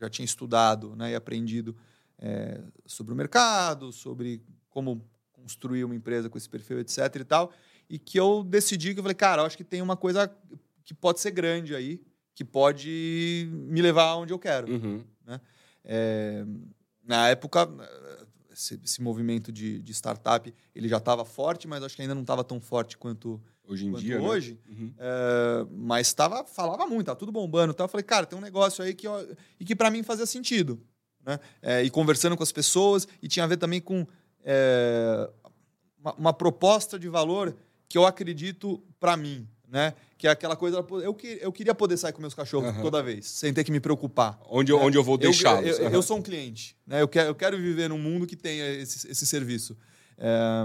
já 0.00 0.08
tinha 0.08 0.24
estudado 0.24 0.94
né, 0.96 1.12
e 1.12 1.14
aprendido 1.14 1.76
é, 2.18 2.60
sobre 2.86 3.12
o 3.12 3.16
mercado, 3.16 3.92
sobre 3.92 4.42
como 4.68 5.04
construir 5.32 5.84
uma 5.84 5.94
empresa 5.94 6.28
com 6.28 6.38
esse 6.38 6.48
perfil, 6.48 6.78
etc 6.78 6.98
e 7.16 7.24
tal, 7.24 7.52
e 7.88 7.98
que 7.98 8.18
eu 8.18 8.44
decidi 8.44 8.94
que 8.94 9.00
eu 9.00 9.04
falei, 9.04 9.14
cara, 9.14 9.42
eu 9.42 9.46
acho 9.46 9.56
que 9.56 9.64
tem 9.64 9.82
uma 9.82 9.96
coisa 9.96 10.30
que 10.84 10.94
pode 10.94 11.20
ser 11.20 11.30
grande 11.30 11.74
aí, 11.74 12.02
que 12.34 12.44
pode 12.44 13.48
me 13.52 13.82
levar 13.82 14.14
onde 14.16 14.32
eu 14.32 14.38
quero. 14.38 14.70
Uhum. 14.72 15.04
Né? 15.26 15.40
É, 15.84 16.44
na 17.04 17.28
época, 17.28 17.68
esse, 18.52 18.80
esse 18.84 19.02
movimento 19.02 19.50
de, 19.50 19.80
de, 19.80 19.92
startup 19.92 20.52
ele 20.74 20.88
já 20.88 20.98
estava 20.98 21.24
forte, 21.24 21.66
mas 21.66 21.82
acho 21.82 21.96
que 21.96 22.02
ainda 22.02 22.14
não 22.14 22.22
estava 22.22 22.44
tão 22.44 22.60
forte 22.60 22.96
quanto 22.96 23.42
hoje 23.72 23.86
em 23.86 23.92
dia. 23.92 24.18
Né? 24.18 24.26
Hoje, 24.26 24.58
né? 24.68 24.76
uhum. 24.76 24.94
é, 24.98 25.66
mas 25.70 26.12
tava, 26.12 26.44
falava 26.44 26.86
muito, 26.86 27.06
tá 27.06 27.14
tudo 27.14 27.32
bombando. 27.32 27.72
Então 27.72 27.84
eu 27.84 27.88
falei, 27.88 28.04
cara, 28.04 28.26
tem 28.26 28.38
um 28.38 28.42
negócio 28.42 28.84
aí 28.84 28.94
que 28.94 29.06
eu, 29.06 29.36
e 29.58 29.64
que 29.64 29.76
para 29.76 29.90
mim 29.90 30.02
fazia 30.02 30.26
sentido 30.26 30.80
né? 31.24 31.38
É, 31.62 31.82
e 31.82 31.90
conversando 31.90 32.36
com 32.36 32.42
as 32.42 32.52
pessoas, 32.52 33.06
e 33.22 33.28
tinha 33.28 33.44
a 33.44 33.48
ver 33.48 33.56
também 33.56 33.80
com 33.80 34.06
é, 34.44 35.28
uma, 35.98 36.14
uma, 36.14 36.32
proposta 36.32 36.98
de 36.98 37.08
valor 37.08 37.54
que 37.88 37.98
eu 37.98 38.06
acredito 38.06 38.82
para 38.98 39.16
mim, 39.16 39.46
né? 39.68 39.94
Que 40.16 40.26
é 40.26 40.30
aquela 40.30 40.56
coisa, 40.56 40.84
eu, 41.02 41.16
eu 41.40 41.52
queria 41.52 41.74
poder 41.74 41.96
sair 41.96 42.12
com 42.12 42.20
meus 42.20 42.34
cachorros 42.34 42.74
uhum. 42.76 42.82
toda 42.82 43.02
vez, 43.02 43.26
sem 43.26 43.52
ter 43.52 43.64
que 43.64 43.72
me 43.72 43.80
preocupar. 43.80 44.38
Onde, 44.48 44.72
né? 44.72 44.78
onde 44.78 44.96
eu 44.96 45.04
vou 45.04 45.16
deixá-los. 45.16 45.78
Eu, 45.78 45.84
eu, 45.84 45.90
eu, 45.90 46.02
sou 46.02 46.18
um 46.18 46.22
cliente, 46.22 46.76
né? 46.86 47.00
Eu 47.00 47.08
quero, 47.08 47.28
eu 47.28 47.34
quero 47.34 47.56
viver 47.58 47.88
num 47.88 47.98
mundo 47.98 48.26
que 48.26 48.36
tenha 48.36 48.68
esse, 48.70 49.10
esse 49.10 49.26
serviço. 49.26 49.76
É, 50.18 50.64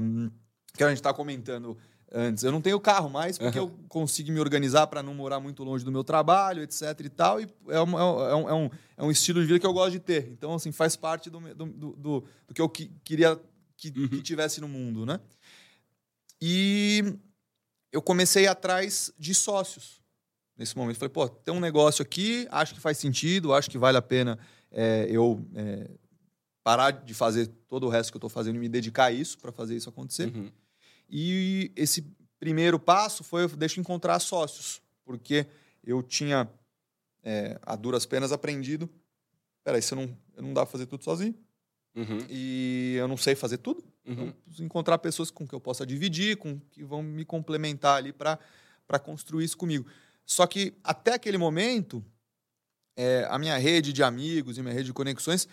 que 0.76 0.84
a 0.84 0.90
gente 0.90 0.98
está 0.98 1.14
comentando 1.14 1.78
antes. 2.16 2.44
Eu 2.44 2.52
não 2.52 2.62
tenho 2.62 2.80
carro 2.80 3.10
mais 3.10 3.38
porque 3.38 3.60
uhum. 3.60 3.68
eu 3.68 3.86
consigo 3.90 4.32
me 4.32 4.40
organizar 4.40 4.88
para 4.88 5.04
não 5.04 5.14
morar 5.14 5.40
muito 5.40 5.64
longe 5.64 5.84
do 5.84 5.92
meu 5.92 6.04
trabalho, 6.04 6.64
etc 6.64 6.82
e 7.02 7.10
tal. 7.10 7.42
E 7.42 7.48
é, 7.68 7.82
um, 7.82 8.00
é, 8.00 8.04
um, 8.04 8.50
é, 8.50 8.54
um, 8.54 8.70
é 8.98 9.04
um 9.04 9.12
estilo 9.12 9.42
de 9.42 9.48
vida 9.48 9.60
que 9.60 9.68
eu 9.68 9.74
gosto 9.74 9.92
de 9.92 10.00
ter. 10.00 10.30
Então, 10.32 10.54
assim, 10.54 10.72
faz 10.72 10.96
parte 10.96 11.30
do, 11.30 11.40
do, 11.54 11.66
do, 11.66 12.24
do 12.48 12.54
que 12.54 12.62
eu 12.62 12.70
que, 12.70 12.90
queria 13.04 13.40
que, 13.76 13.90
uhum. 13.90 14.08
que 14.08 14.22
tivesse 14.22 14.62
no 14.62 14.68
mundo, 14.68 15.06
né? 15.06 15.20
E 16.42 17.18
eu 17.92 18.02
comecei 18.02 18.48
atrás 18.48 19.12
de 19.20 19.36
sócios 19.36 20.02
nesse 20.58 20.78
momento. 20.78 20.98
Falei, 20.98 21.10
pô, 21.10 21.28
tem 21.28 21.54
um 21.54 21.60
negócio 21.60 22.02
aqui, 22.02 22.48
acho 22.50 22.74
que 22.74 22.80
faz 22.80 22.98
sentido, 22.98 23.54
acho 23.54 23.70
que 23.70 23.78
vale 23.78 23.98
a 23.98 24.02
pena 24.02 24.40
é, 24.72 25.08
eu 25.10 25.46
é, 25.54 25.90
parar 26.64 26.92
de 26.92 27.14
fazer 27.14 27.48
todo 27.68 27.86
o 27.86 27.90
resto 27.90 28.12
que 28.12 28.16
eu 28.16 28.20
estou 28.20 28.30
fazendo 28.30 28.56
e 28.56 28.60
me 28.60 28.70
dedicar 28.70 29.06
a 29.06 29.12
isso 29.12 29.38
para 29.38 29.52
fazer 29.52 29.76
isso 29.76 29.90
acontecer. 29.90 30.28
Uhum. 30.28 30.52
E 31.10 31.72
esse 31.76 32.06
primeiro 32.40 32.80
passo 32.80 33.24
foi 33.24 33.44
eu 33.44 33.50
deixo 33.50 33.80
encontrar 33.80 34.20
sócios, 34.20 34.82
porque 35.04 35.48
eu 35.84 36.02
tinha 36.02 36.50
é, 37.24 37.60
a 37.64 37.76
duras 37.76 38.06
penas 38.06 38.32
aprendido. 38.32 38.90
Peraí, 39.64 39.82
você 39.82 39.96
não, 39.96 40.16
eu 40.36 40.44
não 40.44 40.54
dá 40.54 40.62
para 40.62 40.72
fazer 40.72 40.86
tudo 40.86 41.04
sozinho. 41.04 41.36
Uhum. 41.96 42.26
E 42.30 42.96
eu 42.98 43.08
não 43.08 43.18
sei 43.18 43.36
fazer 43.36 43.58
tudo. 43.58 43.84
Uhum. 44.06 44.34
Então, 44.48 44.66
encontrar 44.66 44.98
pessoas 45.00 45.32
com 45.32 45.48
que 45.48 45.56
eu 45.56 45.60
possa 45.60 45.86
dividir, 45.86 46.38
com 46.38 46.60
que 46.72 46.84
vão 46.84 47.02
me 47.02 47.26
complementar 47.26 47.98
ali 47.98 48.14
para 48.14 49.00
construir 49.00 49.46
isso 49.46 49.58
comigo. 49.58 49.88
Só 50.26 50.46
que 50.46 50.74
até 50.84 51.14
aquele 51.14 51.38
momento, 51.38 52.04
é, 52.96 53.26
a 53.30 53.40
minha 53.40 53.58
rede 53.58 53.94
de 53.94 54.04
amigos 54.04 54.58
e 54.58 54.62
minha 54.62 54.74
rede 54.74 54.88
de 54.88 54.94
conexões, 54.94 55.48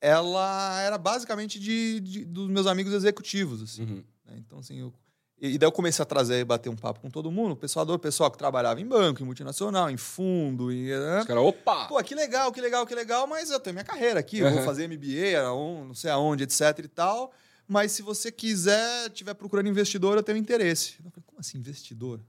ela 0.00 0.80
era 0.80 0.98
basicamente 0.98 1.58
de, 1.58 2.00
de 2.00 2.24
dos 2.24 2.48
meus 2.48 2.66
amigos 2.66 2.92
executivos. 2.92 3.62
Assim. 3.62 3.82
Uhum. 3.82 4.04
Né? 4.28 4.36
Então, 4.38 4.58
assim, 4.58 4.78
eu, 4.80 4.92
e 5.40 5.56
daí 5.56 5.66
eu 5.66 5.72
comecei 5.72 6.02
a 6.02 6.06
trazer 6.06 6.40
e 6.40 6.44
bater 6.44 6.68
um 6.68 6.76
papo 6.76 7.00
com 7.00 7.08
todo 7.08 7.30
mundo, 7.30 7.52
o 7.52 7.56
pessoal 7.56 7.86
do 7.86 7.96
pessoal 7.98 8.30
que 8.30 8.36
trabalhava 8.36 8.80
em 8.80 8.86
banco, 8.86 9.22
em 9.22 9.24
multinacional, 9.24 9.88
em 9.88 9.96
fundo. 9.96 10.72
E, 10.72 10.90
né? 10.90 11.20
Os 11.20 11.26
caras, 11.26 11.44
opa! 11.44 11.86
Pô, 11.86 12.02
que 12.02 12.14
legal, 12.14 12.52
que 12.52 12.60
legal, 12.60 12.86
que 12.86 12.94
legal, 12.94 13.26
mas 13.26 13.50
eu 13.50 13.60
tenho 13.60 13.74
minha 13.74 13.84
carreira 13.84 14.18
aqui, 14.18 14.38
eu 14.38 14.50
vou 14.50 14.62
fazer 14.64 14.88
MBA, 14.88 15.40
não 15.86 15.94
sei 15.94 16.10
aonde, 16.10 16.44
etc 16.44 16.78
e 16.84 16.88
tal. 16.88 17.32
Mas 17.68 17.92
se 17.92 18.02
você 18.02 18.32
quiser, 18.32 19.08
estiver 19.08 19.34
procurando 19.34 19.68
investidor, 19.68 20.16
eu 20.16 20.22
tenho 20.22 20.38
interesse. 20.38 20.96
Eu 21.04 21.10
falei, 21.10 21.24
como 21.26 21.38
assim, 21.38 21.58
investidor? 21.58 22.20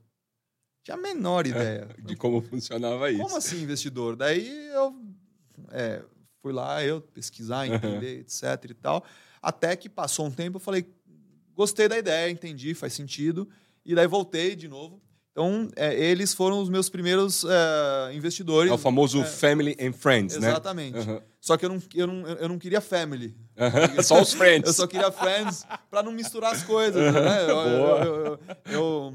Tinha 0.84 0.96
a 0.96 1.00
menor 1.00 1.46
é, 1.46 1.50
ideia. 1.50 1.88
de 2.00 2.16
como 2.16 2.42
funcionava 2.42 3.10
isso. 3.10 3.24
Como 3.24 3.38
assim, 3.38 3.62
investidor? 3.62 4.16
Daí 4.16 4.68
eu 4.68 4.94
é, 5.72 6.02
fui 6.42 6.52
lá, 6.52 6.84
eu 6.84 7.02
pesquisar, 7.02 7.68
entender, 7.68 8.16
uhum. 8.16 8.22
etc 8.22 8.70
e 8.70 8.74
tal. 8.74 9.04
Até 9.42 9.76
que 9.76 9.88
passou 9.88 10.26
um 10.26 10.32
tempo, 10.32 10.58
eu 10.58 10.62
falei, 10.62 10.86
Gostei 11.60 11.90
da 11.90 11.98
ideia, 11.98 12.32
entendi, 12.32 12.74
faz 12.74 12.94
sentido. 12.94 13.46
E 13.86 13.94
daí 13.94 14.08
voltei 14.08 14.56
de 14.56 14.70
novo. 14.70 15.02
Então, 15.34 15.68
é, 15.76 15.94
eles 15.94 16.34
foram 16.34 16.62
os 16.62 16.70
meus 16.70 16.88
primeiros 16.88 17.44
é, 17.44 18.14
investidores. 18.14 18.72
É 18.72 18.74
o 18.74 18.78
famoso 18.78 19.20
é, 19.20 19.26
Family 19.26 19.76
and 19.78 19.92
Friends, 19.92 20.38
exatamente. 20.38 20.94
né? 20.94 21.00
Exatamente. 21.00 21.10
Uhum. 21.10 21.22
Só 21.42 21.58
que 21.58 21.66
eu 21.66 21.70
não, 21.70 21.82
eu, 21.94 22.08
não, 22.08 22.28
eu 22.30 22.48
não 22.48 22.58
queria 22.58 22.80
Family. 22.80 23.36
Uhum. 23.58 24.00
Só 24.02 24.22
os 24.22 24.32
Friends. 24.32 24.70
eu 24.70 24.74
só 24.74 24.88
queria 24.88 25.12
Friends 25.12 25.66
para 25.92 26.02
não 26.02 26.14
misturar 26.14 26.54
as 26.54 26.64
coisas. 26.64 26.96
Uhum. 26.96 27.12
Né? 27.12 27.44
Eu, 27.44 27.58
eu, 27.58 28.40
eu, 28.66 29.14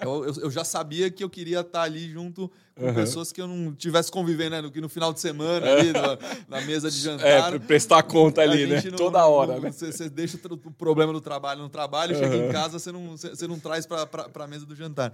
eu, 0.00 0.24
eu, 0.42 0.50
já 0.50 0.64
sabia 0.64 1.10
que 1.10 1.22
eu 1.22 1.30
queria 1.30 1.60
estar 1.60 1.82
ali 1.82 2.08
junto 2.10 2.50
com 2.74 2.86
uhum. 2.86 2.94
pessoas 2.94 3.32
que 3.32 3.40
eu 3.40 3.46
não 3.46 3.74
tivesse 3.74 4.10
convivendo, 4.10 4.50
né? 4.50 4.60
No, 4.60 4.70
no 4.70 4.88
final 4.88 5.12
de 5.12 5.20
semana, 5.20 5.70
ali, 5.70 5.92
na, 5.92 6.18
na, 6.48 6.66
mesa 6.66 6.90
de 6.90 6.98
jantar. 6.98 7.54
É, 7.54 7.58
prestar 7.58 8.02
conta 8.02 8.40
ali, 8.40 8.66
né? 8.66 8.82
Não, 8.84 8.96
Toda 8.96 9.26
hora, 9.26 9.54
não, 9.54 9.60
né? 9.60 9.70
Você, 9.70 10.08
deixa 10.08 10.38
o 10.48 10.70
problema 10.72 11.12
do 11.12 11.20
trabalho 11.20 11.62
no 11.62 11.68
trabalho, 11.68 12.16
chega 12.16 12.36
em 12.36 12.50
casa, 12.50 12.78
você 12.78 12.90
não, 12.90 13.16
você 13.16 13.46
não 13.46 13.58
traz 13.58 13.86
para 13.86 14.08
a 14.34 14.46
mesa 14.46 14.64
do 14.64 14.74
jantar. 14.74 15.12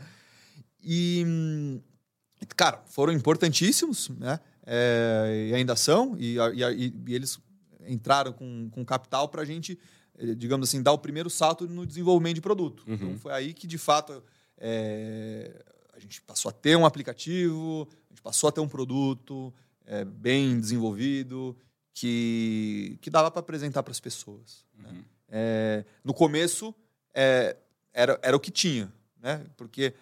E, 0.83 1.25
cara, 2.57 2.83
foram 2.87 3.13
importantíssimos, 3.13 4.11
né? 4.11 4.39
É, 4.67 5.49
e 5.51 5.55
ainda 5.55 5.77
são, 5.77 6.17
e, 6.19 6.37
e, 6.39 6.95
e 7.07 7.15
eles 7.15 7.39
entraram 7.89 8.33
com, 8.33 8.69
com 8.71 8.85
capital 8.85 9.29
para 9.29 9.43
a 9.43 9.45
gente, 9.45 9.79
eh, 10.19 10.35
digamos 10.35 10.69
assim, 10.69 10.83
dar 10.83 10.93
o 10.93 10.99
primeiro 10.99 11.31
salto 11.31 11.67
no 11.69 11.87
desenvolvimento 11.87 12.37
de 12.37 12.41
produto. 12.41 12.83
Uhum. 12.87 12.95
Então 12.95 13.19
foi 13.19 13.33
aí 13.33 13.55
que, 13.55 13.67
de 13.67 13.79
fato, 13.79 14.23
é, 14.59 15.65
a 15.93 15.99
gente 15.99 16.21
passou 16.23 16.49
a 16.49 16.53
ter 16.53 16.77
um 16.77 16.87
aplicativo, 16.87 17.89
a 17.91 18.13
gente 18.13 18.23
passou 18.23 18.49
a 18.49 18.53
ter 18.53 18.61
um 18.61 18.69
produto 18.69 19.53
é, 19.85 20.05
bem 20.05 20.61
desenvolvido 20.61 21.57
que, 21.95 22.99
que 23.01 23.09
dava 23.09 23.31
para 23.31 23.41
apresentar 23.41 23.83
para 23.83 23.93
as 23.93 24.01
pessoas. 24.01 24.65
Né? 24.77 24.91
Uhum. 24.91 25.05
É, 25.29 25.85
no 26.05 26.13
começo 26.13 26.75
é, 27.15 27.57
era, 27.93 28.19
era 28.23 28.37
o 28.37 28.41
que 28.41 28.51
tinha, 28.51 28.93
né? 29.21 29.45
porque 29.57 29.95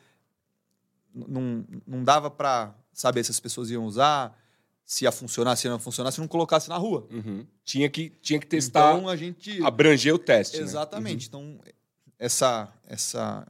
não, 1.15 1.65
não 1.87 2.03
dava 2.03 2.31
para 2.31 2.75
saber 2.93 3.25
se 3.25 3.31
as 3.31 3.41
pessoas 3.41 3.71
iam 3.71 3.85
usar, 3.85 4.37
se 4.85 5.05
ia 5.05 5.13
funcionar, 5.13 5.57
se 5.57 5.69
não 5.69 5.77
ia 5.77 5.81
funcionar, 5.81 6.11
se 6.11 6.21
não 6.21 6.29
colocasse 6.29 6.69
na 6.69 6.77
rua. 6.77 7.07
Uhum. 7.11 7.47
Tinha, 7.65 7.89
que, 7.89 8.11
tinha 8.21 8.39
que 8.39 8.47
testar, 8.47 8.97
então, 8.97 9.09
a 9.09 9.17
gente... 9.17 9.63
abranger 9.65 10.15
o 10.15 10.19
teste. 10.19 10.59
Né? 10.59 10.65
Exatamente. 10.65 11.33
Né? 11.33 11.39
Uhum. 11.39 11.53
Então, 11.55 11.75
essa, 12.19 12.73
essa 12.87 13.47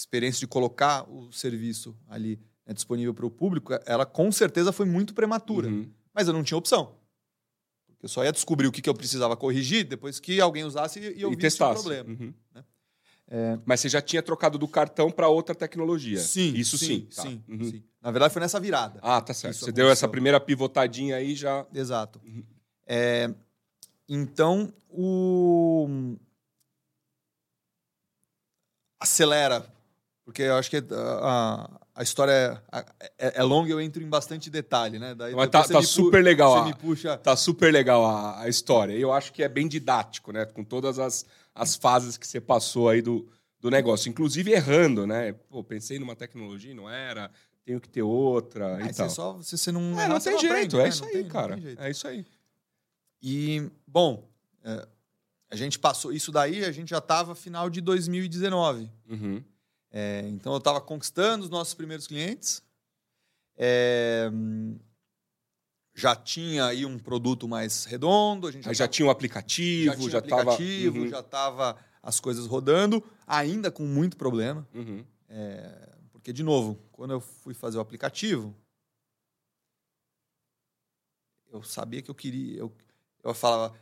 experiência 0.00 0.40
de 0.40 0.46
colocar 0.46 1.08
o 1.10 1.32
serviço 1.32 1.96
ali 2.08 2.38
né, 2.64 2.72
disponível 2.72 3.12
para 3.12 3.26
o 3.26 3.30
público, 3.30 3.72
ela 3.84 4.06
com 4.06 4.30
certeza 4.30 4.72
foi 4.72 4.86
muito 4.86 5.12
prematura. 5.12 5.68
Uhum. 5.68 5.90
Mas 6.14 6.28
eu 6.28 6.32
não 6.34 6.42
tinha 6.44 6.56
opção. 6.56 6.94
Porque 7.86 8.04
eu 8.04 8.08
só 8.08 8.24
ia 8.24 8.30
descobrir 8.32 8.66
o 8.68 8.72
que, 8.72 8.80
que 8.80 8.88
eu 8.88 8.94
precisava 8.94 9.36
corrigir 9.36 9.84
depois 9.84 10.20
que 10.20 10.40
alguém 10.40 10.62
usasse 10.64 11.00
e 11.00 11.20
eu 11.20 11.32
E 11.32 11.36
visse 11.36 11.60
o 11.62 11.72
problema. 11.72 12.08
Uhum. 12.10 12.32
É, 13.30 13.58
Mas 13.66 13.80
você 13.80 13.88
já 13.88 14.00
tinha 14.00 14.22
trocado 14.22 14.56
do 14.56 14.66
cartão 14.68 15.10
para 15.10 15.28
outra 15.28 15.54
tecnologia. 15.54 16.18
sim, 16.20 16.54
Isso 16.54 16.78
sim. 16.78 16.86
sim, 16.86 17.00
tá. 17.14 17.22
sim, 17.22 17.44
Uhum. 17.48 17.64
sim. 17.64 17.84
Na 18.00 18.10
verdade, 18.12 18.32
foi 18.32 18.40
nessa 18.40 18.58
virada. 18.60 19.00
Ah, 19.02 19.20
tá 19.20 19.34
certo. 19.34 19.56
Você 19.56 19.72
deu 19.72 19.86
essa 19.86 20.06
aconteceu. 20.06 20.10
primeira 20.10 20.40
pivotadinha 20.40 21.16
aí 21.16 21.34
já. 21.34 21.66
Exato. 21.74 22.20
Uhum. 22.24 22.42
É, 22.86 23.28
então, 24.08 24.72
o. 24.88 26.16
Acelera. 29.00 29.66
Porque 30.28 30.42
eu 30.42 30.56
acho 30.56 30.68
que 30.68 30.76
a, 30.76 30.82
a- 30.92 31.80
a 31.94 32.02
história 32.02 32.62
é, 32.70 32.84
é- 33.18 33.32
é 33.36 33.42
longa 33.42 33.70
e 33.70 33.72
eu 33.72 33.80
entro 33.80 34.02
em 34.02 34.08
bastante 34.10 34.50
detalhe, 34.50 34.98
né? 34.98 35.14
Daí 35.14 35.34
Mas 35.34 35.48
tá, 35.48 35.64
tá 35.66 35.80
super 35.82 36.22
legal. 36.22 36.52
Você 36.52 36.58
a- 36.58 36.64
me 36.66 36.74
puxa. 36.74 37.16
Tá 37.16 37.34
super 37.34 37.72
legal 37.72 38.04
a, 38.04 38.42
a 38.42 38.46
história. 38.48 38.92
Eu 38.92 39.10
acho 39.10 39.32
que 39.32 39.42
é 39.42 39.48
bem 39.48 39.66
didático, 39.66 40.30
né? 40.30 40.44
Com 40.44 40.62
todas 40.62 40.98
as, 40.98 41.24
as 41.54 41.76
fases 41.76 42.18
que 42.18 42.26
você 42.26 42.42
passou 42.42 42.90
aí 42.90 43.00
do, 43.00 43.26
do 43.58 43.70
negócio. 43.70 44.10
Inclusive 44.10 44.50
errando, 44.52 45.06
né? 45.06 45.32
Pô, 45.32 45.64
pensei 45.64 45.98
numa 45.98 46.14
tecnologia, 46.14 46.72
e 46.72 46.74
não 46.74 46.90
era. 46.90 47.30
Tenho 47.64 47.80
que 47.80 47.88
ter 47.88 48.02
outra 48.02 48.76
Ah, 48.76 48.80
e 48.82 48.92
você 48.92 48.92
tal. 48.98 49.08
só, 49.08 49.40
se 49.42 49.56
você 49.56 49.72
não. 49.72 49.80
É, 49.98 50.04
errar, 50.04 50.08
não 50.10 50.20
tem 50.20 50.38
jeito. 50.38 50.52
aprende, 50.52 50.76
é 50.76 50.82
né? 50.82 50.88
isso 50.90 51.04
aí, 51.06 51.10
tem- 51.12 51.28
cara. 51.28 51.58
É 51.78 51.90
isso 51.90 52.06
aí. 52.06 52.26
E, 53.22 53.66
bom, 53.86 54.28
é, 54.62 54.86
a 55.50 55.56
gente 55.56 55.78
passou 55.78 56.12
isso 56.12 56.30
daí, 56.30 56.66
a 56.66 56.70
gente 56.70 56.90
já 56.90 56.98
estava 56.98 57.34
final 57.34 57.70
de 57.70 57.80
2019. 57.80 58.90
Uhum. 59.08 59.42
É, 59.90 60.20
então 60.28 60.52
eu 60.52 60.58
estava 60.58 60.80
conquistando 60.80 61.44
os 61.44 61.50
nossos 61.50 61.74
primeiros 61.74 62.06
clientes. 62.06 62.62
É, 63.56 64.30
já 65.94 66.14
tinha 66.14 66.66
aí 66.66 66.84
um 66.86 66.98
produto 66.98 67.48
mais 67.48 67.84
redondo, 67.84 68.46
a 68.46 68.52
gente 68.52 68.68
Aí 68.68 68.74
já 68.74 68.84
tava- 68.84 68.92
tinha 68.92 69.06
o 69.06 69.10
aplicativo, 69.10 69.90
já 69.90 69.96
tinha 69.96 70.10
já, 70.10 70.20
tava. 70.22 70.42
aplicativo, 70.52 70.98
Uhum. 71.00 71.08
já 71.08 71.20
estava 71.20 71.76
as 72.02 72.20
coisas 72.20 72.46
rodando, 72.46 73.02
ainda 73.26 73.70
com 73.70 73.84
muito 73.84 74.16
problema. 74.16 74.66
Uhum. 74.72 75.04
É, 75.28 75.96
porque, 76.12 76.32
de 76.32 76.42
novo, 76.42 76.78
quando 76.92 77.10
eu 77.12 77.20
fui 77.20 77.52
fazer 77.54 77.78
o 77.78 77.80
aplicativo, 77.80 78.54
eu 81.50 81.62
sabia 81.62 82.02
que 82.02 82.10
eu 82.10 82.14
queria. 82.14 82.58
Eu, 82.58 82.72
eu 83.24 83.34
falava. 83.34 83.74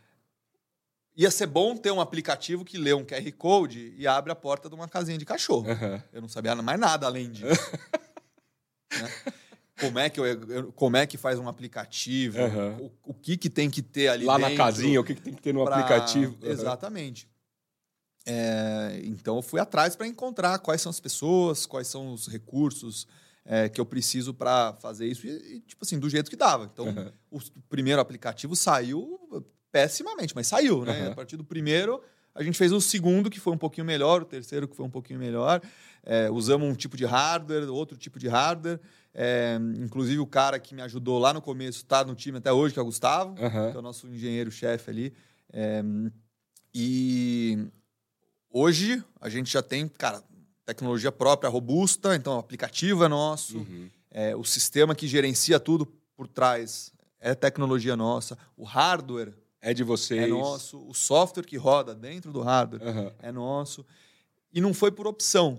Ia 1.16 1.30
ser 1.30 1.46
bom 1.46 1.74
ter 1.76 1.90
um 1.90 2.00
aplicativo 2.00 2.64
que 2.64 2.76
lê 2.76 2.92
um 2.92 3.04
QR 3.04 3.32
Code 3.38 3.94
e 3.96 4.06
abre 4.06 4.30
a 4.30 4.34
porta 4.34 4.68
de 4.68 4.74
uma 4.74 4.86
casinha 4.86 5.16
de 5.16 5.24
cachorro. 5.24 5.70
Aham. 5.70 6.02
Eu 6.12 6.20
não 6.20 6.28
sabia 6.28 6.54
mais 6.56 6.78
nada 6.78 7.06
além 7.06 7.30
disso. 7.30 7.46
Né? 8.98 9.10
Como 9.78 9.98
é 9.98 10.08
que 10.08 10.18
eu, 10.18 10.24
eu- 10.24 10.72
como 10.72 10.96
é 10.96 11.06
que 11.06 11.18
faz 11.18 11.38
um 11.38 11.48
aplicativo? 11.48 12.38
Aham. 12.40 12.76
O, 12.80 13.10
o 13.10 13.14
que 13.14 13.36
que 13.36 13.50
tem 13.50 13.68
que 13.68 13.82
ter 13.82 14.08
ali 14.08 14.24
Lá 14.24 14.38
na 14.38 14.54
casinha, 14.54 14.98
o 15.00 15.04
que, 15.04 15.14
que 15.14 15.20
tem 15.20 15.34
que 15.34 15.42
ter 15.42 15.52
no 15.52 15.64
pra- 15.64 15.76
aplicativo? 15.76 16.34
Aham. 16.42 16.50
Exatamente. 16.52 17.28
É, 18.24 19.00
então 19.04 19.36
eu 19.36 19.42
fui 19.42 19.60
atrás 19.60 19.94
para 19.94 20.06
encontrar 20.06 20.58
quais 20.60 20.80
são 20.80 20.88
as 20.90 20.98
pessoas, 20.98 21.66
quais 21.66 21.88
são 21.88 22.12
os 22.12 22.26
recursos 22.26 23.06
é, 23.44 23.68
que 23.68 23.80
eu 23.80 23.84
preciso 23.86 24.32
para 24.32 24.72
fazer 24.80 25.06
isso 25.06 25.26
e, 25.26 25.56
e, 25.56 25.60
tipo 25.60 25.84
assim 25.84 25.98
do 25.98 26.08
jeito 26.08 26.30
que 26.30 26.36
dava. 26.36 26.64
Então 26.72 26.86
o 27.30 27.38
primeiro 27.68 28.00
aplicativo 28.00 28.56
saiu 28.56 29.20
pessimamente, 29.80 30.34
mas 30.34 30.46
saiu, 30.46 30.84
né? 30.84 30.92
Aham. 31.02 31.12
A 31.12 31.14
partir 31.14 31.36
do 31.36 31.44
primeiro 31.44 32.00
a 32.34 32.42
gente 32.42 32.56
fez 32.58 32.70
o 32.72 32.80
segundo 32.80 33.30
que 33.30 33.40
foi 33.40 33.52
um 33.52 33.58
pouquinho 33.58 33.86
melhor, 33.86 34.22
o 34.22 34.24
terceiro 34.24 34.66
que 34.68 34.76
foi 34.76 34.84
um 34.84 34.90
pouquinho 34.90 35.18
melhor. 35.18 35.60
É, 36.02 36.30
usamos 36.30 36.68
um 36.68 36.74
tipo 36.74 36.94
de 36.96 37.04
hardware, 37.06 37.68
outro 37.70 37.96
tipo 37.96 38.18
de 38.18 38.28
hardware. 38.28 38.78
É, 39.14 39.58
inclusive 39.78 40.18
o 40.20 40.26
cara 40.26 40.58
que 40.58 40.74
me 40.74 40.82
ajudou 40.82 41.18
lá 41.18 41.32
no 41.32 41.40
começo 41.42 41.78
está 41.78 42.04
no 42.04 42.14
time 42.14 42.36
até 42.38 42.52
hoje, 42.52 42.72
que 42.74 42.78
é 42.78 42.82
o 42.82 42.86
Gustavo 42.86 43.34
Aham. 43.42 43.70
que 43.70 43.76
é 43.76 43.78
o 43.78 43.82
nosso 43.82 44.06
engenheiro-chefe 44.06 44.90
ali. 44.90 45.14
É, 45.52 45.82
e 46.74 47.66
hoje 48.50 49.02
a 49.20 49.28
gente 49.28 49.50
já 49.50 49.62
tem, 49.62 49.88
cara, 49.88 50.22
tecnologia 50.64 51.10
própria, 51.12 51.48
robusta, 51.50 52.14
então 52.14 52.36
o 52.36 52.38
aplicativo 52.38 53.04
é 53.04 53.08
nosso, 53.08 53.58
Uhum. 53.58 53.88
é, 54.10 54.36
o 54.36 54.44
sistema 54.44 54.94
que 54.94 55.06
gerencia 55.08 55.58
tudo 55.60 55.86
por 56.16 56.26
trás 56.26 56.92
é 57.18 57.34
tecnologia 57.34 57.96
nossa, 57.96 58.36
o 58.56 58.64
hardware 58.64 59.32
É 59.60 59.72
de 59.74 59.82
vocês. 59.82 60.22
é 60.22 60.26
nosso, 60.26 60.78
o 60.86 60.94
software 60.94 61.44
que 61.44 61.56
roda 61.56 61.94
dentro 61.94 62.32
do 62.32 62.40
hardware 62.42 62.82
Aham. 62.86 63.12
é 63.20 63.32
nosso. 63.32 63.84
E 64.52 64.60
não 64.60 64.72
foi 64.72 64.90
por 64.92 65.06
opção, 65.06 65.58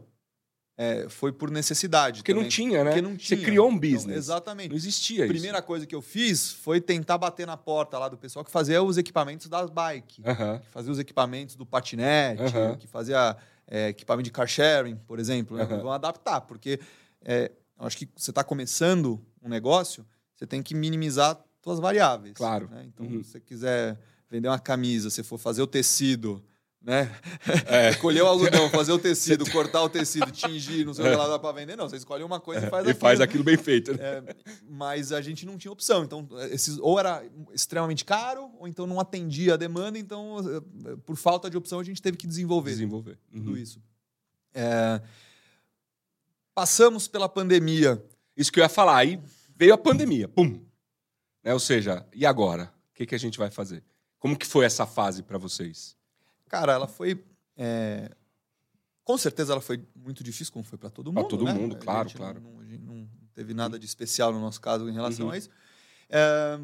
é, 0.78 1.10
foi 1.10 1.32
por 1.32 1.50
necessidade. 1.52 2.20
Porque 2.20 2.34
não 2.34 2.42
também. 2.42 2.50
tinha, 2.52 2.84
né? 2.84 2.92
Porque 2.92 3.02
não 3.02 3.12
Você 3.18 3.36
tinha. 3.36 3.44
criou 3.44 3.68
um 3.68 3.72
Então, 3.74 3.80
business. 3.92 4.16
exatamente. 4.18 4.70
Não 4.70 4.76
existia 4.76 5.24
A 5.24 5.26
isso. 5.26 5.34
primeira 5.34 5.62
coisa 5.62 5.86
que 5.86 5.94
eu 5.96 6.02
fiz 6.02 6.52
foi 6.52 6.80
tentar 6.80 7.18
bater 7.18 7.46
na 7.48 7.58
porta 7.58 7.98
lá 7.98 8.08
do 8.08 8.18
pessoal 8.18 8.46
que 8.46 8.52
fazia 8.52 8.82
os 8.82 8.98
equipamentos 8.98 9.48
das 9.48 9.70
bike, 9.70 10.22
Aham. 10.26 10.60
que 10.60 10.70
fazia 10.70 10.92
os 10.92 11.00
equipamentos 11.00 11.56
do 11.56 11.66
patinete, 11.66 12.42
Aham. 12.44 12.76
que 12.78 12.88
fazia 12.88 13.36
é, 13.68 13.90
equipamento 13.90 14.26
de 14.26 14.32
car 14.32 14.48
sharing, 14.48 14.96
por 14.96 15.20
exemplo. 15.20 15.58
Né? 15.58 15.66
Vão 15.66 15.92
adaptar, 15.92 16.42
porque 16.42 16.80
é, 17.24 17.52
eu 17.80 17.86
acho 17.86 17.98
que 17.98 18.08
você 18.16 18.32
está 18.32 18.44
começando 18.44 19.20
um 19.44 19.50
negócio, 19.50 20.06
você 20.36 20.46
tem 20.48 20.62
que 20.64 20.74
minimizar 20.76 21.40
suas 21.68 21.80
variáveis. 21.80 22.34
Claro. 22.36 22.68
né? 22.70 22.86
Então, 22.88 23.06
Uhum. 23.06 23.24
se 23.24 23.32
você 23.32 23.40
quiser 23.40 24.00
vender 24.30 24.48
uma 24.48 24.60
camisa, 24.60 25.10
se 25.10 25.24
for 25.24 25.38
fazer 25.38 25.62
o 25.62 25.68
tecido, 25.68 26.44
né? 26.82 27.12
É. 27.66 27.90
Escolher 27.92 28.22
o 28.22 28.28
algodão, 28.28 28.70
fazer 28.70 28.92
o 28.94 29.00
tecido, 29.00 29.44
cortar 29.52 29.82
o 29.84 29.90
tecido, 29.90 30.32
tingir, 30.32 30.86
não 30.86 30.94
sei 30.94 31.06
o 31.06 31.10
que 31.10 31.16
lá 31.16 31.28
dá 31.28 31.38
para 31.40 31.52
vender, 31.52 31.76
não. 31.76 31.90
Você 31.90 31.98
escolhe 31.98 32.24
uma 32.24 32.40
coisa 32.40 32.68
e 32.68 32.70
faz. 32.70 32.86
E 32.86 32.90
aquilo. 32.92 33.02
faz 33.02 33.22
aquilo 33.22 33.44
bem 33.44 33.58
feito. 33.58 33.92
né? 33.94 33.98
É, 34.02 34.36
mas 34.70 35.12
a 35.12 35.20
gente 35.22 35.46
não 35.46 35.58
tinha 35.58 35.72
opção. 35.72 36.04
Então, 36.04 36.28
esses, 36.52 36.78
ou 36.80 36.98
era 37.00 37.24
extremamente 37.54 38.06
caro, 38.06 38.50
ou 38.60 38.68
então 38.68 38.88
não 38.88 39.00
atendia 39.00 39.56
a 39.56 39.58
demanda. 39.58 39.98
Então, 40.00 40.38
por 41.06 41.16
falta 41.18 41.50
de 41.50 41.58
opção, 41.58 41.80
a 41.80 41.84
gente 41.84 42.02
teve 42.02 42.16
que 42.16 42.28
desenvolver 42.28 42.72
Desenvolver. 42.72 43.18
tudo 43.32 43.52
Uhum. 43.52 43.58
isso. 43.58 43.82
É, 44.54 45.02
passamos 46.56 47.08
pela 47.08 47.28
pandemia. 47.30 48.02
Isso 48.36 48.52
que 48.52 48.60
eu 48.60 48.64
ia 48.64 48.70
falar. 48.70 48.98
Aí 48.98 49.20
veio 49.56 49.74
a 49.74 49.78
pandemia. 49.78 50.28
Pum. 50.28 50.60
Né? 51.48 51.54
Ou 51.54 51.60
seja, 51.62 52.06
e 52.14 52.26
agora? 52.26 52.74
O 52.92 52.94
que, 52.94 53.06
que 53.06 53.16
a 53.16 53.18
gente 53.18 53.38
vai 53.38 53.50
fazer? 53.50 53.82
Como 54.20 54.38
que 54.38 54.46
foi 54.46 54.66
essa 54.66 54.86
fase 54.86 55.24
para 55.24 55.38
vocês? 55.38 55.96
Cara, 56.50 56.74
ela 56.74 56.88
foi. 56.88 57.24
é, 57.56 58.12
com 59.04 59.18
certeza 59.18 59.54
ela 59.54 59.62
foi 59.62 59.82
muito 59.96 60.22
difícil, 60.22 60.52
como 60.52 60.66
foi 60.66 60.78
para 60.78 60.90
todo 60.90 61.14
mundo. 61.14 61.28
todo 61.30 61.46
né? 61.46 61.54
mundo, 61.54 61.78
claro, 61.78 62.10
claro. 62.12 62.42
Não, 62.42 62.52
não- 62.80 63.10
teve 63.34 63.54
nada 63.54 63.80
de 63.80 63.86
especial 63.86 64.34
no 64.34 64.42
nosso 64.42 64.60
caso 64.60 64.90
em 64.90 64.92
relação 64.94 65.28
Uhum. 65.28 65.32
a 65.32 65.38
isso. 65.38 65.50
É, 66.10 66.58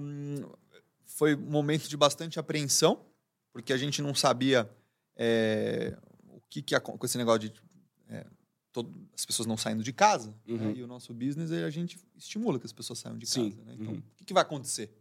foi 1.05 1.35
um 1.35 1.49
momento 1.49 1.87
de 1.87 1.95
bastante 1.95 2.37
apreensão, 2.39 3.05
porque 3.53 3.71
a 3.71 3.77
gente 3.77 4.01
não 4.01 4.13
sabia 4.13 4.69
é, 5.15 5.95
o 6.27 6.41
que, 6.49 6.61
que 6.61 6.73
ia 6.75 6.81
com 6.81 7.05
esse 7.05 7.17
negócio 7.17 7.47
de 7.47 7.53
é, 8.09 8.25
todo- 8.73 8.91
as 9.15 9.23
pessoas 9.25 9.45
não 9.45 9.55
saindo 9.55 9.83
de 9.83 9.93
casa. 9.93 10.35
né? 10.45 10.55
Uhum. 10.55 10.71
E 10.71 10.83
o 10.83 10.87
nosso 10.87 11.13
business 11.13 11.51
a 11.51 11.69
gente 11.69 11.97
estimula 12.17 12.59
que 12.59 12.65
as 12.65 12.73
pessoas 12.73 12.99
saiam 12.99 13.17
de 13.17 13.25
Sim. 13.25 13.51
casa. 13.51 13.63
né? 13.63 13.75
Então, 13.79 13.93
Uhum. 13.93 13.99
o 13.99 14.15
que, 14.17 14.25
que 14.25 14.33
vai 14.33 14.41
acontecer? 14.43 14.91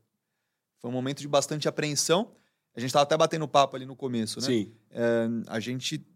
Foi 0.79 0.91
um 0.91 0.93
momento 0.93 1.21
de 1.21 1.27
bastante 1.29 1.67
apreensão. 1.69 2.33
A 2.75 2.81
gente 2.81 2.89
estava 2.91 3.03
até 3.05 3.17
batendo 3.17 3.49
papo 3.49 3.75
ali 3.75 3.87
no 3.87 3.97
começo, 3.97 4.41
né? 4.41 4.47
Sim. 4.47 4.73
É, 4.91 5.27
a 5.49 5.59
gente 5.59 6.07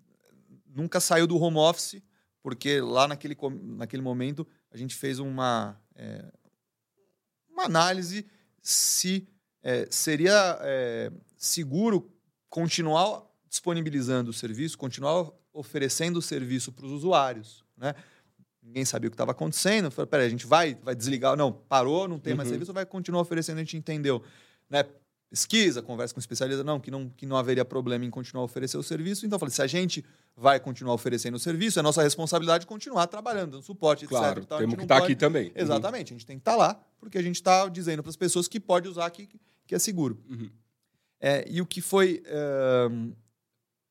nunca 0.75 1.01
saiu 1.01 1.27
do 1.27 1.37
home 1.39 1.57
office, 1.57 2.03
porque 2.43 2.81
lá 2.81 3.09
naquele, 3.09 3.37
naquele 3.63 4.03
momento 4.03 4.47
a 4.71 4.77
gente 4.77 4.95
fez 4.95 5.19
uma, 5.19 5.81
é, 5.95 6.31
uma 7.49 7.65
análise 7.65 8.27
se 8.61 9.27
é, 9.63 9.87
seria 9.91 10.59
seguro 11.37 12.11
continuar 12.49 13.25
disponibilizando 13.49 14.31
o 14.31 14.35
serviço, 14.35 14.77
continuar 14.79 15.31
oferecendo 15.59 16.19
o 16.19 16.23
serviço 16.23 16.71
para 16.73 16.85
os 16.87 16.93
usuários. 16.93 17.65
Né? 17.77 17.95
Ninguém 18.63 18.85
sabia 18.85 19.09
o 19.09 19.11
que 19.11 19.15
estava 19.15 19.31
acontecendo. 19.33 19.91
Falei, 19.91 20.07
peraí, 20.09 20.27
a 20.27 20.31
gente 20.31 20.47
vai, 20.47 20.75
vai 20.83 20.95
desligar? 20.95 21.37
Não, 21.37 21.53
parou, 21.53 22.07
não 22.09 22.19
tem 22.19 22.35
mais 22.35 22.49
Uhum. 22.49 22.55
serviço, 22.55 22.73
vai 22.73 22.85
continuar 22.87 23.21
oferecendo, 23.23 23.57
a 23.57 23.61
gente 23.61 23.77
entendeu. 23.77 24.23
Né? 24.69 24.85
pesquisa, 25.29 25.83
conversa 25.83 26.15
com 26.15 26.21
especialista, 26.21 26.63
não, 26.63 26.79
que 26.79 26.89
não, 26.89 27.09
que 27.11 27.27
não 27.27 27.37
haveria 27.37 27.65
problema 27.65 28.05
em 28.05 28.11
continuar 28.11 28.43
a 28.43 28.45
oferecer 28.45 28.77
o 28.79 28.83
serviço. 28.83 29.27
Então, 29.27 29.35
eu 29.37 29.41
falei, 29.41 29.53
se 29.53 29.61
a 29.61 29.67
gente 29.67 30.05
vai 30.37 30.59
continuar 30.61 30.95
oferecendo 30.95 31.35
o 31.35 31.39
serviço, 31.39 31.79
é 31.81 31.83
nossa 31.83 32.01
responsabilidade 32.01 32.65
continuar 32.65 33.09
trabalhando, 33.09 33.51
dando 33.51 33.63
suporte, 33.65 34.07
Claro. 34.07 34.41
etc. 34.41 34.53
A 34.53 34.59
Temos 34.59 34.77
que 34.77 34.83
estar 34.83 34.95
pode- 35.01 35.13
aqui 35.13 35.17
também. 35.17 35.51
Exatamente, 35.55 36.13
a 36.13 36.17
gente 36.17 36.25
tem 36.25 36.37
que 36.37 36.43
estar 36.43 36.55
lá, 36.55 36.81
porque 37.01 37.19
a 37.19 37.23
gente 37.23 37.35
está 37.35 37.69
dizendo 37.69 38.05
para 38.05 38.11
as 38.11 38.17
pessoas 38.17 38.47
que 38.47 38.61
pode 38.61 38.89
usar, 38.89 39.11
que, 39.11 39.29
que 39.67 39.75
é 39.75 39.79
seguro. 39.81 40.23
Uhum. 40.31 40.49
É, 41.21 41.45
e 41.51 41.61
o 41.61 41.67
que 41.67 41.81
foi 41.81 42.23
é, 42.25 42.89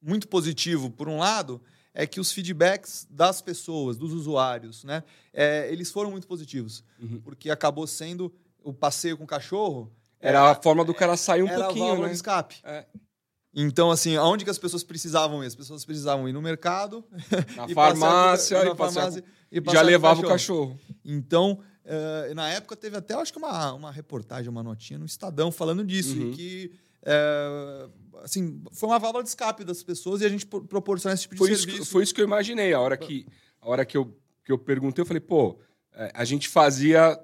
muito 0.06 0.28
positivo, 0.28 0.90
por 0.92 1.10
um 1.10 1.18
lado, 1.18 1.60
é 1.94 2.06
que 2.06 2.20
os 2.20 2.32
feedbacks 2.32 3.08
das 3.10 3.42
pessoas, 3.42 3.98
dos 3.98 4.14
usuários, 4.14 4.84
né, 4.84 5.04
é, 5.34 5.68
eles 5.72 5.90
foram 5.92 6.12
muito 6.12 6.28
positivos, 6.28 6.84
Uhum. 7.02 7.20
porque 7.24 7.50
acabou 7.50 7.88
sendo 7.88 8.32
o 8.64 8.74
passeio 8.74 9.18
com 9.18 9.24
o 9.24 9.28
cachorro 9.28 9.92
Era 10.20 10.52
a 10.52 10.56
forma 10.56 10.84
do 10.86 10.94
cara 10.94 11.16
sair 11.18 11.42
um 11.44 11.48
era 11.48 11.58
a 11.62 11.66
pouquinho, 11.66 11.86
válvula 11.88 12.08
né? 12.08 12.12
de 12.14 12.16
escape. 12.18 12.56
É. 12.64 12.86
Então, 13.58 13.90
assim, 13.90 14.16
aonde 14.18 14.44
que 14.44 14.50
as 14.52 14.58
pessoas 14.58 14.84
precisavam 14.84 15.42
ir? 15.44 15.48
As 15.48 15.56
pessoas 15.56 15.86
precisavam 15.86 16.28
ir 16.28 16.34
no 16.34 16.42
mercado, 16.42 17.06
Na 17.56 17.66
E 17.70 17.74
farmácia, 17.74 18.58
passear- 18.58 18.66
e, 18.66 18.76
farmácia 18.76 19.24
e 19.52 19.60
com- 19.60 19.66
passear 19.66 19.82
já 19.82 19.86
levava 19.88 20.20
o 20.20 20.28
cachorro. 20.28 20.78
Então, 21.06 21.60
eh, 21.86 22.34
na 22.34 22.50
época 22.50 22.76
teve 22.76 22.98
até, 22.98 23.14
acho 23.14 23.32
que 23.32 23.38
uma, 23.40 23.72
uma 23.74 23.92
reportagem, 23.92 24.50
uma 24.50 24.62
notinha 24.64 25.00
no 25.00 25.06
Estadão 25.06 25.52
falando 25.54 25.86
disso. 25.86 26.18
Uhum. 26.20 26.32
E 26.32 26.36
que, 26.36 26.72
eh, 27.04 27.88
assim, 28.24 28.62
foi 28.72 28.90
uma 28.90 29.00
válvula 29.00 29.24
de 29.24 29.30
escape 29.30 29.64
das 29.64 29.82
pessoas 29.84 30.22
e 30.22 30.26
a 30.26 30.30
gente 30.30 30.46
pro- 30.46 30.64
proporciona 30.64 31.14
esse 31.14 31.24
tipo 31.24 31.36
Foi 31.38 31.48
de 31.50 31.54
isso, 31.56 31.66
que, 31.66 31.72
serviço. 31.72 31.92
foi 31.92 32.04
isso 32.04 32.14
que 32.14 32.22
eu 32.22 32.26
imaginei. 32.26 32.74
A 32.74 32.80
hora 32.80 32.96
que, 32.98 33.26
a 33.62 33.70
hora 33.70 33.86
que, 33.86 33.98
eu, 33.98 34.16
que 34.44 34.52
eu 34.52 34.58
perguntei, 34.58 35.02
eu 35.02 35.06
falei, 35.06 35.22
pô, 35.22 35.58
é, 35.94 36.12
a 36.14 36.26
gente 36.26 36.48
fazia. 36.50 37.20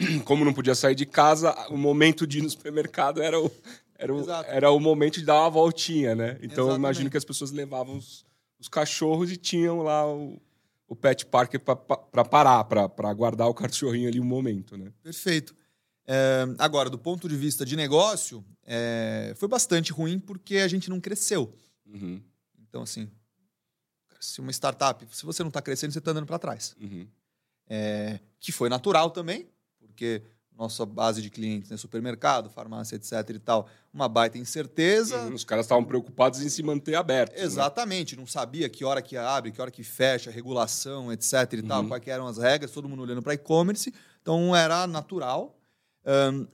Como 0.24 0.44
não 0.44 0.52
podia 0.54 0.74
sair 0.74 0.94
de 0.94 1.04
casa, 1.06 1.52
o 1.70 1.76
momento 1.76 2.26
de 2.26 2.38
ir 2.38 2.42
no 2.42 2.50
supermercado 2.50 3.20
era 3.20 3.40
o, 3.40 3.50
era 3.98 4.14
o, 4.14 4.20
Exato. 4.20 4.48
era 4.50 4.70
o 4.70 4.78
momento 4.78 5.18
de 5.18 5.24
dar 5.24 5.40
uma 5.40 5.50
voltinha, 5.50 6.14
né? 6.14 6.32
Então 6.40 6.64
eu 6.64 6.68
Exatamente. 6.68 6.78
imagino 6.78 7.10
que 7.10 7.16
as 7.16 7.24
pessoas 7.24 7.50
levavam 7.50 7.96
os, 7.96 8.24
os 8.60 8.68
cachorros 8.68 9.32
e 9.32 9.36
tinham 9.36 9.82
lá 9.82 10.06
o, 10.06 10.40
o 10.86 10.94
pet 10.94 11.26
park 11.26 11.54
para 11.56 12.24
parar, 12.24 12.62
para 12.64 13.12
guardar 13.12 13.48
o 13.48 13.54
cachorrinho 13.54 14.08
ali 14.08 14.20
um 14.20 14.24
momento, 14.24 14.76
né? 14.76 14.92
Perfeito. 15.02 15.52
Eh, 16.10 16.46
agora, 16.58 16.88
do 16.88 16.98
ponto 16.98 17.28
de 17.28 17.36
vista 17.36 17.66
de 17.66 17.76
negócio, 17.76 18.42
eh, 18.66 19.34
foi 19.36 19.46
bastante 19.46 19.92
ruim 19.92 20.18
porque 20.18 20.56
a 20.56 20.66
gente 20.68 20.88
não 20.88 20.98
cresceu. 21.00 21.52
Uhum, 21.86 22.22
Então, 22.66 22.82
assim, 22.82 23.10
se 24.18 24.40
uma 24.40 24.50
startup, 24.50 25.06
se 25.14 25.24
você 25.26 25.42
não 25.42 25.48
está 25.48 25.60
crescendo, 25.60 25.92
você 25.92 25.98
está 25.98 26.10
andando 26.10 26.26
para 26.26 26.38
trás. 26.38 26.74
uhum. 26.80 27.06
É, 27.70 28.18
que 28.40 28.50
foi 28.50 28.70
natural 28.70 29.10
também, 29.10 29.46
porque 29.78 30.22
nossa 30.56 30.86
base 30.86 31.20
de 31.20 31.28
clientes, 31.28 31.70
né, 31.70 31.76
supermercado, 31.76 32.48
farmácia, 32.48 32.96
etc 32.96 33.12
e 33.34 33.38
tal, 33.38 33.68
uma 33.92 34.08
baita 34.08 34.38
incerteza. 34.38 35.18
Uhum, 35.26 35.34
Os 35.34 35.44
caras 35.44 35.66
estavam 35.66 35.84
preocupados 35.84 36.40
em 36.40 36.48
se 36.48 36.62
manter 36.62 36.94
abertos. 36.94 37.36
né? 37.38 37.44
Exatamente, 37.44 38.16
não 38.16 38.26
sabia 38.26 38.68
que 38.70 38.84
hora 38.86 39.02
que 39.02 39.16
abre, 39.18 39.52
que 39.52 39.60
hora 39.60 39.70
que 39.70 39.84
fecha, 39.84 40.30
regulação, 40.30 41.12
etc 41.12 41.52
e 41.52 41.62
tal, 41.62 41.82
Uhum. 41.82 41.88
quais 41.88 42.02
que 42.02 42.10
eram 42.10 42.26
as 42.26 42.38
regras, 42.38 42.70
todo 42.70 42.88
mundo 42.88 43.02
olhando 43.02 43.20
para 43.22 43.34
e-commerce, 43.34 43.92
então 44.22 44.56
era 44.56 44.86
natural. 44.86 45.54
Ahn, 46.10 46.46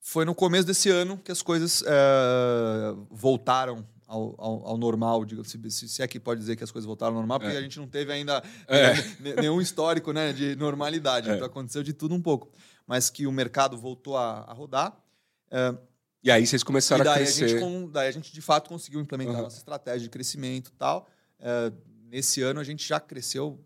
foi 0.00 0.24
no 0.24 0.34
começo 0.34 0.66
desse 0.66 0.88
ano 0.90 1.18
que 1.18 1.32
as 1.32 1.42
coisas 1.42 1.82
eh, 1.86 2.94
voltaram 3.10 3.86
ao, 4.06 4.34
ao- 4.40 4.66
ao 4.68 4.76
normal, 4.76 5.24
digamos, 5.24 5.50
se, 5.50 5.88
se- 5.88 6.02
é 6.02 6.06
que 6.06 6.20
pode 6.20 6.38
dizer 6.40 6.54
que 6.54 6.62
as 6.62 6.70
coisas 6.70 6.86
voltaram 6.86 7.14
ao 7.14 7.18
normal, 7.20 7.40
porque 7.40 7.56
É. 7.56 7.58
a 7.58 7.62
gente 7.62 7.78
não 7.78 7.88
teve 7.88 8.12
ainda 8.12 8.40
É. 8.68 8.94
ne- 9.18 9.34
nenhum 9.34 9.60
histórico 9.60 10.12
né, 10.12 10.32
de 10.32 10.54
normalidade, 10.54 11.28
É. 11.28 11.34
então 11.34 11.46
aconteceu 11.46 11.82
de 11.82 11.92
tudo 11.92 12.14
um 12.14 12.22
pouco. 12.22 12.52
Mas 12.86 13.10
que 13.10 13.26
o 13.26 13.32
mercado 13.32 13.76
voltou 13.76 14.16
a, 14.16 14.42
a 14.42 14.52
rodar. 14.52 14.96
E 16.22 16.30
aí 16.30 16.46
vocês 16.46 16.62
começaram 16.62 17.02
a 17.02 17.04
daí 17.04 17.14
a, 17.14 17.16
crescer. 17.24 17.48
gente, 17.48 17.60
com- 17.60 17.88
daí 17.88 18.06
a 18.08 18.10
gente, 18.12 18.32
de 18.32 18.40
fato, 18.40 18.68
conseguiu 18.68 19.00
implementar 19.00 19.34
Aham. 19.34 19.42
nossa 19.44 19.56
estratégia 19.58 20.00
de 20.02 20.10
crescimento 20.10 20.68
e 20.68 20.72
tal. 20.72 21.08
É, 21.40 21.72
nesse 22.04 22.42
ano, 22.42 22.60
a 22.60 22.64
gente 22.64 22.86
já 22.86 23.00
cresceu 23.00 23.58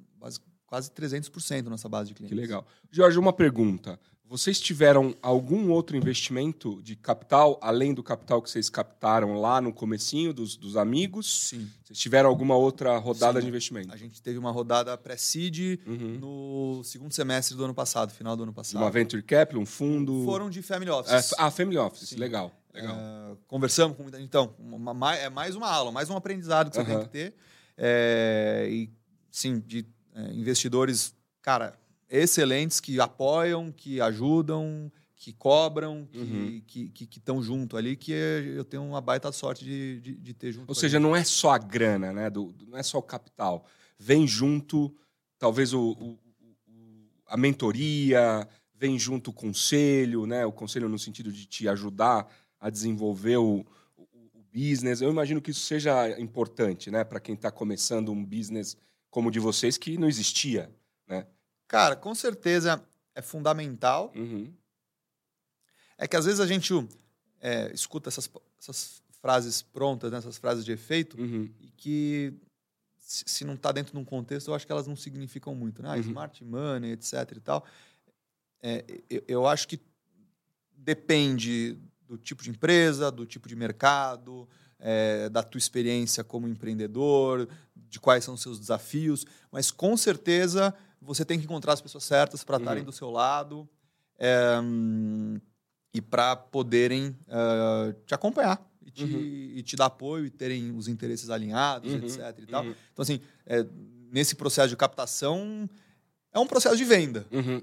quase, 0.71 0.91
quase 0.91 0.91
300% 0.93 1.65
nossa 1.65 1.89
base 1.89 2.09
de 2.11 2.15
clientes. 2.15 2.35
Que 2.37 2.41
legal. 2.41 2.65
Jorge, 2.91 3.19
uma 3.19 3.33
pergunta. 3.33 3.99
Vocês 4.25 4.61
tiveram 4.61 5.13
algum 5.21 5.71
outro 5.73 5.97
investimento 5.97 6.81
de 6.85 6.95
capital, 6.95 7.59
além 7.61 7.93
do 7.93 8.01
capital 8.01 8.41
que 8.41 8.49
vocês 8.49 8.71
captaram 8.71 9.41
lá 9.41 9.61
no 9.61 9.73
comecinho 9.73 10.33
dos, 10.33 10.57
dos 10.57 10.77
amigos? 10.77 11.49
Sim. 11.49 11.69
Vocês 11.83 11.99
tiveram 11.99 12.29
alguma 12.29 12.55
outra 12.57 12.97
rodada 12.99 13.41
Sim. 13.41 13.47
de 13.47 13.49
investimento? 13.49 13.93
A 13.93 13.97
gente 13.97 14.23
teve 14.23 14.39
uma 14.39 14.53
rodada 14.53 14.97
pré-seed 14.97 15.81
Uhum. 15.85 16.19
no 16.21 16.85
segundo 16.85 17.13
semestre 17.13 17.57
do 17.57 17.65
ano 17.65 17.75
passado, 17.75 18.13
final 18.13 18.37
do 18.37 18.45
ano 18.45 18.53
passado. 18.53 18.81
Uma 18.81 18.89
venture 18.93 19.21
capital, 19.21 19.61
um 19.61 19.67
fundo? 19.67 20.23
Foram 20.25 20.49
de 20.49 20.63
family 20.63 20.93
É, 20.93 20.95
offices. 20.95 21.35
ah, 21.37 21.51
family 21.51 21.77
office. 21.79 22.11
Sim. 22.11 22.17
Legal. 22.17 22.53
legal. 22.73 22.95
É, 22.97 23.37
conversamos 23.49 23.97
com 23.97 24.05
muita 24.05 24.21
Então, 24.21 24.55
uma- 24.61 25.17
é 25.17 25.29
mais 25.29 25.57
uma 25.57 25.69
aula, 25.69 25.91
mais 25.91 26.09
um 26.09 26.17
aprendizado 26.17 26.71
que 26.71 26.77
você 26.77 26.83
Aham. 26.83 26.99
tem 26.99 27.03
que 27.03 27.09
ter. 27.09 27.35
É, 27.77 28.69
e, 28.71 28.91
sim, 29.29 29.59
de 29.59 29.85
é, 30.15 30.33
investidores, 30.33 31.15
cara, 31.43 31.79
excelentes 32.09 32.81
que 32.81 32.99
apoiam, 33.01 33.71
que 33.73 34.01
ajudam, 34.01 34.91
que 35.15 35.33
cobram, 35.33 36.09
que 36.11 36.19
Uhum. 36.19 36.63
que 36.67 36.89
que 36.89 37.07
que 37.07 37.19
estão 37.19 37.43
junto 37.43 37.77
ali, 37.77 37.95
que 37.97 38.11
eu 38.13 38.65
tenho 38.65 38.83
uma 38.83 39.01
baita 39.01 39.31
sorte 39.33 39.65
de, 39.65 40.01
de, 40.01 40.15
de 40.17 40.35
ter 40.35 40.51
junto. 40.53 40.69
Ou 40.69 40.75
seja, 40.75 40.99
gente. 40.99 41.03
não 41.03 41.15
é 41.15 41.23
só 41.25 41.51
a 41.51 41.59
grana, 41.59 42.13
né? 42.13 42.31
do- 42.31 42.55
não 42.67 42.79
é 42.79 42.83
só 42.83 42.99
o 42.99 43.03
capital. 43.03 43.67
Vem 43.99 44.27
junto, 44.27 44.95
talvez, 45.39 45.75
o, 45.75 45.81
o- 45.91 46.19
o- 46.69 47.11
a 47.27 47.37
mentoria, 47.37 48.49
vem 48.75 48.99
junto 48.99 49.29
o 49.31 49.33
conselho, 49.35 50.27
né? 50.27 50.47
O 50.47 50.53
conselho 50.53 50.89
no 50.89 50.99
sentido 50.99 51.31
de 51.31 51.45
te 51.47 51.69
ajudar 51.69 52.27
a 52.59 52.71
desenvolver 52.71 53.37
o, 53.37 53.65
o- 53.97 54.03
o 54.35 54.43
business. 54.53 55.03
Eu 55.03 55.11
imagino 55.11 55.41
que 55.43 55.51
isso 55.51 55.61
seja 55.61 56.19
importante, 56.19 56.91
né? 56.91 57.05
Para 57.05 57.21
quem 57.21 57.35
está 57.35 57.51
começando 57.51 58.11
um 58.11 58.25
business 58.25 58.75
como 59.11 59.29
o 59.29 59.33
de 59.33 59.41
vocês, 59.41 59.77
que 59.77 59.97
não 59.99 60.09
existia. 60.09 60.71
Cara, 61.67 61.95
com 61.95 62.15
certeza 62.17 62.85
é 63.15 63.23
fundamental. 63.23 64.13
Uhum. 64.17 64.53
É 65.97 66.09
que 66.09 66.17
às 66.17 66.25
vezes 66.25 66.41
a 66.41 66.47
gente 66.47 66.73
é, 67.41 67.71
escuta 67.73 68.09
essas, 68.09 68.29
essas 68.59 69.01
frases 69.21 69.63
prontas, 69.63 70.11
né, 70.11 70.19
essas 70.19 70.37
frases 70.37 70.65
de 70.65 70.73
efeito, 70.73 71.17
Uhum. 71.21 71.49
e 71.61 71.71
que 71.77 72.33
se, 72.99 73.25
se 73.27 73.45
não 73.45 73.55
está 73.55 73.71
dentro 73.71 73.93
de 73.93 73.99
um 73.99 74.05
contexto, 74.05 74.49
eu 74.49 74.55
acho 74.55 74.67
que 74.67 74.73
elas 74.73 74.87
não 74.89 74.97
significam 74.97 75.55
muito, 75.55 75.81
né? 75.83 75.91
Ah, 75.91 75.95
Uhum. 75.95 76.01
Smart 76.01 76.45
money, 76.45 76.93
etc 76.93 77.13
e 77.37 77.41
tal. 77.41 77.65
É, 78.63 78.85
eu, 79.09 79.23
eu 79.29 79.47
acho 79.47 79.69
que 79.69 79.79
depende 80.77 81.79
do 82.07 82.17
tipo 82.19 82.43
de 82.43 82.51
empresa, 82.51 83.11
do 83.11 83.25
tipo 83.27 83.49
de 83.49 83.55
mercado, 83.55 84.49
é, 84.79 85.29
da 85.29 85.43
tua 85.43 85.59
experiência 85.59 86.25
como 86.25 86.49
empreendedor, 86.49 87.49
de 87.91 88.01
quais 88.01 88.25
são 88.25 88.33
os 88.35 88.41
seus 88.41 88.59
desafios, 88.59 89.27
mas 89.53 89.71
com 89.71 89.97
certeza 89.97 90.73
você 91.03 91.25
tem 91.25 91.39
que 91.39 91.45
encontrar 91.45 91.73
as 91.75 91.81
pessoas 91.83 92.05
certas 92.05 92.43
para 92.45 92.57
estarem 92.57 92.81
Uhum. 92.83 92.87
do 92.87 92.93
seu 92.93 93.11
lado 93.11 93.69
é, 94.19 94.57
e 95.93 96.01
para 96.01 96.37
poderem 96.37 97.17
eh, 97.29 97.95
te 98.07 98.15
acompanhar 98.15 98.65
e 98.87 98.91
te, 98.91 99.05
Uhum. 99.05 99.21
e 99.21 99.63
te 99.63 99.77
dar 99.77 99.87
apoio 99.87 100.27
e 100.27 100.31
terem 100.31 100.71
os 100.77 100.87
interesses 100.89 101.31
alinhados, 101.31 101.93
Uhum, 101.93 101.99
etc. 101.99 102.39
E 102.39 102.47
tal. 102.47 102.65
Uhum. 102.65 102.75
Então, 102.93 103.03
assim, 103.03 103.21
é, 103.47 103.67
nesse 104.13 104.35
processo 104.37 104.69
de 104.69 104.77
captação, 104.77 105.69
é 106.33 106.39
um 106.39 106.47
processo 106.47 106.77
de 106.77 106.85
venda. 106.85 107.27
Uhum. 107.33 107.61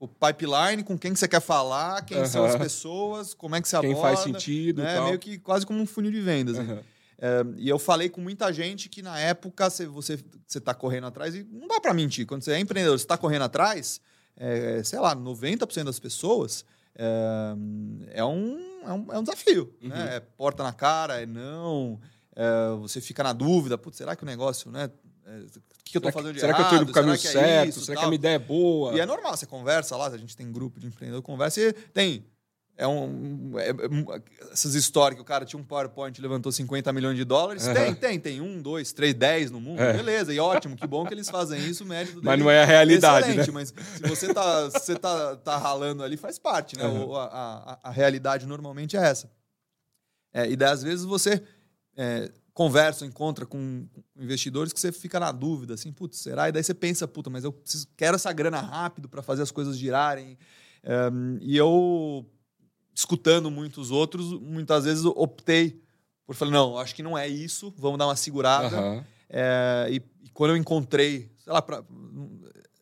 O 0.00 0.08
pipeline, 0.08 0.82
com 0.82 0.98
quem 0.98 1.12
que 1.12 1.18
você 1.18 1.28
quer 1.28 1.40
falar, 1.40 2.02
quem 2.04 2.24
são 2.26 2.44
as 2.44 2.56
pessoas, 2.56 3.34
como 3.34 3.54
é 3.54 3.60
que 3.60 3.68
você 3.68 3.78
Quem 3.80 3.90
aborda. 3.92 4.08
faz 4.16 4.20
sentido 4.20 4.82
né? 4.82 5.00
Meio 5.02 5.18
que 5.18 5.38
quase 5.38 5.64
como 5.66 5.80
um 5.80 5.86
funil 5.86 6.10
de 6.10 6.20
vendas. 6.20 6.58
né? 6.58 6.82
É, 7.24 7.44
e 7.56 7.68
eu 7.68 7.78
falei 7.78 8.08
com 8.08 8.20
muita 8.20 8.52
gente 8.52 8.88
que 8.88 9.00
na 9.00 9.16
época 9.16 9.70
cê- 9.70 9.86
você 9.86 10.18
você 10.44 10.58
está 10.58 10.74
correndo 10.74 11.06
atrás 11.06 11.36
e 11.36 11.44
não 11.44 11.68
dá 11.68 11.80
para 11.80 11.94
mentir. 11.94 12.26
Quando 12.26 12.42
você 12.42 12.50
é 12.50 12.58
empreendedor, 12.58 12.98
você 12.98 13.04
está 13.04 13.16
correndo 13.16 13.42
atrás, 13.42 14.00
é, 14.36 14.82
sei 14.82 14.98
lá, 14.98 15.14
90% 15.14 15.84
das 15.84 16.00
pessoas 16.00 16.64
é, 16.96 17.54
é 18.10 18.24
um, 18.24 18.58
é, 18.84 18.92
um, 18.92 19.12
é 19.12 19.18
um 19.20 19.22
desafio. 19.22 19.72
Uhum. 19.80 19.88
Né? 19.88 20.16
É 20.16 20.20
porta 20.20 20.64
na 20.64 20.72
cara, 20.72 21.22
é 21.22 21.26
não. 21.26 22.00
é, 22.34 22.76
você 22.80 23.00
fica 23.00 23.22
na 23.22 23.32
dúvida, 23.32 23.78
putz, 23.78 23.98
será 23.98 24.16
que 24.16 24.24
o 24.24 24.26
negócio, 24.26 24.68
né? 24.72 24.90
é, 25.24 25.38
o 25.38 25.84
que, 25.84 25.92
que 25.92 25.96
eu 25.96 26.00
estou 26.00 26.12
fazendo 26.12 26.30
que, 26.30 26.34
de 26.34 26.40
será 26.40 26.52
errado? 26.52 26.68
que 26.68 26.74
eu 26.74 26.78
tô 26.78 26.82
indo 26.82 26.92
pro 26.92 26.94
caminho 26.94 27.16
será 27.18 27.32
que 27.32 27.38
certo? 27.38 27.66
É 27.66 27.68
isso, 27.68 27.80
será 27.82 27.96
que 27.96 28.00
tal? 28.00 28.06
a 28.06 28.10
minha 28.10 28.18
ideia 28.18 28.34
é 28.34 28.38
boa? 28.38 28.94
E 28.94 29.00
é 29.00 29.06
normal, 29.06 29.36
você 29.36 29.46
conversa 29.46 29.96
lá, 29.96 30.08
a 30.08 30.18
gente 30.18 30.36
tem 30.36 30.50
grupo 30.50 30.80
de 30.80 30.88
empreendedor, 30.88 31.22
conversa 31.22 31.60
e 31.60 31.72
tem. 31.72 32.26
É 32.82 32.86
um, 32.88 33.52
é- 33.58 33.70
é- 33.70 34.22
essas 34.52 34.74
histórias 34.74 35.16
que 35.16 35.22
o 35.22 35.24
cara 35.24 35.44
tinha 35.44 35.58
um 35.60 35.64
PowerPoint 35.64 36.18
e 36.18 36.22
levantou 36.22 36.50
50 36.52 36.92
milhões 36.92 37.16
de 37.16 37.24
dólares. 37.24 37.66
Aham. 37.66 37.74
Tem, 37.74 37.94
tem, 37.94 38.20
tem. 38.20 38.40
Um, 38.40 38.60
dois, 38.60 38.92
três, 38.92 39.14
dez 39.14 39.50
no 39.50 39.60
mundo. 39.60 39.80
É. 39.80 39.92
Beleza, 39.92 40.32
e 40.34 40.38
ótimo, 40.38 40.76
que 40.76 40.86
bom 40.86 41.06
que 41.06 41.14
eles 41.14 41.28
fazem 41.30 41.64
isso, 41.66 41.84
mérito 41.84 42.20
Mas 42.22 42.38
não 42.38 42.50
é 42.50 42.62
a 42.62 42.66
realidade, 42.66 43.28
excelente, 43.28 43.48
né? 43.48 43.54
Mas 43.54 43.68
se 43.96 44.02
você 44.02 44.34
tá, 44.34 44.64
você 44.70 44.94
tá, 44.96 45.36
tá 45.36 45.56
ralando 45.56 46.02
ali, 46.02 46.16
faz 46.16 46.38
parte, 46.38 46.76
né? 46.76 46.84
Aham. 46.84 47.04
O- 47.06 47.16
a, 47.16 47.24
a- 47.26 47.78
a 47.84 47.90
realidade 47.90 48.46
normalmente 48.46 48.96
é 48.96 49.00
essa. 49.00 49.30
É, 50.34 50.50
e 50.50 50.56
daí, 50.56 50.70
às 50.70 50.82
vezes, 50.82 51.04
você 51.04 51.42
é, 51.96 52.30
conversa, 52.54 53.04
encontra 53.06 53.44
com 53.46 53.86
investidores 54.16 54.72
que 54.72 54.80
você 54.80 54.90
fica 54.90 55.20
na 55.20 55.30
dúvida, 55.30 55.74
assim, 55.74 55.92
putz, 55.92 56.18
será? 56.18 56.48
E 56.48 56.52
daí 56.52 56.62
você 56.62 56.74
pensa, 56.74 57.06
puta, 57.06 57.28
mas 57.30 57.44
eu 57.44 57.52
preciso, 57.52 57.86
quero 57.96 58.16
essa 58.16 58.32
grana 58.32 58.60
rápido 58.60 59.08
para 59.08 59.22
fazer 59.22 59.42
as 59.42 59.50
coisas 59.50 59.76
girarem. 59.76 60.36
É, 60.82 61.08
e 61.42 61.56
eu, 61.56 62.26
escutando 62.94 63.50
muitos 63.50 63.90
outros, 63.90 64.32
muitas 64.40 64.84
vezes 64.84 65.04
eu 65.04 65.12
optei 65.16 65.80
por 66.26 66.34
falar, 66.36 66.50
não, 66.50 66.78
acho 66.78 66.94
que 66.94 67.02
não 67.02 67.16
é 67.18 67.26
isso, 67.28 67.72
vamos 67.76 67.98
dar 67.98 68.06
uma 68.06 68.16
segurada. 68.16 68.76
Aham. 68.76 69.04
É, 69.28 69.88
e, 69.90 70.02
e 70.24 70.28
quando 70.30 70.50
eu 70.52 70.56
encontrei, 70.56 71.30
sei 71.38 71.52
lá, 71.52 71.60
pra, 71.62 71.82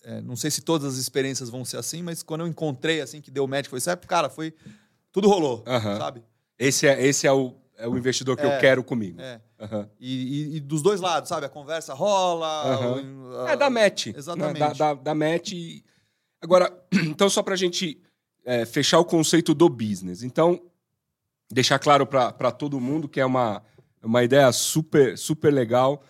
é, 0.05 0.21
não 0.21 0.37
sei 0.37 0.51
se 0.51 0.61
todas 0.63 0.93
as 0.95 0.99
experiências 0.99 1.49
vão 1.49 1.65
ser 1.65 1.77
assim, 1.79 2.03
mas 2.03 2.23
quando 2.23 2.43
eu 2.43 2.47
encontrei, 2.49 3.01
assim, 3.01 3.21
que 3.21 3.31
deu 3.31 3.47
match, 3.47 3.67
foi 3.69 3.81
certo, 3.81 4.07
cara, 4.07 4.29
foi. 4.29 4.53
Tudo 5.13 5.29
rolou, 5.29 5.65
Aham. 5.67 5.97
sabe? 5.99 6.23
Esse 6.59 6.87
é, 6.87 7.05
esse 7.05 7.27
é, 7.27 7.33
o, 7.33 7.55
é 7.77 7.89
o 7.89 7.97
investidor 7.97 8.37
que 8.37 8.45
eu 8.45 8.51
É. 8.51 8.59
quero 8.59 8.85
comigo. 8.85 9.21
É. 9.21 9.41
Aham. 9.59 9.89
E, 9.99 10.53
e- 10.53 10.57
e 10.57 10.61
dos 10.61 10.83
dois 10.83 11.01
lados, 11.01 11.29
sabe? 11.29 11.47
A 11.47 11.49
conversa 11.49 11.95
rola. 11.95 12.79
O- 12.97 13.47
É 13.49 13.57
da 13.57 13.69
match. 13.71 14.09
Exatamente. 14.09 14.61
né? 14.61 14.69
Da, 14.69 14.73
da, 14.73 14.95
da 14.95 15.15
match. 15.15 15.53
Agora, 16.41 16.73
então, 16.93 17.29
só 17.29 17.43
pra 17.43 17.57
gente 17.57 18.01
é, 18.45 18.65
fechar 18.65 18.99
o 18.99 19.05
conceito 19.05 19.55
do 19.55 19.69
business. 19.69 20.23
Então, 20.23 20.61
deixar 21.51 21.79
claro 21.79 22.07
para 22.07 22.51
todo 22.51 22.81
mundo 22.81 23.09
que 23.09 23.21
é 23.21 23.27
uma, 23.27 23.63
uma 24.03 24.23
ideia 24.23 24.51
super, 24.53 25.17
super 25.19 25.53
legal. 25.53 26.03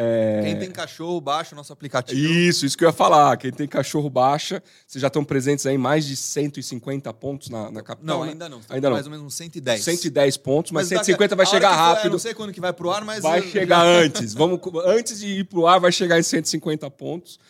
É... 0.00 0.42
Quem 0.44 0.58
tem 0.58 0.70
cachorro, 0.70 1.20
baixa 1.20 1.54
o 1.54 1.56
nosso 1.56 1.72
aplicativo. 1.72 2.20
Isso, 2.20 2.64
isso 2.64 2.76
que 2.78 2.84
eu 2.84 2.88
ia 2.88 2.92
falar. 2.92 3.36
Quem 3.36 3.50
tem 3.50 3.66
cachorro, 3.66 4.08
baixa. 4.08 4.62
Vocês 4.86 5.00
já 5.02 5.08
estão 5.08 5.24
presentes 5.24 5.66
aí 5.66 5.74
em 5.74 5.78
mais 5.78 6.06
de 6.06 6.14
150 6.14 7.12
pontos 7.14 7.48
na, 7.48 7.70
na 7.70 7.82
capital? 7.82 8.18
Não, 8.18 8.24
né? 8.24 8.32
ainda 8.32 8.48
não. 8.48 8.60
Ainda 8.68 8.90
mais 8.90 9.06
não. 9.06 9.12
ou 9.12 9.18
menos 9.18 9.26
uns 9.26 9.34
110. 9.34 9.82
110 9.82 10.36
pontos, 10.36 10.72
mas, 10.72 10.88
daqui- 10.88 11.04
150 11.06 11.34
vai 11.34 11.46
chegar 11.46 11.70
for- 11.70 11.76
rápido. 11.76 12.12
não 12.12 12.18
sei 12.18 12.34
quando 12.34 12.52
que 12.52 12.60
vai 12.60 12.72
pro 12.72 12.90
ar, 12.90 13.04
mas... 13.04 13.22
Vai 13.22 13.40
eu- 13.40 13.44
chegar 13.44 13.84
antes. 13.84 14.34
Vamos, 14.34 14.60
antes 14.84 15.18
de 15.18 15.26
ir 15.26 15.44
pro 15.44 15.66
ar, 15.66 15.80
vai 15.80 15.90
chegar 15.90 16.18
em 16.18 16.22
150 16.22 16.88
pontos. 16.90 17.40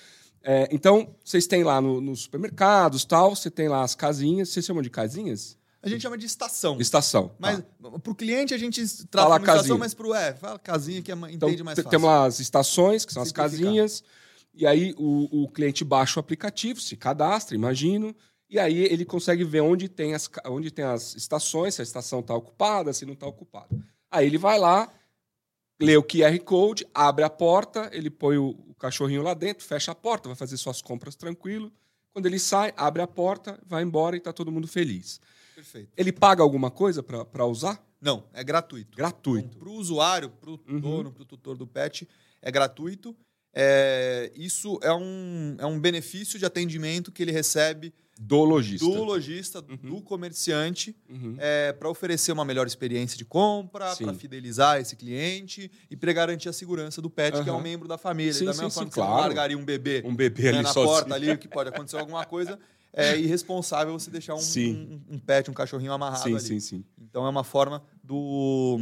É, 0.42 0.68
então, 0.70 1.14
vocês 1.24 1.46
têm 1.46 1.62
lá 1.64 1.80
no- 1.80 2.00
nos 2.00 2.20
supermercados 2.20 3.04
tal, 3.04 3.34
você 3.34 3.50
tem 3.50 3.68
lá 3.68 3.82
as 3.82 3.94
casinhas. 3.94 4.48
Vocês 4.50 4.64
chamam 4.64 4.82
de 4.82 4.90
casinhas? 4.90 5.56
A 5.82 5.88
gente 5.88 6.02
chama 6.02 6.18
de 6.18 6.26
estação. 6.26 6.80
Estação. 6.80 7.30
Mas 7.38 7.58
tá. 7.58 7.90
pro 8.02 8.14
cliente 8.14 8.52
a 8.52 8.58
gente 8.58 8.80
trata 9.06 9.28
Fala 9.28 9.38
como 9.38 9.44
estação, 9.44 9.58
casinha. 9.62 9.78
mas 9.78 9.94
pro... 9.94 10.12
É, 10.14 10.34
fala 10.34 10.58
casinha 10.58 11.00
que 11.02 11.12
é, 11.12 11.14
Então, 11.14 11.48
entende 11.48 11.62
mais 11.62 11.76
te- 11.76 11.82
fácil. 11.82 11.90
temos 11.90 12.06
lá 12.08 12.24
as 12.26 12.40
estações, 12.40 13.04
que 13.04 13.12
são 13.12 13.22
as 13.22 13.30
casinhas. 13.32 14.02
E 14.54 14.66
aí 14.66 14.92
o, 14.98 15.44
o 15.44 15.48
cliente 15.48 15.84
baixa 15.84 16.18
o 16.18 16.20
aplicativo, 16.20 16.80
se 16.80 16.96
cadastra, 16.96 17.54
imagino. 17.54 18.14
E 18.50 18.58
aí 18.58 18.76
ele 18.84 19.04
consegue 19.04 19.44
ver 19.44 19.60
onde 19.60 19.88
tem 19.88 20.14
as, 20.14 20.28
onde 20.46 20.70
tem 20.70 20.84
as 20.84 21.14
estações, 21.14 21.74
se 21.74 21.80
a 21.82 21.84
estação 21.84 22.20
está 22.20 22.34
ocupada, 22.34 22.92
se 22.92 23.04
não 23.06 23.12
está 23.12 23.26
ocupada. 23.26 23.68
Aí 24.10 24.26
ele 24.26 24.38
vai 24.38 24.58
lá, 24.58 24.88
lê 25.80 25.96
o 25.96 26.02
QR 26.02 26.38
Code, 26.40 26.86
abre 26.92 27.24
a 27.24 27.30
porta, 27.30 27.88
ele 27.92 28.10
põe 28.10 28.36
o, 28.36 28.50
o 28.68 28.74
cachorrinho 28.74 29.22
lá 29.22 29.34
dentro, 29.34 29.64
fecha 29.64 29.92
a 29.92 29.94
porta, 29.94 30.28
vai 30.28 30.36
fazer 30.36 30.56
suas 30.56 30.82
compras 30.82 31.14
tranquilo. 31.14 31.72
Quando 32.12 32.26
ele 32.26 32.38
sai, 32.38 32.72
abre 32.76 33.00
a 33.02 33.06
porta, 33.06 33.58
vai 33.66 33.82
embora 33.82 34.16
e 34.16 34.18
está 34.18 34.32
todo 34.32 34.50
mundo 34.50 34.66
feliz. 34.66 35.20
Perfeito. 35.54 35.90
Ele 35.96 36.12
paga 36.12 36.42
alguma 36.42 36.70
coisa 36.70 37.02
para 37.02 37.44
usar? 37.46 37.84
Não, 38.00 38.24
é 38.32 38.42
gratuito. 38.44 38.96
Gratuito. 38.96 39.56
Para 39.58 39.68
o 39.68 39.72
usuário, 39.74 40.30
para 40.30 40.50
o 40.50 40.60
Uhum. 40.68 40.80
dono, 40.80 41.12
para 41.12 41.22
o 41.22 41.26
tutor 41.26 41.56
do 41.56 41.66
pet, 41.66 42.08
é 42.40 42.50
gratuito. 42.50 43.16
É, 43.52 44.30
isso 44.36 44.78
é 44.82 44.92
um, 44.92 45.56
é 45.58 45.66
um 45.66 45.80
benefício 45.80 46.38
de 46.38 46.44
atendimento 46.46 47.10
que 47.10 47.22
ele 47.22 47.32
recebe 47.32 47.92
Do 48.20 48.42
lojista. 48.42 48.84
do 48.84 49.04
lojista, 49.04 49.64
Uhum. 49.68 49.76
do 49.76 50.02
comerciante, 50.02 50.96
Uhum. 51.08 51.36
para 51.78 51.88
oferecer 51.88 52.32
uma 52.32 52.44
melhor 52.44 52.66
experiência 52.66 53.16
de 53.16 53.24
compra, 53.24 53.94
Sim. 53.94 54.04
para 54.06 54.14
fidelizar 54.14 54.80
esse 54.80 54.96
cliente 54.96 55.70
e 55.88 55.96
para 55.96 56.12
garantir 56.12 56.48
a 56.48 56.52
segurança 56.52 57.00
do 57.00 57.08
pet, 57.08 57.42
que 57.44 57.48
é 57.48 57.52
um 57.52 57.60
membro 57.62 57.86
da 57.86 57.96
família. 57.96 58.32
Sim, 58.32 58.46
da 58.46 58.52
sim, 58.52 58.58
mesma 58.62 58.70
sim, 58.70 58.74
forma 58.74 58.88
que 58.88 58.94
você 58.94 59.00
não 59.00 59.06
claro. 59.06 59.22
largaria 59.22 59.56
um 59.56 59.64
bebê 59.64 60.02
Um 60.04 60.14
bebê 60.16 60.42
né, 60.44 60.48
ali 60.48 60.62
na 60.62 60.72
sozinho. 60.72 60.94
porta 60.94 61.14
ali, 61.14 61.36
que 61.38 61.46
pode 61.46 61.68
acontecer 61.68 61.96
alguma 61.98 62.24
coisa, 62.26 62.58
é 62.92 63.16
irresponsável 63.20 63.92
você 63.96 64.10
deixar 64.10 64.34
um, 64.34 64.38
Sim. 64.40 65.00
um, 65.08 65.14
um 65.14 65.18
pet, 65.20 65.48
um 65.48 65.54
cachorrinho 65.54 65.92
amarrado 65.92 66.24
Sim, 66.24 66.34
ali. 66.34 66.40
sim, 66.42 66.58
sim. 66.60 66.84
Então 67.00 67.24
é 67.24 67.28
uma 67.28 67.44
forma 67.44 67.82
do, 68.02 68.80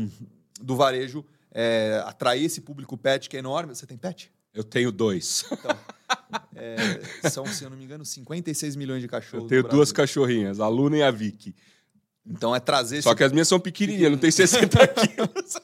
do 0.62 0.74
varejo 0.76 1.22
é, 1.52 2.02
atrair 2.06 2.44
esse 2.44 2.60
público 2.62 2.96
pet 2.96 3.28
que 3.28 3.36
é 3.36 3.40
enorme. 3.40 3.74
Você 3.74 3.86
tem 3.86 3.98
pet? 3.98 4.32
Eu 4.56 4.64
tenho 4.64 4.90
dois. 4.90 5.44
É, 6.54 7.28
são, 7.30 7.44
se 7.46 7.62
eu 7.62 7.68
não 7.70 7.76
me 7.76 7.84
engano, 7.84 8.04
56 8.04 8.74
milhões 8.76 9.02
de 9.02 9.08
cachorros. 9.08 9.44
Eu 9.44 9.48
tenho 9.48 9.62
duas 9.62 9.92
cachorrinhas, 9.92 10.58
a 10.60 10.66
Luna 10.68 10.96
e 10.96 11.02
a 11.02 11.10
Vicky. 11.10 11.54
Então 12.26 12.56
é 12.56 12.58
trazer 12.58 13.02
Só 13.02 13.10
esse, 13.10 13.16
que 13.18 13.24
as 13.24 13.32
minhas 13.32 13.46
são 13.46 13.60
pequenininhas, 13.60 14.10
não 14.10 14.18
tem 14.18 14.30
60 14.30 14.78
quilos. 14.88 15.56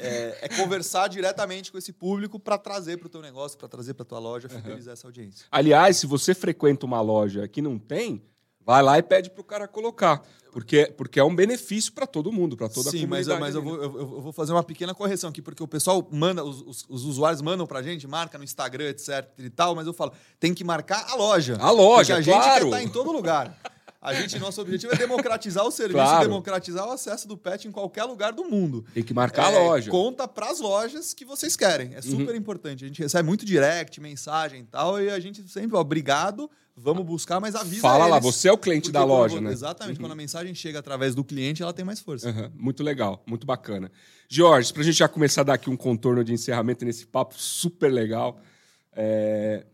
é, 0.00 0.38
é 0.42 0.48
conversar 0.56 1.08
diretamente 1.08 1.70
com 1.70 1.78
esse 1.78 1.92
público 1.92 2.38
para 2.40 2.56
trazer 2.58 2.96
para 2.98 3.06
o 3.06 3.10
teu 3.10 3.20
negócio, 3.20 3.58
para 3.58 3.68
trazer 3.68 3.94
para 3.94 4.04
tua 4.04 4.18
loja, 4.18 4.48
Uhum. 4.50 4.56
fidelizar 4.62 4.94
essa 4.94 5.06
audiência. 5.06 5.46
Aliás, 5.50 5.98
se 5.98 6.06
você 6.06 6.34
frequenta 6.34 6.86
uma 6.86 7.00
loja 7.00 7.46
que 7.46 7.60
não 7.62 7.78
tem, 7.78 8.22
vai 8.64 8.82
lá 8.82 8.98
e 8.98 9.02
pede 9.02 9.30
pro 9.30 9.42
cara 9.44 9.66
colocar. 9.68 10.22
Porque, 10.52 10.92
porque 10.98 11.18
é 11.18 11.24
um 11.24 11.34
benefício 11.34 11.92
para 11.94 12.06
todo 12.06 12.30
mundo, 12.30 12.58
para 12.58 12.68
toda 12.68 12.90
a 12.90 12.92
Sim, 12.92 13.06
mas, 13.06 13.26
comunidade. 13.26 13.30
eu, 13.30 13.40
mas 13.40 13.54
eu, 13.54 13.60
ali, 13.62 13.70
vou, 13.70 13.78
né? 13.78 13.84
eu, 14.02 14.16
eu 14.16 14.20
vou 14.20 14.32
fazer 14.34 14.52
uma 14.52 14.62
pequena 14.62 14.94
correção 14.94 15.30
aqui, 15.30 15.40
porque 15.40 15.62
o 15.62 15.66
pessoal 15.66 16.06
manda, 16.12 16.44
os, 16.44 16.60
os- 16.60 16.86
os 16.90 17.04
usuários 17.06 17.40
mandam 17.40 17.66
pra 17.66 17.82
gente, 17.82 18.06
marca 18.06 18.36
no 18.36 18.44
Instagram, 18.44 18.90
etc 18.90 19.26
e 19.38 19.48
tal, 19.48 19.74
mas 19.74 19.86
eu 19.86 19.94
falo, 19.94 20.12
tem 20.38 20.52
que 20.52 20.62
marcar 20.62 21.06
a 21.10 21.14
loja. 21.14 21.56
A 21.58 21.70
loja, 21.70 22.16
Porque 22.16 22.30
a 22.30 22.34
gente 22.34 22.44
claro. 22.44 22.60
quer 22.60 22.64
estar 22.66 22.82
em 22.82 22.88
todo 22.88 23.10
lugar. 23.10 23.58
A 24.02 24.12
gente, 24.14 24.36
nosso 24.40 24.60
objetivo 24.60 24.92
é 24.92 24.96
democratizar 24.96 25.64
o 25.64 25.70
serviço, 25.70 25.94
Claro. 26.02 26.28
democratizar 26.28 26.88
o 26.88 26.90
acesso 26.90 27.28
do 27.28 27.36
pet 27.36 27.68
em 27.68 27.70
qualquer 27.70 28.02
lugar 28.04 28.32
do 28.32 28.44
mundo. 28.44 28.84
Tem 28.92 29.02
que 29.04 29.14
marcar 29.14 29.52
É, 29.52 29.56
a 29.56 29.60
loja. 29.62 29.92
Uhum. 29.92 29.96
Conta 30.06 30.26
pras 30.26 30.58
lojas 30.58 31.14
que 31.14 31.24
vocês 31.24 31.54
querem. 31.54 31.94
É 31.94 32.02
super 32.02 32.34
importante. 32.34 32.84
A 32.84 32.88
gente 32.88 33.00
recebe 33.00 33.26
muito 33.28 33.44
direct, 33.46 34.00
mensagem 34.00 34.62
e 34.62 34.64
tal, 34.64 35.00
e 35.00 35.08
a 35.08 35.20
gente 35.20 35.48
sempre, 35.48 35.76
ó, 35.76 35.80
obrigado, 35.80 36.50
vamos 36.76 37.04
buscar, 37.06 37.38
mas 37.38 37.54
avisa 37.54 37.80
Fala 37.82 38.06
lá, 38.06 38.16
eles. 38.16 38.24
você 38.24 38.48
é 38.48 38.52
o 38.52 38.58
cliente 38.58 38.90
da 38.90 39.00
quando 39.02 39.08
loja, 39.10 39.36
eu- 39.36 39.40
né? 39.40 39.52
Exatamente. 39.52 40.00
Quando 40.00 40.10
a 40.12 40.16
mensagem 40.16 40.52
chega 40.52 40.80
através 40.80 41.14
do 41.14 41.22
cliente, 41.22 41.62
ela 41.62 41.72
tem 41.72 41.84
mais 41.84 42.00
força. 42.00 42.28
Aham, 42.28 42.50
muito 42.56 42.82
legal, 42.82 43.22
muito 43.24 43.46
bacana. 43.46 43.88
Jorge, 44.28 44.72
para 44.72 44.82
a 44.82 44.84
gente 44.84 44.96
já 44.98 45.06
começar 45.06 45.42
a 45.42 45.44
dar 45.44 45.54
aqui 45.54 45.70
um 45.70 45.76
contorno 45.76 46.24
de 46.24 46.32
encerramento 46.32 46.84
nesse 46.84 47.06
papo 47.06 47.34
super 47.38 47.92
legal, 47.92 48.40
é, 48.94 49.64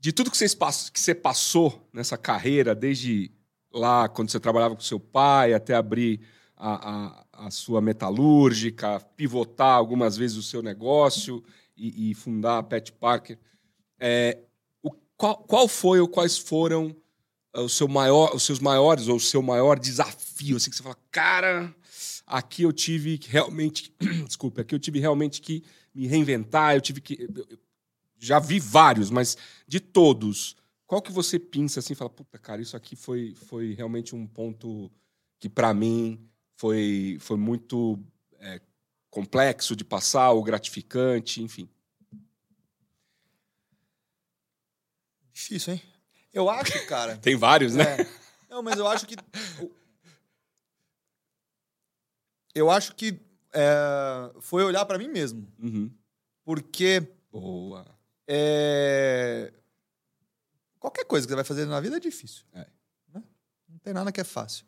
de 0.00 0.12
tudo 0.12 0.30
que, 0.30 0.36
vocês 0.36 0.54
que 0.92 1.00
você 1.00 1.14
passou 1.14 1.88
nessa 1.92 2.16
carreira, 2.16 2.74
desde 2.74 3.30
lá 3.72 4.08
quando 4.08 4.30
você 4.30 4.38
trabalhava 4.40 4.74
com 4.74 4.80
seu 4.80 5.00
pai, 5.00 5.52
até 5.52 5.74
abrir 5.74 6.20
a, 6.56 6.90
a- 6.90 7.46
a 7.46 7.50
sua 7.50 7.80
metalúrgica, 7.80 9.00
pivotar 9.16 9.74
algumas 9.76 10.16
vezes 10.16 10.36
o 10.36 10.42
seu 10.42 10.62
negócio 10.62 11.42
e, 11.76 12.10
e 12.10 12.14
fundar 12.14 12.58
a 12.58 12.62
Pet 12.62 12.92
Parker, 12.92 13.38
é, 14.00 14.38
o- 14.82 14.90
qual, 15.16 15.36
qual 15.36 15.68
foi 15.68 16.00
ou 16.00 16.08
quais 16.08 16.36
foram 16.38 16.94
é, 17.54 17.60
o 17.60 17.68
seu 17.68 17.88
maior, 17.88 18.34
os 18.34 18.42
seus 18.42 18.58
maiores 18.60 19.08
ou 19.08 19.16
o 19.16 19.20
seu 19.20 19.42
maior 19.42 19.78
desafio, 19.78 20.56
assim 20.56 20.70
que 20.70 20.76
você 20.76 20.82
fala, 20.82 20.96
cara, 21.10 21.74
aqui 22.26 22.62
eu 22.62 22.72
tive 22.72 23.18
realmente, 23.28 23.92
desculpa, 24.26 24.60
aqui 24.62 24.74
eu 24.74 24.78
tive 24.78 24.98
realmente 25.00 25.40
que 25.40 25.62
me 25.94 26.06
reinventar, 26.06 26.74
eu 26.74 26.80
tive 26.80 27.00
que, 27.00 27.28
eu 27.34 27.58
já 28.18 28.38
vi 28.38 28.58
vários, 28.58 29.10
mas 29.10 29.36
de 29.66 29.80
todos, 29.80 30.56
qual 30.86 31.00
que 31.00 31.12
você 31.12 31.38
pensa 31.38 31.80
assim, 31.80 31.92
e 31.92 31.96
fala, 31.96 32.10
puta, 32.10 32.38
cara, 32.38 32.60
isso 32.60 32.76
aqui 32.76 32.96
foi, 32.96 33.34
foi 33.34 33.74
realmente 33.74 34.14
um 34.14 34.26
ponto 34.26 34.90
que 35.38 35.48
pra 35.48 35.72
mim 35.72 36.28
foi, 36.56 37.16
foi 37.20 37.36
muito 37.36 37.98
é, 38.40 38.60
complexo 39.10 39.76
de 39.76 39.84
passar 39.84 40.30
ou 40.32 40.42
gratificante, 40.42 41.42
enfim. 41.42 41.68
Difícil, 45.32 45.74
hein? 45.74 45.82
Eu 46.32 46.50
acho, 46.50 46.86
cara. 46.86 47.16
Tem 47.22 47.36
vários, 47.36 47.74
né? 47.74 47.84
É. 48.00 48.06
Não, 48.50 48.62
mas 48.62 48.78
eu 48.78 48.88
acho 48.88 49.06
que. 49.06 49.14
Eu 52.54 52.70
acho 52.70 52.94
que 52.96 53.20
é, 53.52 54.32
foi 54.40 54.64
olhar 54.64 54.84
pra 54.84 54.98
mim 54.98 55.08
mesmo. 55.08 55.46
Uhum. 55.58 55.94
Porque 56.44 57.06
Boa. 57.30 57.97
É, 58.28 59.50
qualquer 60.78 61.04
coisa 61.06 61.26
que 61.26 61.30
você 61.30 61.34
vai 61.34 61.44
fazer 61.44 61.64
na 61.64 61.80
vida 61.80 61.96
é 61.96 62.00
difícil. 62.00 62.44
É. 62.52 62.66
né? 63.14 63.22
Não 63.66 63.78
tem 63.78 63.94
nada 63.94 64.12
que 64.12 64.20
é 64.20 64.24
fácil. 64.24 64.66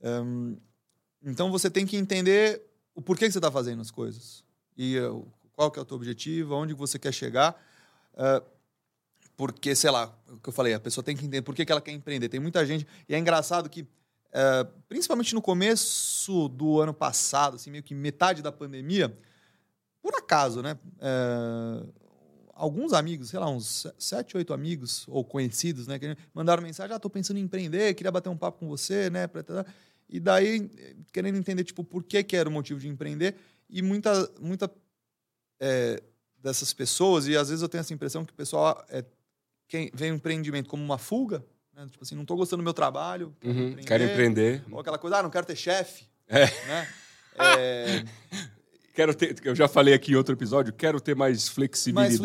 Hum, 0.00 0.56
então 1.20 1.50
você 1.50 1.68
tem 1.68 1.84
que 1.84 1.96
entender 1.96 2.62
o 2.94 3.02
porquê 3.02 3.26
que 3.26 3.32
você 3.32 3.38
está 3.38 3.50
fazendo 3.50 3.82
as 3.82 3.90
coisas. 3.90 4.44
E 4.76 4.98
uh, 5.00 5.26
qual 5.52 5.70
que 5.70 5.80
é 5.80 5.82
o 5.82 5.84
teu 5.84 5.96
objetivo, 5.96 6.54
aonde 6.54 6.74
você 6.74 6.96
quer 6.96 7.12
chegar. 7.12 7.60
Uh, 8.14 8.44
porque, 9.36 9.74
sei 9.74 9.90
lá, 9.90 10.16
o 10.28 10.38
que 10.38 10.48
eu 10.48 10.52
falei, 10.52 10.72
a 10.72 10.80
pessoa 10.80 11.02
tem 11.02 11.16
que 11.16 11.24
entender 11.24 11.42
por 11.42 11.54
que, 11.56 11.64
que 11.64 11.72
ela 11.72 11.80
quer 11.80 11.90
empreender. 11.90 12.28
Tem 12.28 12.38
muita 12.38 12.64
gente. 12.64 12.86
E 13.08 13.14
é 13.14 13.18
engraçado 13.18 13.68
que, 13.68 13.82
uh, 13.82 14.82
principalmente 14.88 15.34
no 15.34 15.42
começo 15.42 16.48
do 16.50 16.80
ano 16.80 16.94
passado, 16.94 17.56
assim, 17.56 17.70
meio 17.70 17.82
que 17.82 17.94
metade 17.94 18.42
da 18.42 18.52
pandemia, 18.52 19.16
por 20.00 20.14
acaso, 20.14 20.62
né? 20.62 20.78
uh, 20.98 22.01
alguns 22.62 22.92
amigos, 22.92 23.30
sei 23.30 23.40
lá, 23.40 23.50
uns 23.50 23.88
sete, 23.98 24.36
oito 24.36 24.54
amigos 24.54 25.04
ou 25.08 25.24
conhecidos, 25.24 25.88
né? 25.88 25.98
Que 25.98 26.16
mandaram 26.32 26.62
mensagem: 26.62 26.94
ah, 26.94 26.98
tô 27.00 27.10
pensando 27.10 27.38
em 27.38 27.42
empreender, 27.42 27.92
queria 27.94 28.12
bater 28.12 28.28
um 28.28 28.36
papo 28.36 28.60
com 28.60 28.68
você, 28.68 29.10
né? 29.10 29.28
E 30.08 30.20
daí, 30.20 30.70
querendo 31.12 31.36
entender, 31.38 31.64
tipo, 31.64 31.82
por 31.82 32.04
que, 32.04 32.22
que 32.22 32.36
era 32.36 32.48
o 32.48 32.52
motivo 32.52 32.78
de 32.78 32.86
empreender. 32.86 33.34
E 33.68 33.82
muita, 33.82 34.30
muita 34.38 34.70
é, 35.58 36.00
dessas 36.38 36.72
pessoas, 36.72 37.26
e 37.26 37.36
às 37.36 37.48
vezes 37.48 37.62
eu 37.62 37.68
tenho 37.68 37.80
essa 37.80 37.94
impressão 37.94 38.24
que 38.24 38.32
o 38.32 38.36
pessoal 38.36 38.84
é, 38.90 39.04
quem 39.66 39.90
vê 39.94 40.10
o 40.10 40.14
empreendimento 40.14 40.68
como 40.68 40.84
uma 40.84 40.98
fuga, 40.98 41.44
né? 41.74 41.86
Tipo 41.90 42.04
assim, 42.04 42.14
não 42.14 42.24
tô 42.24 42.36
gostando 42.36 42.62
do 42.62 42.64
meu 42.64 42.74
trabalho, 42.74 43.34
quero 43.40 43.54
Uhum. 43.54 43.62
empreender. 43.70 43.84
Quero 43.88 44.04
empreender. 44.04 44.64
Ou 44.70 44.78
aquela 44.78 44.98
coisa, 44.98 45.16
ah, 45.18 45.22
não 45.22 45.30
quero 45.30 45.46
ter 45.46 45.56
chefe. 45.56 46.04
É. 46.28 46.46
Né? 46.66 46.88
É, 47.34 48.04
Quero 48.94 49.14
ter, 49.14 49.34
eu 49.44 49.54
já 49.54 49.66
falei 49.66 49.94
aqui 49.94 50.12
em 50.12 50.14
outro 50.16 50.34
episódio, 50.34 50.70
quero 50.72 51.00
ter 51.00 51.16
mais 51.16 51.38
mais 51.38 51.48
flexibilidade, 51.48 52.18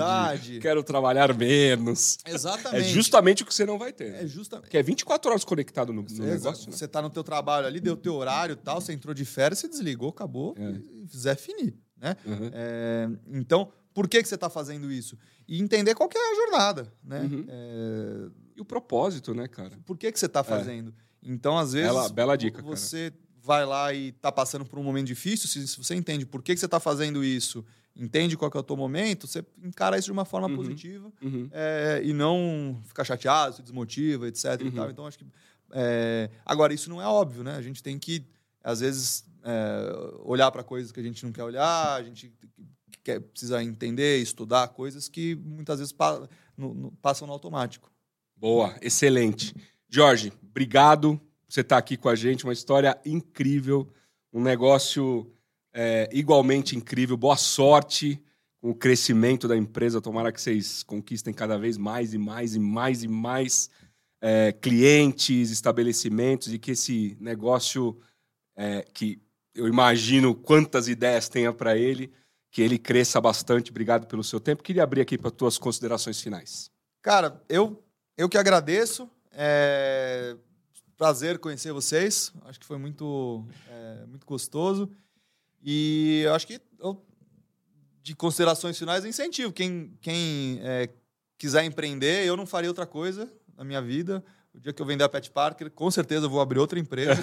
flexibilidade. 0.00 0.58
quero 0.60 0.82
trabalhar 0.84 1.36
menos. 1.36 2.18
É 2.24 2.32
Exatamente. 2.32 2.88
justamente 2.88 3.42
o 3.42 3.46
que 3.46 3.52
você 3.52 3.66
não 3.66 3.78
vai 3.78 3.92
ter. 3.92 4.14
É 4.14 4.26
justamente. 4.26 4.70
Que 4.70 4.78
é 4.78 4.82
24 4.82 5.30
horas 5.30 5.44
conectado 5.44 5.92
no, 5.92 6.02
no 6.02 6.24
negócio. 6.24 6.70
né? 6.70 6.76
Você 6.76 6.86
tá 6.86 7.02
no 7.02 7.10
teu 7.10 7.24
trabalho 7.24 7.66
ali, 7.66 7.80
deu 7.80 7.96
teu 7.96 8.14
horário 8.14 8.52
e 8.52 8.56
tal, 8.56 8.80
você 8.80 8.92
entrou 8.92 9.12
de 9.12 9.24
férias, 9.24 9.58
você 9.58 9.68
desligou, 9.68 10.10
acabou, 10.10 10.54
É. 10.56 10.70
e 10.92 11.06
Zé 11.16 11.34
finir, 11.34 11.74
né? 12.00 12.16
Uhum. 12.24 12.50
É, 12.52 13.08
então, 13.32 13.72
por 13.92 14.08
que, 14.08 14.22
que 14.22 14.28
você 14.28 14.36
está 14.36 14.48
fazendo 14.48 14.92
isso? 14.92 15.18
E 15.48 15.60
entender 15.60 15.94
qual 15.96 16.08
que 16.08 16.16
é 16.16 16.20
a 16.20 16.34
jornada, 16.36 16.92
né? 17.02 17.20
Uhum. 17.22 17.44
É, 17.48 18.28
E 18.56 18.60
o 18.60 18.64
propósito, 18.64 19.34
né, 19.34 19.48
cara? 19.48 19.72
por 19.84 19.98
que, 19.98 20.12
que 20.12 20.18
você 20.18 20.26
está 20.26 20.44
fazendo? 20.44 20.94
Então, 21.20 21.58
às 21.58 21.72
vezes, 21.72 21.88
Bela, 21.90 22.08
bela 22.10 22.36
dica, 22.36 22.62
cara. 22.62 22.76
Vai 23.44 23.66
lá 23.66 23.92
e 23.92 24.12
tá 24.12 24.32
passando 24.32 24.64
por 24.64 24.78
um 24.78 24.82
momento 24.82 25.06
difícil, 25.06 25.48
se, 25.48 25.68
se 25.68 25.76
você 25.76 25.94
entende 25.94 26.24
por 26.24 26.42
que, 26.42 26.54
que 26.54 26.58
você 26.60 26.64
está 26.64 26.80
fazendo 26.80 27.22
isso, 27.22 27.62
entende 27.94 28.36
qual 28.36 28.50
que 28.50 28.56
é 28.56 28.60
o 28.60 28.62
teu 28.62 28.76
momento, 28.76 29.26
você 29.26 29.44
encara 29.62 29.98
isso 29.98 30.06
de 30.06 30.12
uma 30.12 30.24
forma 30.24 30.48
Uhum. 30.48 30.56
positiva 30.56 31.12
Uhum. 31.22 31.48
é, 31.52 32.00
e 32.02 32.12
não 32.14 32.80
ficar 32.86 33.04
chateado, 33.04 33.56
se 33.56 33.62
desmotiva, 33.62 34.26
etc. 34.28 34.44
Uhum. 34.62 34.90
Então, 34.90 35.06
acho 35.06 35.18
que. 35.18 35.26
é, 35.72 36.30
agora, 36.44 36.72
isso 36.72 36.88
não 36.88 37.02
é 37.02 37.06
óbvio, 37.06 37.44
né? 37.44 37.54
A 37.56 37.62
gente 37.62 37.82
tem 37.82 37.98
que, 37.98 38.24
às 38.62 38.80
vezes, 38.80 39.24
é, 39.42 40.16
olhar 40.24 40.50
para 40.50 40.64
coisas 40.64 40.90
que 40.90 40.98
a 41.00 41.02
gente 41.02 41.22
não 41.24 41.30
quer 41.32 41.44
olhar, 41.44 41.94
a 41.96 42.02
gente 42.02 42.32
quer, 43.02 43.20
precisa 43.20 43.62
entender, 43.62 44.18
estudar 44.22 44.68
coisas 44.68 45.06
que 45.08 45.34
muitas 45.34 45.78
vezes 45.78 45.92
pa- 45.92 46.26
no- 46.56 46.72
no- 46.72 46.92
passam 47.02 47.26
no 47.26 47.32
automático. 47.34 47.92
Boa, 48.36 48.74
excelente. 48.80 49.54
Jorge, 49.88 50.32
obrigado 50.42 51.20
você 51.54 51.60
estar 51.60 51.78
aqui 51.78 51.96
com 51.96 52.08
a 52.08 52.16
gente. 52.16 52.44
Uma 52.44 52.52
história 52.52 52.98
incrível, 53.04 53.88
um 54.32 54.42
negócio 54.42 55.32
é, 55.72 56.08
igualmente 56.12 56.76
incrível. 56.76 57.16
Boa 57.16 57.36
sorte 57.36 58.20
com 58.60 58.70
o 58.70 58.74
crescimento 58.74 59.46
da 59.46 59.56
empresa. 59.56 60.00
Tomara 60.00 60.32
que 60.32 60.40
vocês 60.40 60.82
conquistem 60.82 61.32
cada 61.32 61.56
vez 61.56 61.76
mais 61.76 62.12
e 62.12 62.18
mais 62.18 62.56
e 62.56 62.58
mais 62.58 63.04
e 63.04 63.08
mais 63.08 63.70
é, 64.20 64.50
clientes, 64.50 65.52
estabelecimentos 65.52 66.52
e 66.52 66.58
que 66.58 66.72
esse 66.72 67.16
negócio 67.20 68.00
é, 68.56 68.84
que 68.92 69.22
eu 69.54 69.68
imagino 69.68 70.34
quantas 70.34 70.88
ideias 70.88 71.28
tenha 71.28 71.52
para 71.52 71.76
ele, 71.76 72.12
que 72.50 72.62
ele 72.62 72.78
cresça 72.78 73.20
bastante. 73.20 73.70
Obrigado 73.70 74.08
pelo 74.08 74.24
seu 74.24 74.40
tempo. 74.40 74.64
Queria 74.64 74.82
abrir 74.82 75.02
aqui 75.02 75.16
para 75.16 75.30
tuas 75.30 75.56
considerações 75.56 76.20
finais. 76.20 76.68
Cara, 77.00 77.40
eu, 77.48 77.80
eu 78.18 78.28
que 78.28 78.38
agradeço. 78.38 79.08
É 79.30 80.36
prazer 80.96 81.38
conhecer 81.38 81.72
vocês. 81.72 82.32
Acho 82.44 82.58
que 82.60 82.66
foi 82.66 82.78
muito, 82.78 83.46
é, 83.68 84.06
muito 84.06 84.26
gostoso. 84.26 84.90
E 85.62 86.26
acho 86.34 86.46
que 86.46 86.60
eu, 86.78 87.02
de 88.02 88.14
considerações 88.14 88.78
finais, 88.78 89.04
incentivo. 89.04 89.52
Quem, 89.52 89.96
quem 90.00 90.60
é, 90.62 90.90
quiser 91.38 91.64
empreender, 91.64 92.26
eu 92.26 92.36
não 92.36 92.46
faria 92.46 92.68
outra 92.70 92.86
coisa 92.86 93.32
na 93.56 93.64
minha 93.64 93.80
vida. 93.80 94.22
O 94.54 94.60
dia 94.60 94.72
que 94.72 94.80
eu 94.80 94.86
vender 94.86 95.02
a 95.02 95.08
Pet 95.08 95.30
Parker, 95.32 95.68
com 95.70 95.90
certeza 95.90 96.26
eu 96.26 96.30
vou 96.30 96.40
abrir 96.40 96.60
outra 96.60 96.78
empresa. 96.78 97.20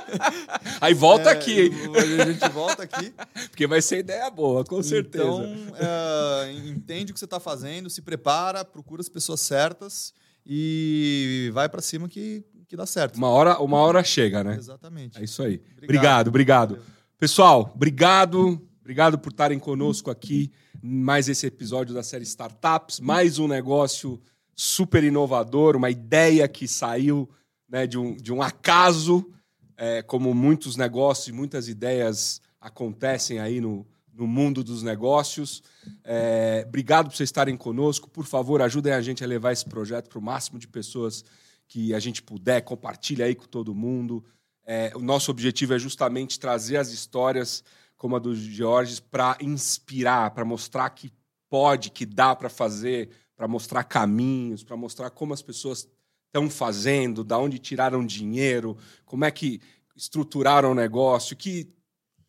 Aí 0.82 0.92
volta 0.92 1.30
É, 1.30 1.32
aqui, 1.32 1.62
hein? 1.62 1.72
A 2.20 2.30
gente 2.30 2.48
volta 2.50 2.82
aqui. 2.82 3.14
Porque 3.48 3.66
vai 3.66 3.80
ser 3.80 4.00
ideia 4.00 4.28
boa, 4.28 4.62
com 4.62 4.82
certeza. 4.82 5.24
Então, 5.24 5.44
é, 5.76 6.52
entende 6.66 7.10
o 7.10 7.14
que 7.14 7.18
você 7.18 7.24
está 7.24 7.40
fazendo, 7.40 7.88
se 7.88 8.02
prepara, 8.02 8.66
procura 8.66 9.00
as 9.00 9.08
pessoas 9.08 9.40
certas 9.40 10.12
e 10.44 11.50
vai 11.54 11.70
para 11.70 11.80
cima 11.80 12.06
que, 12.06 12.44
que 12.72 12.76
dá 12.76 12.86
certo. 12.86 13.16
uma, 13.16 13.28
hora, 13.28 13.60
uma 13.60 13.76
hora 13.76 14.02
chega, 14.02 14.42
né? 14.42 14.56
Exatamente. 14.56 15.18
É 15.18 15.22
isso 15.22 15.42
aí. 15.42 15.60
Obrigado, 15.82 16.28
obrigado. 16.28 16.76
Valeu. 16.76 16.86
Pessoal, 17.18 17.70
obrigado. 17.74 18.58
Obrigado 18.80 19.18
por 19.18 19.30
estarem 19.30 19.58
conosco 19.58 20.10
aqui. 20.10 20.50
Mais 20.82 21.28
esse 21.28 21.46
episódio 21.46 21.94
da 21.94 22.02
série 22.02 22.24
Startups. 22.24 22.98
Mais 22.98 23.38
um 23.38 23.46
negócio 23.46 24.18
super 24.54 25.04
inovador, 25.04 25.76
uma 25.76 25.90
ideia 25.90 26.48
que 26.48 26.66
saiu 26.66 27.28
né, 27.68 27.86
de, 27.86 27.98
um, 27.98 28.16
de 28.16 28.32
um 28.32 28.40
acaso, 28.40 29.30
é, 29.76 30.00
como 30.00 30.32
muitos 30.32 30.74
negócios 30.74 31.28
e 31.28 31.32
muitas 31.32 31.68
ideias 31.68 32.40
acontecem 32.58 33.38
aí 33.38 33.60
no, 33.60 33.86
no 34.14 34.26
mundo 34.26 34.64
dos 34.64 34.82
negócios. 34.82 35.62
É, 36.02 36.64
obrigado 36.66 37.10
por 37.10 37.16
vocês 37.16 37.28
estarem 37.28 37.54
conosco. 37.54 38.08
Por 38.08 38.24
favor, 38.24 38.62
ajudem 38.62 38.94
a 38.94 39.02
gente 39.02 39.22
a 39.22 39.26
levar 39.26 39.52
esse 39.52 39.66
projeto 39.66 40.08
para 40.08 40.18
o 40.18 40.22
máximo 40.22 40.58
de 40.58 40.66
pessoas 40.66 41.22
que 41.68 41.94
a 41.94 41.98
gente 41.98 42.22
puder. 42.22 42.62
Compartilha 42.62 43.26
aí 43.26 43.34
com 43.34 43.46
todo 43.46 43.74
mundo. 43.74 44.24
É, 44.64 44.92
o 44.94 45.00
nosso 45.00 45.30
objetivo 45.30 45.74
é 45.74 45.78
justamente 45.78 46.38
trazer 46.38 46.76
as 46.76 46.90
histórias 46.90 47.64
como 47.96 48.16
a 48.16 48.18
do 48.18 48.34
Georges 48.34 48.98
para 48.98 49.36
inspirar, 49.40 50.32
para 50.32 50.44
mostrar 50.44 50.90
que 50.90 51.12
pode, 51.48 51.90
que 51.90 52.04
dá 52.04 52.34
para 52.34 52.48
fazer, 52.48 53.10
para 53.36 53.46
mostrar 53.46 53.84
caminhos, 53.84 54.64
para 54.64 54.76
mostrar 54.76 55.10
como 55.10 55.32
as 55.32 55.42
pessoas 55.42 55.88
estão 56.26 56.48
fazendo, 56.48 57.22
da 57.22 57.38
onde 57.38 57.58
tiraram 57.58 58.04
dinheiro, 58.04 58.76
como 59.04 59.24
é 59.24 59.30
que 59.30 59.60
estruturaram 59.94 60.72
o 60.72 60.74
negócio, 60.74 61.36
que 61.36 61.72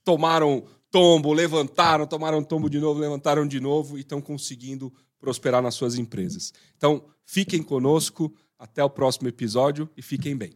tomaram 0.03 0.63
tombo, 0.91 1.33
levantaram, 1.33 2.05
tomaram 2.05 2.43
tombo 2.43 2.69
de 2.69 2.79
novo, 2.79 2.99
levantaram 2.99 3.47
de 3.47 3.59
novo 3.59 3.97
e 3.97 4.01
estão 4.01 4.21
conseguindo 4.21 4.93
prosperar 5.19 5.61
nas 5.61 5.73
suas 5.73 5.95
empresas. 5.95 6.53
Então, 6.77 7.03
fiquem 7.25 7.63
conosco, 7.63 8.31
até 8.63 8.81
o 8.81 8.89
próximo 8.89 9.27
episódio 9.27 9.89
e 9.97 10.01
fiquem 10.01 10.37
bem. 10.37 10.53